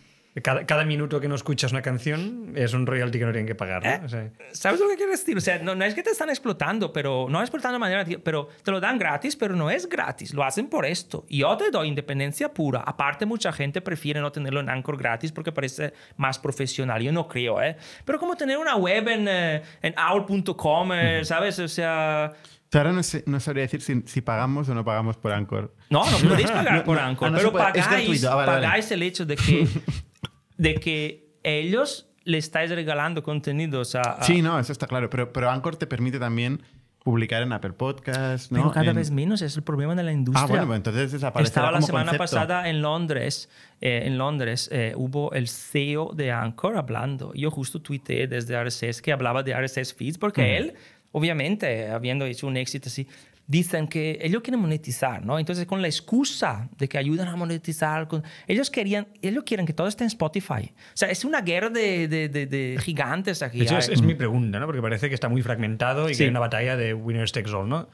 [0.43, 3.55] Cada, cada minuto que no escuchas una canción es un royalty que no tienen que
[3.55, 3.85] pagar.
[3.85, 3.89] ¿no?
[3.89, 4.01] ¿Eh?
[4.05, 5.36] O sea, ¿Sabes lo que quiero decir?
[5.36, 8.48] O sea, no, no es que te están explotando, pero no explotando de manera, pero
[8.65, 10.35] te lo dan gratis, pero no es gratis.
[10.35, 11.24] Lo hacen por esto.
[11.28, 12.81] Y yo te doy independencia pura.
[12.81, 17.01] Aparte, mucha gente prefiere no tenerlo en Anchor gratis porque parece más profesional.
[17.01, 17.77] Yo no creo, ¿eh?
[18.05, 21.61] Pero como tener una web en, eh, en owl.com, eh, ¿sabes?
[21.61, 22.32] O sea...
[22.75, 25.75] Ahora no, sé- no sabría decir si, si pagamos o no pagamos por Anchor.
[25.91, 28.31] No, no podéis pagar No, por Anchor, ah, pero pagáis, gratuito.
[28.31, 28.67] Ah, vale, vale.
[28.67, 29.69] pagáis el hecho de que,
[30.57, 34.01] de que ellos le estáis regalando contenidos a...
[34.03, 35.11] a- Sí, no, eso está claro.
[35.11, 36.63] Pero, pero Anchor te permite también
[37.03, 38.61] publicar en Apple Podcasts, ¿no?
[38.61, 40.43] Pero cada En- vez menos es el problema de la industria.
[40.43, 42.23] Ah, bueno, pues entonces desaparecerá Estaba la como semana concepto.
[42.37, 43.51] pasada en Londres,
[43.83, 47.35] eh, en Londres eh, hubo el CEO de Anchor hablando.
[47.35, 50.75] Yo justo tuiteé desde RSS que hablaba de RSS feeds porque él,
[51.19, 53.07] obviamente, habiendo hecho un éxito así,
[53.47, 55.39] dicen que ellos quieren monetizar, ¿no?
[55.39, 59.73] Entonces, con la excusa de que ayudan a monetizar, con- ellos querían, ellos quieren que
[59.74, 60.73] todo esté en Spotify.
[60.73, 63.59] O sea, es una guerra de, de- de- de gigantes aquí.
[63.59, 64.66] de hecho, es, es mi pregunta, ¿no?
[64.66, 66.19] Porque parece que está muy fragmentado y Sí.
[66.19, 67.89] que hay una batalla de winners takes all, ¿no?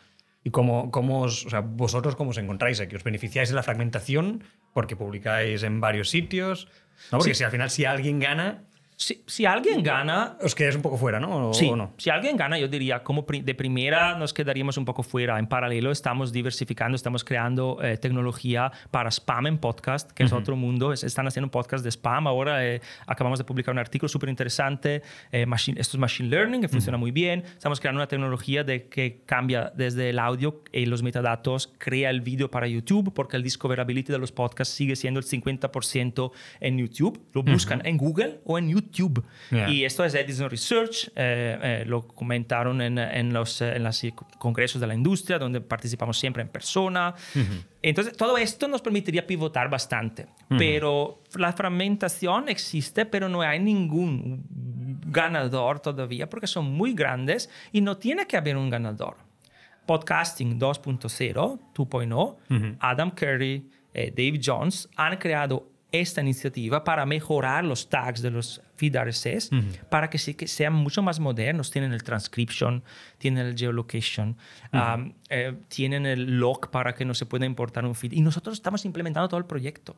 [0.45, 2.97] Y cómo, cómo os, o sea, vosotros cómo os encontráis aquí.
[2.97, 4.43] ¿Os beneficiáis de la fragmentación
[4.73, 6.69] porque publicáis en varios sitios?
[7.13, 7.19] ¿No?
[7.19, 7.39] Porque Sí.
[7.41, 8.63] si al final si alguien gana,
[9.03, 11.49] si, si alguien gana, os quedáis un poco fuera, ¿no?
[11.51, 11.95] O, Sí, o no.
[11.97, 15.39] si alguien gana, yo diría, como de primera nos quedaríamos un poco fuera.
[15.39, 20.55] En paralelo estamos diversificando, estamos creando eh, tecnología para spam en podcast, que es otro
[20.55, 20.93] mundo.
[20.93, 22.27] Es- están haciendo un podcast de spam.
[22.27, 25.01] Ahora eh, acabamos de publicar un artículo súper interesante.
[25.33, 27.43] eh, machine- esto es Machine Learning, que funciona muy bien.
[27.57, 32.21] Estamos creando una tecnología de que cambia desde el audio y los metadatos, crea el
[32.21, 37.19] vídeo para YouTube, porque el discoverability de los podcasts sigue siendo el 50% en YouTube.
[37.33, 38.90] Lo buscan en Google o en YouTube.
[39.51, 39.71] Yeah.
[39.71, 44.03] Y esto es Edison Research, eh, eh, lo comentaron en, en los eh, en los
[44.39, 47.15] congresos de la industria, donde participamos siempre en persona.
[47.83, 50.27] Entonces, todo esto nos permitiría pivotar bastante.
[50.59, 54.45] Pero la fragmentación existe, pero no hay ningún
[55.07, 59.17] ganador todavía, porque son muy grandes y no tiene que haber un ganador.
[59.87, 67.89] Podcasting 2.0, 2.0, Adam Curry, eh, Dave Jones han creado esta iniciativa para mejorar los
[67.89, 69.51] tags de los feed RSS
[69.89, 71.71] para que, sean mucho más modernos.
[71.71, 72.83] Tienen el transcription,
[73.19, 74.37] tienen el geolocation,
[74.73, 78.13] um, eh, tienen el log para que no se pueda importar un feed.
[78.13, 79.97] Y nosotros estamos implementando todo el proyecto.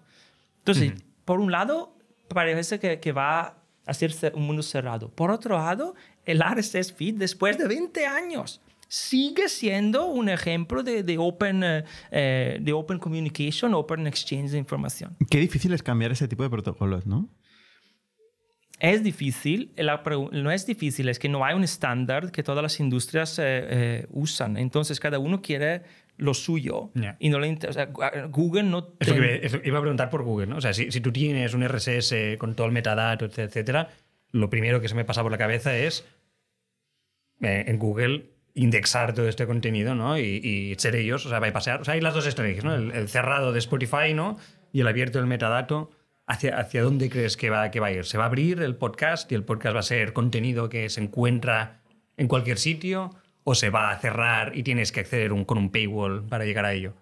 [0.58, 0.92] Entonces,
[1.24, 1.96] por un lado,
[2.28, 3.56] parece que, que va
[3.86, 5.10] a ser un mundo cerrado.
[5.10, 5.94] Por otro lado,
[6.24, 8.60] el RSS feed, después de 20 años,
[8.94, 14.58] sigue siendo un ejemplo de, de open, eh, eh, de open communication, open exchange de
[14.58, 15.16] información.
[15.30, 17.30] Qué difícil es cambiar ese tipo de protocolos, ¿no?
[18.80, 20.02] Es difícil, la
[20.32, 24.06] no es difícil, es que no hay un estándar que todas las industrias eh, eh,
[24.10, 24.58] usan.
[24.58, 25.82] Entonces, cada uno quiere
[26.18, 27.16] lo suyo Ya.
[27.18, 30.22] y no le o sea, Google no Eso que iba- eso iba a preguntar por
[30.22, 30.56] Google, ¿no?
[30.56, 33.88] O sea, si, si tú tienes un RSS con todo el metadato, etcétera, etcétera,
[34.32, 36.04] lo primero que se me pasa por la cabeza es
[37.40, 40.18] eh, en Google indexar todo este contenido, ¿no?
[40.18, 41.80] Y, ser ellos, o sea, bypassear.
[41.80, 42.74] O sea, hay las dos estrategias, ¿no?
[42.74, 44.38] El, cerrado de Spotify, ¿no?
[44.72, 45.90] Y el abierto del metadato.
[46.24, 48.04] ¿Hacia, ¿Hacia dónde crees que va, que va a ir?
[48.04, 51.00] ¿Se va a abrir el podcast y el podcast va a ser contenido que se
[51.00, 51.82] encuentra
[52.16, 53.10] en cualquier sitio?
[53.44, 56.72] ¿O se va a cerrar y tienes que acceder con un paywall para llegar a
[56.72, 56.94] ello?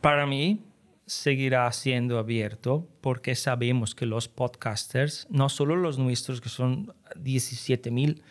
[0.00, 0.64] Para mí
[1.06, 7.90] seguirá siendo abierto porque sabemos que los podcasters, no solo los nuestros que son 17
[7.90, 8.22] mil,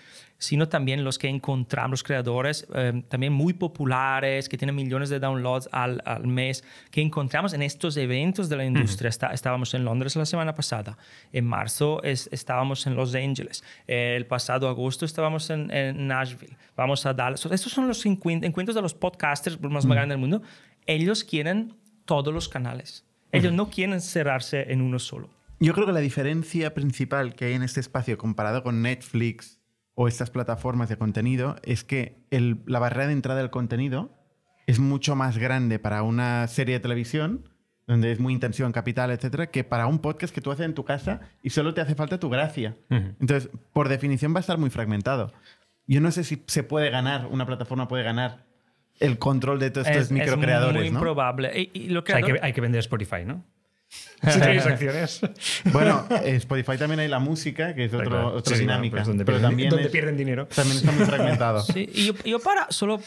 [0.41, 5.19] sino también los que encontramos, los creadores eh, también muy populares, que tienen millones de
[5.19, 9.09] downloads al, al mes, que encontramos en estos eventos de la industria.
[9.09, 10.97] Está- estábamos en Londres la semana pasada,
[11.31, 17.05] en marzo es- estábamos en Los Ángeles, el pasado agosto estábamos en, en Nashville, vamos
[17.05, 17.45] a Dallas.
[17.45, 20.41] Estos son los encuent- encuentros de los podcasters más grandes del mundo.
[20.87, 23.05] Ellos quieren todos los canales.
[23.31, 25.29] Ellos no quieren cerrarse en uno solo.
[25.59, 29.60] Yo creo que la diferencia principal que hay en este espacio comparado con Netflix
[30.01, 34.09] o estas plataformas de contenido es que el- la barrera de entrada del contenido
[34.65, 37.47] es mucho más grande para una serie de televisión,
[37.85, 40.73] donde es muy intensivo en capital, etcétera, que para un podcast que tú haces en
[40.73, 42.75] tu casa y solo te hace falta tu gracia.
[42.89, 45.31] Entonces, por definición va a estar muy fragmentado.
[45.87, 48.45] Yo no sé si se puede ganar, una plataforma puede ganar
[48.99, 50.99] el control de todos estos es microcreadores, muy ¿no?
[50.99, 51.51] improbable.
[51.59, 53.43] Y, y lo O sea, hay, que, hay que vender Spotify, ¿no?
[53.91, 55.19] Si tenéis acciones.
[55.73, 58.33] Bueno, en Spotify también hay la música, que es otro- Claro.
[58.35, 58.97] otra Sí, dinámica.
[58.97, 60.47] pues donde pero pierden- también, donde es- pierden dinero.
[60.47, 61.61] también está muy fragmentado.
[61.61, 62.99] Sí, y yo, yo para solo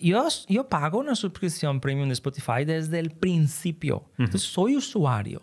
[0.00, 4.04] yo, yo pago una suscripción premium de Spotify desde el principio.
[4.18, 5.42] Entonces soy usuario,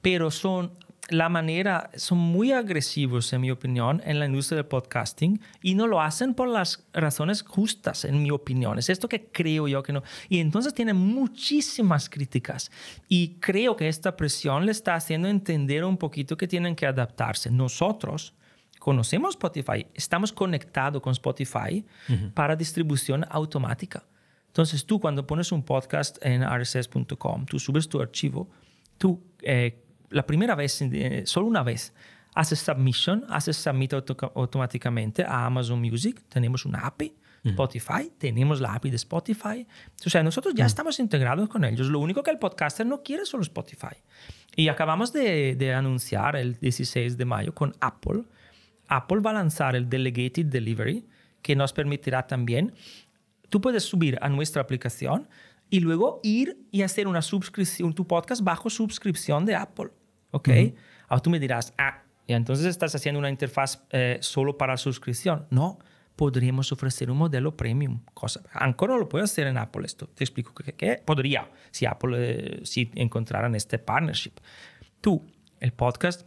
[0.00, 0.72] pero son
[1.08, 5.86] la manera son muy agresivos en mi opinión en la industria del podcasting y no
[5.86, 8.78] lo hacen por las razones justas en mi opinión.
[8.78, 10.02] Es esto que creo yo que no.
[10.28, 12.70] Y entonces tienen muchísimas críticas
[13.08, 17.50] y creo que esta presión le está haciendo entender un poquito que tienen que adaptarse.
[17.50, 18.34] Nosotros
[18.78, 21.84] conocemos Spotify, estamos conectados con Spotify
[22.32, 24.04] para distribución automática.
[24.46, 28.48] Entonces tú cuando pones un podcast en rss.com, tú subes tu archivo,
[28.96, 31.92] tú eh, la primera vez, eh, solo una vez,
[32.34, 37.14] haces submission, haces submit auto- automáticamente a Amazon Music, tenemos una API,
[37.44, 39.66] Spotify, tenemos la API de Spotify.
[40.06, 41.88] O sea, nosotros ya estamos integrados con ellos.
[41.88, 43.96] Lo único que el podcaster no quiere es solo Spotify.
[44.56, 48.22] Y acabamos de, de anunciar el 16 de mayo con Apple.
[48.88, 51.06] Apple va a lanzar el Delegated Delivery,
[51.42, 52.72] que nos permitirá también,
[53.50, 55.28] tú puedes subir a nuestra aplicación
[55.74, 59.90] y luego ir y hacer una suscripción, tu podcast bajo suscripción de Apple.
[60.30, 60.48] ¿Ok?
[61.08, 65.48] Ahora tú me dirás, ah, y entonces estás haciendo una interfaz eh, solo para suscripción.
[65.50, 65.80] No,
[66.14, 68.02] podríamos ofrecer un modelo premium.
[68.14, 70.06] Cosa, Anchor no lo puede hacer en Apple esto.
[70.06, 74.34] Te explico que, que podría, si Apple, eh, si encontraran este partnership.
[75.00, 75.26] Tú,
[75.58, 76.24] el podcast,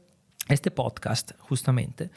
[0.50, 2.12] este podcast justamente,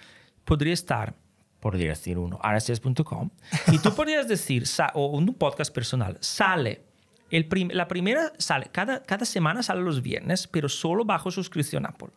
[0.44, 1.14] podría estar,
[1.60, 3.30] podría decir uno, rss.com,
[3.70, 6.89] y tú podrías decir, o un podcast personal, sale,
[7.30, 11.86] el prim- la primera sale, cada, cada semana sale los viernes, pero solo bajo suscripción
[11.86, 12.10] Apple.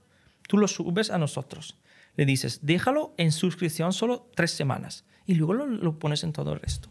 [0.48, 1.80] Tú lo subes a nosotros.
[2.16, 6.54] Le dices, déjalo en suscripción solo tres semanas y luego lo, lo pones en todo
[6.54, 6.90] el resto.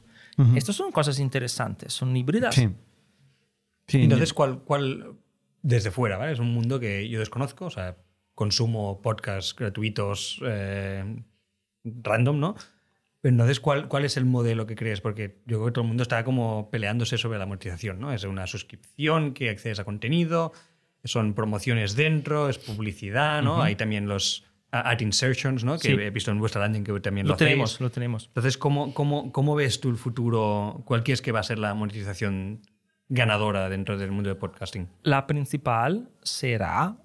[0.56, 2.54] Estas son cosas interesantes, son híbridas.
[2.54, 2.70] Sí.
[3.86, 5.16] Sí, Entonces, ¿cuál, ¿cuál,
[5.60, 6.32] desde fuera, ¿vale?
[6.32, 7.98] Es un mundo que yo desconozco, o sea,
[8.34, 11.22] consumo podcasts gratuitos eh,
[11.84, 12.54] random, ¿no?
[13.22, 15.00] Pero entonces, ¿cuál, ¿cuál es el modelo que crees?
[15.00, 18.12] Porque yo creo que todo el mundo está como peleándose sobre la amortización, ¿no?
[18.12, 20.52] Es una suscripción que accedes a contenido,
[21.04, 23.62] son promociones dentro, es publicidad, ¿no?
[23.62, 25.74] Hay también los ad insertions, ¿no?
[25.78, 25.92] Que Sí.
[25.92, 27.80] he visto en vuestra landing que también lo, lo tenemos, hacéis.
[27.80, 28.26] lo tenemos.
[28.26, 30.82] Entonces, ¿cómo, cómo, ¿cómo ves tú el futuro?
[30.84, 32.62] ¿Cuál crees que va a ser la monetización
[33.08, 34.88] ganadora dentro del mundo del podcasting?
[35.02, 36.96] La principal será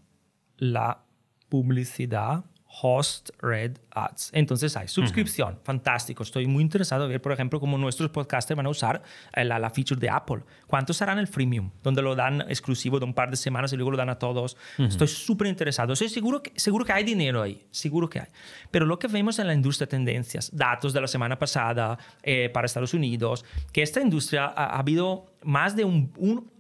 [0.58, 1.04] la
[1.50, 2.46] publicidad
[2.82, 4.30] host read ads.
[4.34, 6.24] Entonces hay suscripción, fantástico.
[6.24, 9.02] Estoy muy interesado en ver, por ejemplo, cómo nuestros podcasters van a usar
[9.34, 10.44] eh, la, la feature de Apple.
[10.68, 11.72] ¿Cuántos harán el freemium?
[11.82, 14.58] Donde lo dan exclusivo de un par de semanas y luego lo dan a todos.
[14.78, 15.94] Estoy súper interesado.
[15.94, 18.28] Estoy seguro que, seguro que hay dinero ahí, seguro que hay.
[18.72, 22.66] Pero lo que vemos en la industria tendencias, datos de la semana pasada eh, para
[22.66, 26.52] Estados Unidos, que esta industria ha, ha habido más de un, un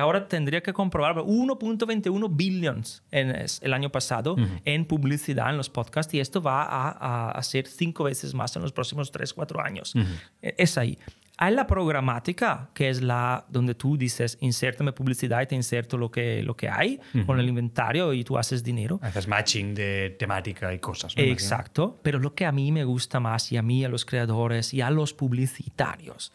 [0.00, 5.70] ahora tendría que comprobar 1.21 billions en es- el año pasado en publicidad en los
[5.70, 9.60] podcasts y esto va a, a, ser cinco veces más en los próximos 3, 4
[9.62, 9.94] años.
[10.42, 10.98] Eh, Es ahí.
[11.42, 16.10] Hay la programática, que es la donde tú dices, insértame publicidad y te inserto lo
[16.10, 19.00] que, lo que hay con el inventario y tú haces dinero.
[19.02, 21.16] Haces matching de temática y cosas.
[21.16, 21.22] ¿no?
[21.22, 21.32] Imagino.
[21.32, 24.74] Exacto, pero lo que a mí me gusta más y a mí, a los creadores
[24.74, 26.30] y a los publicitarios,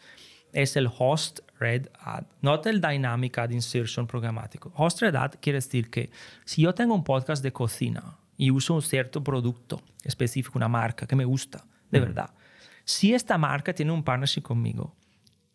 [0.52, 4.72] es el host red ad, no el dynamic ad insertion programático.
[4.74, 6.10] Host red ad quiere decir que
[6.44, 11.06] si yo tengo un podcast de cocina y uso un cierto producto específico, una marca
[11.06, 12.30] que me gusta, de verdad,
[12.84, 14.94] si esta marca tiene un partnership conmigo,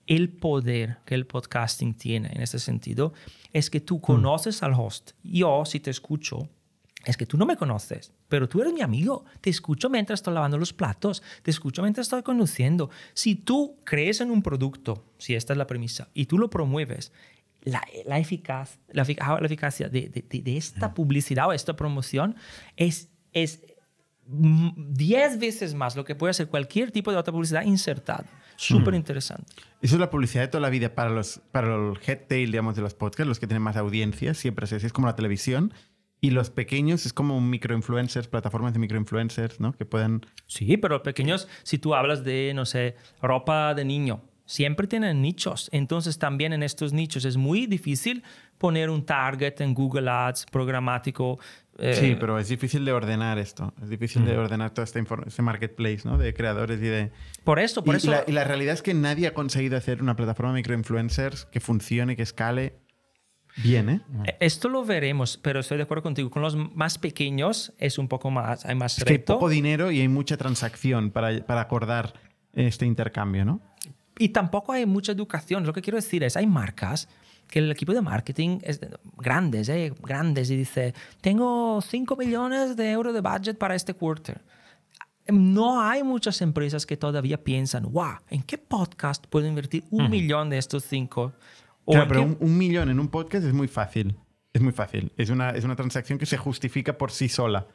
[0.07, 3.14] el poder que el podcasting tiene en ese sentido
[3.53, 5.11] es que tú conoces al host.
[5.23, 6.49] Yo, si te escucho,
[7.06, 9.26] es que tú no me conoces, pero tú eres mi amigo.
[9.41, 12.90] Te escucho mientras estoy lavando los platos, te escucho mientras estoy conduciendo.
[13.14, 17.11] Si tú crees en un producto, si esta es la premisa, y tú lo promueves,
[17.64, 22.36] la, la, eficaz, la, efic- la eficacia de, de- de- esta publicidad o esta promoción
[22.76, 23.61] es, es
[24.28, 28.26] mm, 10 veces más lo que puede hacer cualquier tipo de otra publicidad insertada.
[28.56, 29.45] Súper interesante.
[29.82, 32.76] Eso es la publicidad de toda la vida para los para el head tail, digamos,
[32.76, 35.73] de los podcasts, los que tienen más audiencia, siempre es así, es como la televisión.
[36.23, 39.73] Y los pequeños es como microinfluencers, plataformas de microinfluencers, ¿no?
[39.73, 40.23] Que puedan...
[40.45, 45.68] Sí, pero pequeños, si tú hablas de, no sé, ropa de niño, siempre tienen nichos.
[45.72, 48.22] Entonces también en estos nichos es muy difícil
[48.60, 51.39] poner un target en Google Ads programático.
[51.80, 53.73] eh, Sí, pero es difícil de ordenar esto.
[53.81, 56.19] Es difícil de ordenar todo este, este marketplace, ¿no?
[56.19, 57.11] De creadores y de...
[57.43, 58.07] Por eso, por y, eso.
[58.07, 61.45] y la, y la realidad es que nadie ha conseguido hacer una plataforma de microinfluencers
[61.45, 62.76] que funcione, que escale
[63.57, 64.02] bien, ¿eh?
[64.26, 66.30] eh, Esto lo veremos, pero estoy de acuerdo contigo.
[66.30, 69.34] Con los más pequeños es un poco más, hay más Es que hay reto.
[69.36, 72.14] poco dinero y hay mucha transacción para, para acordar
[72.53, 73.61] este intercambio, ¿no?
[74.18, 75.65] Y tampoco hay mucha educación.
[75.65, 77.07] Lo que quiero decir es, hay marcas
[77.48, 79.94] que el equipo de marketing es de- grandes, ¿eh?
[80.02, 84.41] grandes, y dice, tengo 5 millones de euros de budget para este quarter.
[85.28, 90.49] No hay muchas empresas que todavía piensan, wow, ¿en qué podcast puedo invertir un millón
[90.49, 91.32] de estos 5?
[91.92, 94.16] Claro, pero un, un millón en un podcast es muy fácil.
[94.54, 95.12] Es muy fácil.
[95.18, 97.68] Es una, es una transacción que se justifica por sí sola.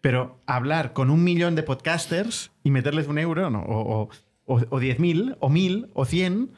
[0.00, 3.60] Pero hablar con un millón de podcasters y meterles un euro, ¿no?
[3.62, 4.08] o, o,
[4.46, 6.50] o, o 10.000, o 1.000, o 100,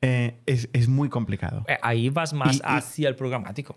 [0.00, 1.64] eh, es, es muy complicado.
[1.68, 3.76] Eh, Ahí vas más Y- y- hacia el programático.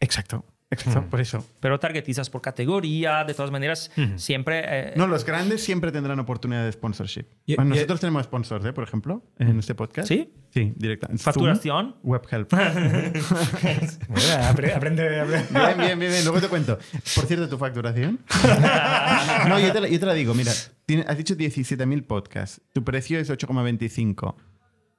[0.00, 1.44] Exacto, exacto, por eso.
[1.60, 4.62] Pero targetizas por categoría, de todas maneras, siempre...
[4.64, 7.24] eh, No, los grandes siempre tendrán oportunidad de sponsorship.
[7.46, 8.72] Y- Bueno, y- nosotros tenemos sponsors, ¿eh?
[8.72, 10.08] por ejemplo, en este podcast.
[10.08, 10.32] ¿Sí?
[10.50, 11.22] Sí, directamente.
[11.22, 11.92] Facturación.
[11.92, 12.50] Zoom, WebHelp.
[12.52, 12.64] Bueno,
[14.50, 15.46] apre- aprende, aprende.
[15.50, 16.24] Bien, bien, bien, bien.
[16.24, 16.78] Luego te cuento.
[17.14, 18.20] Por cierto, tu facturación.
[19.48, 20.34] no, yo te, la, yo te la digo.
[20.34, 20.52] Mira,
[20.86, 22.60] tiene- has dicho 17.000 podcasts.
[22.72, 24.34] Tu precio es 8,25.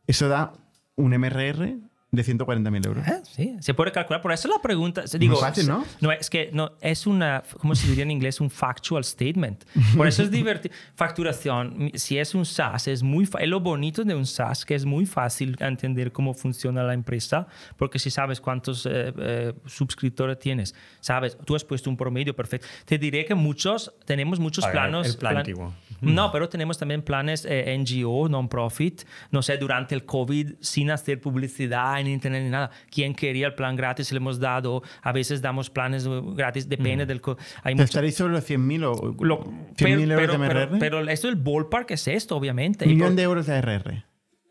[0.05, 0.53] Eso da
[0.95, 1.77] un MRR
[2.09, 3.07] de 140.000 euros.
[3.07, 4.21] Eh, Sí, se puede calcular.
[4.21, 5.83] Por eso la pregunta, digo, Muy fácil, ¿no?
[5.99, 8.39] No, es que no, es una, ¿cómo se diría en inglés?
[8.39, 9.65] Un factual statement.
[9.95, 10.73] Por eso es divertido.
[10.95, 14.85] Facturación, si es un SaaS, es muy es lo bonito de un SaaS, que es
[14.85, 20.73] muy fácil entender cómo funciona la empresa, porque si sabes cuántos eh, eh, suscriptores tienes,
[21.01, 22.67] sabes, tú has puesto un promedio perfecto.
[22.85, 25.07] Te diré que muchos, tenemos muchos A ver, planos.
[25.07, 25.73] el plan antiguo.
[26.01, 31.19] No, pero tenemos también planes eh, NGO, non-profit, no sé, durante el COVID, sin hacer
[31.19, 32.69] publicidad en internet ni nada.
[32.91, 34.11] ¿Quién quería el plan gratis?
[34.11, 37.21] Le hemos dado, a veces damos planes gratis, depende del...
[37.21, 40.67] co- Hay ¿Te mucho- estaréis sobre los 100.000 o lo- 100.000 pero, euros de MRR?
[40.69, 42.85] pero, pero esto, el ballpark es esto, obviamente.
[42.85, 44.03] Millón de euros de ARR.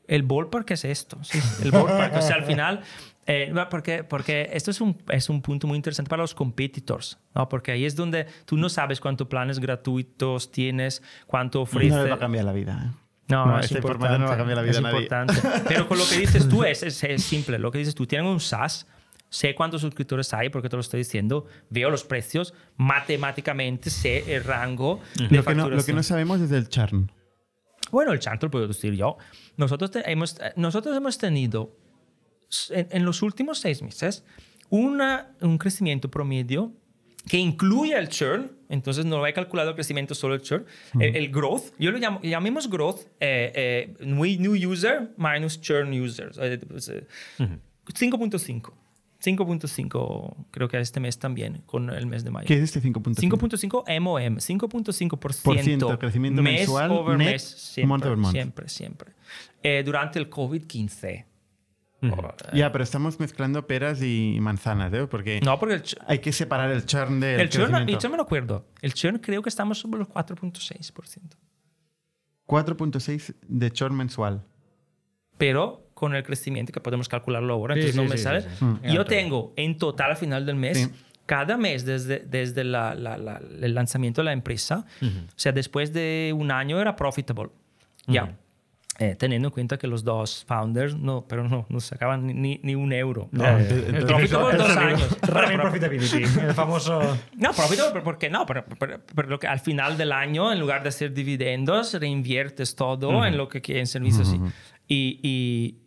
[0.09, 2.17] el ballpark es esto, sí, el ballpark.
[2.17, 2.81] o sea, al final,
[3.27, 7.49] eh, porque, porque esto es un, es un punto muy interesante para los competitors, ¿no?
[7.49, 11.91] Porque ahí es donde tú no sabes cuántos planes gratuitos tienes, cuánto ofrece.
[11.97, 12.85] No les va a cambiar la vida.
[12.93, 13.06] ¿eh?
[13.29, 14.97] No, No, es esta información no va a cambiar la vida es a nadie.
[15.03, 15.35] importante.
[15.69, 17.59] Pero con lo que dices tú es, es, es simple.
[17.59, 18.87] Lo que dices tú, tienen un SaaS,
[19.29, 24.45] sé cuántos suscriptores hay porque te lo estoy diciendo, veo los precios, matemáticamente sé el
[24.45, 27.11] rango de Lo que, no, lo que no sabemos es el churn.
[27.91, 29.17] Bueno, el churn te lo puedo decir yo.
[29.57, 31.77] Nosotros, te- hemos, nosotros hemos tenido
[32.71, 34.25] en, en los últimos seis meses
[34.71, 36.73] una, un crecimiento promedio
[37.29, 40.65] que incluye el churn, entonces no he calculado el crecimiento solo el churn,
[40.99, 46.39] el, el growth, yo lo llamo, llamemos growth, eh, eh, new user minus churn users,
[46.41, 47.07] eh, pues, eh,
[47.39, 48.73] 5.5.
[49.19, 52.47] 5.5 creo que este mes también, con el mes de mayo.
[52.47, 53.17] ¿Qué es este 5.5?
[53.17, 58.33] 5.5 MOM, 5.5% Por ciento, crecimiento mes mensual, over net, mes, siempre, month over month.
[58.33, 59.13] siempre, siempre.
[59.63, 60.29] Eh, durante el
[62.11, 62.27] 15.
[62.51, 65.07] Oh, Ya, pero estamos mezclando peras y manzanas, ¿eh?
[65.07, 68.03] Porque No, porque el, ch- hay que separar el churn del el churn, crecimiento.
[68.03, 68.67] yo me lo acuerdo.
[68.83, 71.37] El churn creo que estamos sobre los 4.6%.
[72.47, 74.45] 4.6 de churn mensual.
[75.39, 78.41] Pero con el crecimiento que podemos calcularlo ahora, Sí, entonces sí, no me sí, sale.
[78.43, 78.65] sí, sí.
[78.65, 78.81] Mm.
[78.95, 80.91] Yo tengo en total al final del mes, Sí.
[81.27, 85.07] cada mes desde, desde la- la- la- el lanzamiento de la empresa, o
[85.37, 87.51] sea, después de un año era profitable.
[88.07, 88.37] Ya.
[88.99, 92.75] Eh, teniendo en cuenta que los dos founders no, pero no, no sacaban ni- ni,
[92.75, 93.29] un euro.
[93.31, 95.17] No, Eh, el- el- Profitable el- dos años.
[95.21, 97.01] Running profitability, el famoso.
[97.37, 98.47] No, profitable, pero ¿por qué no?
[98.47, 102.75] Pero, pero- pero lo que al final del año, en lugar de hacer dividendos, reinviertes
[102.75, 104.29] todo en lo que en servicios.
[104.29, 104.41] sí.
[104.89, 105.79] Y, y,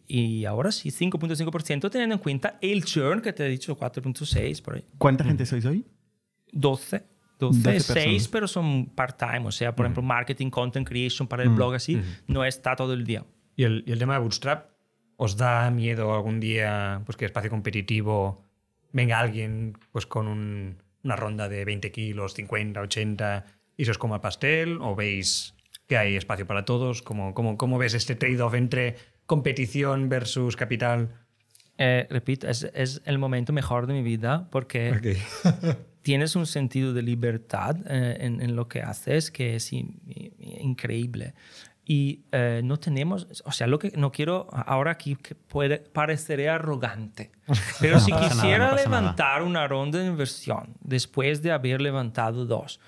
[0.41, 4.75] y ahora sí, 5.5% teniendo en cuenta el churn que te he dicho, 4.6 por
[4.75, 4.83] ahí.
[4.97, 5.85] ¿Cuánta gente sois hoy?
[6.51, 7.03] 12.
[7.39, 8.27] 12, 12 6, personas.
[8.27, 9.45] pero son part-time.
[9.47, 13.05] O sea, por ejemplo, marketing, content creation para el blog así, no está todo el
[13.05, 13.25] día.
[13.55, 14.69] Y el, y el tema de Bootstrap,
[15.17, 18.43] ¿os da miedo algún día pues que espacio competitivo
[18.91, 23.45] venga alguien pues con un- una ronda de 20 kilos, 50, 80
[23.77, 24.77] y se os coma el pastel?
[24.81, 25.55] ¿O veis
[25.87, 27.01] que hay espacio para todos?
[27.01, 28.95] ¿Cómo, cómo, cómo ves este trade-off entre
[29.25, 31.09] competición versus capital?
[31.81, 35.21] Eh, repito, es, es el momento mejor de mi vida porque
[36.01, 39.99] tienes un sentido de libertad eh, en, en lo que haces que es in-
[40.59, 41.33] increíble.
[41.85, 46.47] Y eh, no tenemos, o sea, lo que no quiero ahora aquí que puede pareceré
[46.49, 47.31] arrogante,
[47.79, 51.81] pero si No pasa nada, quisiera no levantar una ronda de inversión después de haber
[51.81, 52.79] levantado dos,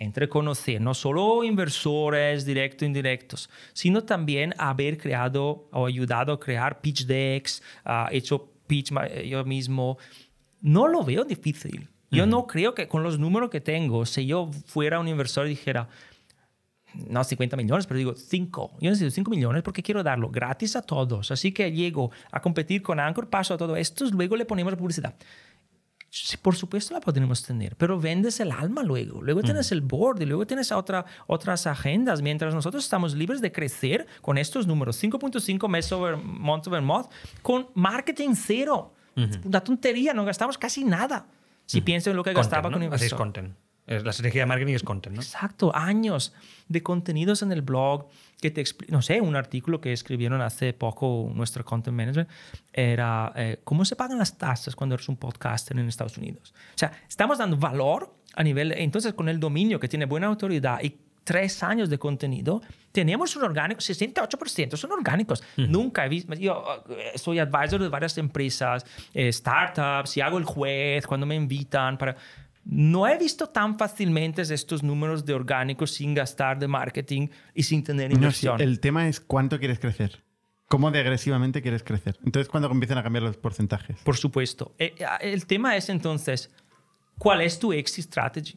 [0.00, 6.40] entre conocer no solo inversores directos e indirectos, sino también haber creado o ayudado a
[6.40, 9.98] crear pitch decks, ah, hecho pitch eh, yo mismo,
[10.62, 11.88] no lo veo difícil.
[12.12, 15.50] Yo no creo que con los números que tengo, si yo fuera un inversor y
[15.50, 15.88] dijera,
[16.94, 18.78] no 50 millones, pero digo 5.
[18.80, 21.30] Yo necesito 5 millones porque quiero darlo gratis a todos.
[21.30, 25.14] Así que llego a competir con Anchor, paso a todo esto, luego le ponemos publicidad.
[26.12, 29.22] Sí, por supuesto la podemos tener, pero vendes el alma luego.
[29.22, 32.20] Luego tienes el board y luego tienes otra, otras agendas.
[32.20, 37.06] Mientras nosotros estamos libres de crecer con estos números, 5.5 mes over month over month,
[37.42, 38.92] con marketing cero.
[39.14, 41.26] Es Una tontería, no gastamos casi nada.
[41.64, 42.96] Si pienso en lo que gastaba Content, con ¿no?
[42.96, 43.69] Hacéis inversor.
[43.86, 45.22] La estrategia de marketing es content, ¿no?
[45.22, 46.32] Exacto, años
[46.68, 48.06] de contenidos en el blog
[48.40, 52.26] que te no sé, un artículo que escribieron hace poco nuestro content manager
[52.72, 56.54] era eh, cómo se pagan las tasas cuando eres un podcaster en Estados Unidos.
[56.74, 60.80] O sea, estamos dando valor a nivel, entonces con el dominio que tiene buena autoridad
[60.82, 62.62] y tres años de contenido,
[62.92, 65.42] tenemos un orgánico, 68% son orgánicos.
[65.56, 68.84] Nunca he visto, yo eh, soy advisor de varias empresas,
[69.14, 72.16] eh, startups, y hago el juez cuando me invitan para...
[72.64, 77.82] No he visto tan fácilmente estos números de orgánicos sin gastar de marketing y sin
[77.82, 78.60] tener No, sí, inversión.
[78.60, 80.22] el tema es cuánto quieres crecer.
[80.68, 82.16] ¿Cómo de agresivamente quieres crecer?
[82.24, 83.96] Entonces, ¿cuándo empiezan a cambiar los porcentajes?
[84.04, 84.72] Por supuesto.
[84.78, 86.48] Eh, eh, El tema es entonces,
[87.18, 88.56] ¿cuál es tu exit strategy?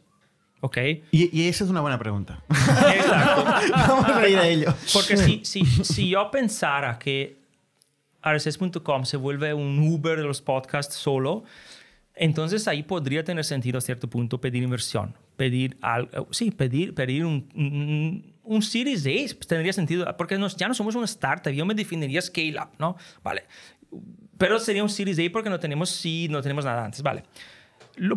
[0.60, 0.76] ¿Ok?
[1.10, 2.40] Y, y esa es una buena pregunta.
[2.50, 3.44] Exacto.
[3.88, 4.74] Vamos a ir a ello.
[4.92, 7.42] Porque si, si, si yo pensara que
[8.22, 11.44] RSS.com se vuelve un Uber de los podcasts solo,
[12.16, 15.16] entonces ahí podría tener sentido a cierto punto pedir inversión.
[15.36, 20.94] Pedir algo, sí, pedir, pedir un, un, Series A tendría sentido, porque ya no somos
[20.94, 22.96] una startup, yo me definiría scale up, ¿no?
[23.22, 23.44] Vale.
[24.38, 27.24] Pero sería un Series A porque no tenemos seed, no tenemos nada antes, vale.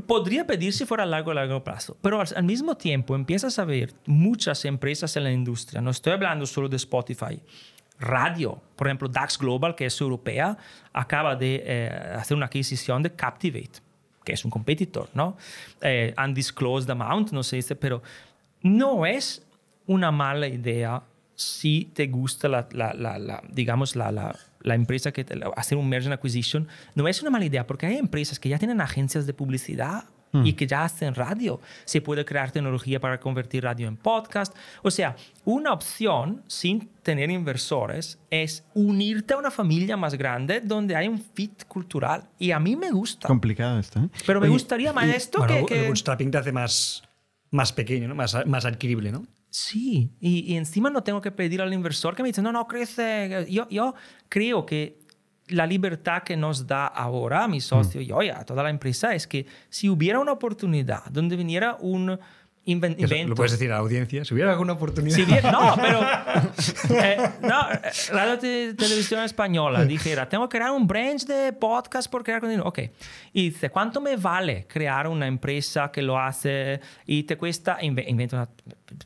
[0.06, 3.66] Podría pedir si fuera a largo, largo plazo, pero al, al mismo tiempo empiezas a
[3.66, 7.40] ver muchas empresas en la industria, no estoy hablando solo de Spotify,
[8.00, 10.58] radio, por ejemplo, DAX Global, que es europea,
[10.94, 13.87] acaba de eh, hacer una adquisición de Captivate,
[14.28, 15.38] que es un competidor, ¿no?
[15.82, 18.04] Eh, undisclosed amount, no se dice, pero
[18.62, 19.42] no es
[19.86, 21.02] una mala idea
[21.36, 24.12] si te gusta la, la- la- la- digamos, la,
[24.76, 27.96] empresa que te, hacer un merger and acquisition, no es una mala idea porque hay
[27.98, 31.60] empresas que ya tienen agencias de publicidad y que ya hacen radio.
[31.86, 34.56] Se puede crear tecnología para convertir radio en podcast.
[34.84, 40.96] O sea, una opción sin tener inversores es unirte a una familia más grande donde
[40.96, 42.24] hay un fit cultural.
[42.38, 43.28] Y a mí me gusta.
[43.28, 44.10] Complicado esto, ¿eh?
[44.26, 45.60] Pero me Oye, gustaría más esto Bueno, que...
[45.60, 47.04] el que- bootstrapping te hace más,
[47.50, 48.16] más pequeño, ¿no?
[48.16, 49.26] más, más adquirible, ¿no?
[49.50, 52.68] Sí, y, y encima no tengo que pedir al inversor que me dice, no, no,
[52.68, 53.48] crece.
[53.50, 53.96] Yo, yo
[54.30, 55.00] creo que
[55.50, 59.16] la libertad que nos da ahora a mi socio y hoy a toda la empresa
[59.16, 62.20] es que si hubiera una oportunidad donde viniera un
[62.66, 63.02] invento...
[63.28, 64.26] Lo puedes decir a la audiencia.
[64.26, 65.16] Si hubiera alguna oportunidad.
[65.16, 66.02] Si no, pero
[67.02, 67.80] eh, no, eh,
[68.12, 72.68] Radio Te- Televisión Española dijera, tengo que crear un branch de podcast por crear contenido.
[72.68, 72.80] Ok.
[73.32, 78.04] Y dice, ¿cuánto me vale crear una empresa que lo hace y te cuesta, inve-
[78.06, 78.42] invento un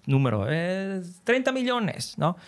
[0.05, 2.37] número, eh, 30 millones, ¿no?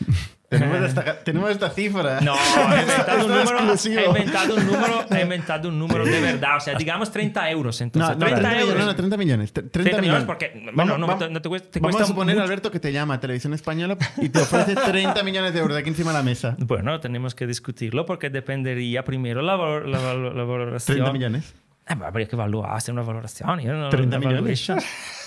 [0.54, 2.22] Tenemos esta, tenemos esta cifra.
[2.22, 6.22] No, he inventado, un es número, he inventado un número, he inventado un número de
[6.22, 6.58] verdad.
[6.58, 7.82] O sea, digamos 30 euros.
[7.82, 8.66] No, Entonces, no, 30 30 euros.
[8.76, 9.54] millones, no, 30 millones.
[9.54, 12.36] 30, 30 millones porque, bueno, no, Vamos- no te, cuesta, te Vamos cuesta a suponer,
[12.36, 12.44] mucho.
[12.44, 15.80] Alberto, que te llama a Televisión Española y te ofrece 30 millones de euros de
[15.82, 16.56] aquí encima de la mesa.
[16.60, 20.98] Bueno, tenemos que discutirlo porque dependería primero la, valor- la, valor- la valoración.
[20.98, 21.56] 30 millones.
[21.86, 23.60] Eh, habría que evaluar, hacer una valoración.
[23.60, 24.68] yo no- 30 una millones.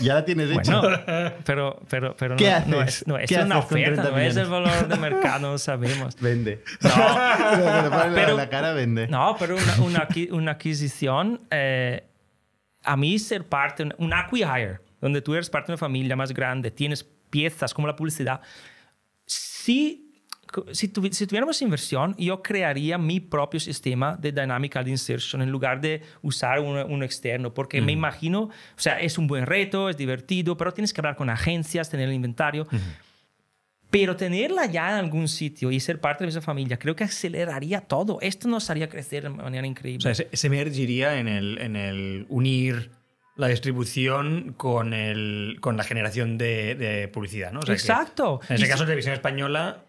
[0.00, 0.80] Ya la tienes hecha.
[0.80, 0.98] Bueno,
[1.44, 3.02] pero, pero, pero ¿Qué no, no haces?
[3.02, 6.16] es, no es ¿Qué una oferta, 30 no es el valor de mercado, no sabemos.
[6.20, 6.62] Vende.
[6.82, 6.90] No,
[8.14, 9.06] Pero- la cara vende.
[9.08, 12.04] no pero una, una, una adquisición, eh,
[12.84, 16.32] a mí ser parte, un- un acquihire, donde tú eres parte de una familia más
[16.32, 18.40] grande, tienes piezas como la publicidad,
[19.26, 20.05] sí
[20.72, 26.02] si, si, tuviéramos inversión, yo crearía mi propio sistema de Dynamical Insertion en lugar de
[26.22, 30.72] usar un, externo, porque me imagino, o sea, es un buen reto, es divertido, pero
[30.72, 32.66] tienes que hablar con agencias, tener el inventario.
[33.90, 37.80] Pero tenerla ya en algún sitio y ser parte de esa familia, creo que aceleraría
[37.80, 38.18] todo.
[38.20, 40.10] Esto nos haría crecer de manera increíble.
[40.10, 42.90] O sea, se, mergiría en el, en el unir
[43.36, 47.60] la distribución con, el, con la generación de, publicidad, ¿no?
[47.68, 48.40] Exacto.
[48.48, 49.85] en ese caso, Televisión Española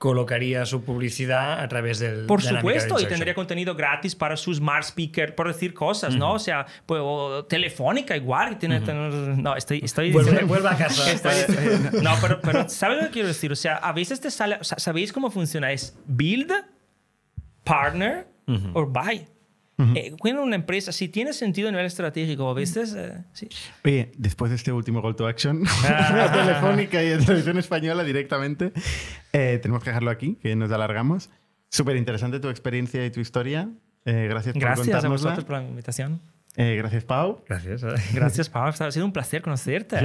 [0.00, 4.82] colocaría su publicidad a través del Por supuesto, y tendría contenido gratis para sus smart
[4.82, 6.32] speaker, por decir cosas, ¿no?
[6.32, 7.02] O sea, pues,
[7.48, 8.58] Telefónica igual.
[8.58, 9.82] Tiene, No, estoy...
[9.84, 11.04] estoy vuelve, a casa.
[12.02, 13.52] no, pero, pero ¿sabes lo que quiero decir?
[13.52, 14.56] O sea, a veces te sale...
[14.62, 15.70] ¿Sabéis cómo funciona?
[15.70, 16.50] Es build,
[17.62, 18.26] partner
[18.72, 19.26] o buy.
[19.94, 22.94] Eh, cuando una empresa, si tiene sentido a nivel estratégico, a veces...
[22.96, 23.48] Eh, sí.
[23.84, 26.30] Oye, después de este último call to action, ah.
[26.32, 28.72] telefónica y de televisión española directamente,
[29.32, 31.30] eh, tenemos que dejarlo aquí, que nos alargamos.
[31.68, 33.68] Súper interesante tu experiencia y tu historia.
[34.04, 36.20] gracias por Gracias a vosotros por la invitación.
[36.56, 37.42] gracias, Pau.
[37.48, 37.82] Gracias.
[38.12, 38.68] Gracias, Pau.
[38.68, 39.98] Ha sido un placer conocerte.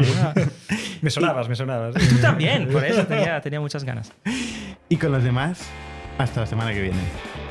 [1.01, 1.95] me sonabas, me sonabas.
[1.95, 4.11] Tú también, por eso tenía, tenía muchas ganas.
[4.89, 5.67] Y con los demás,
[6.17, 7.44] hasta la semana que viene.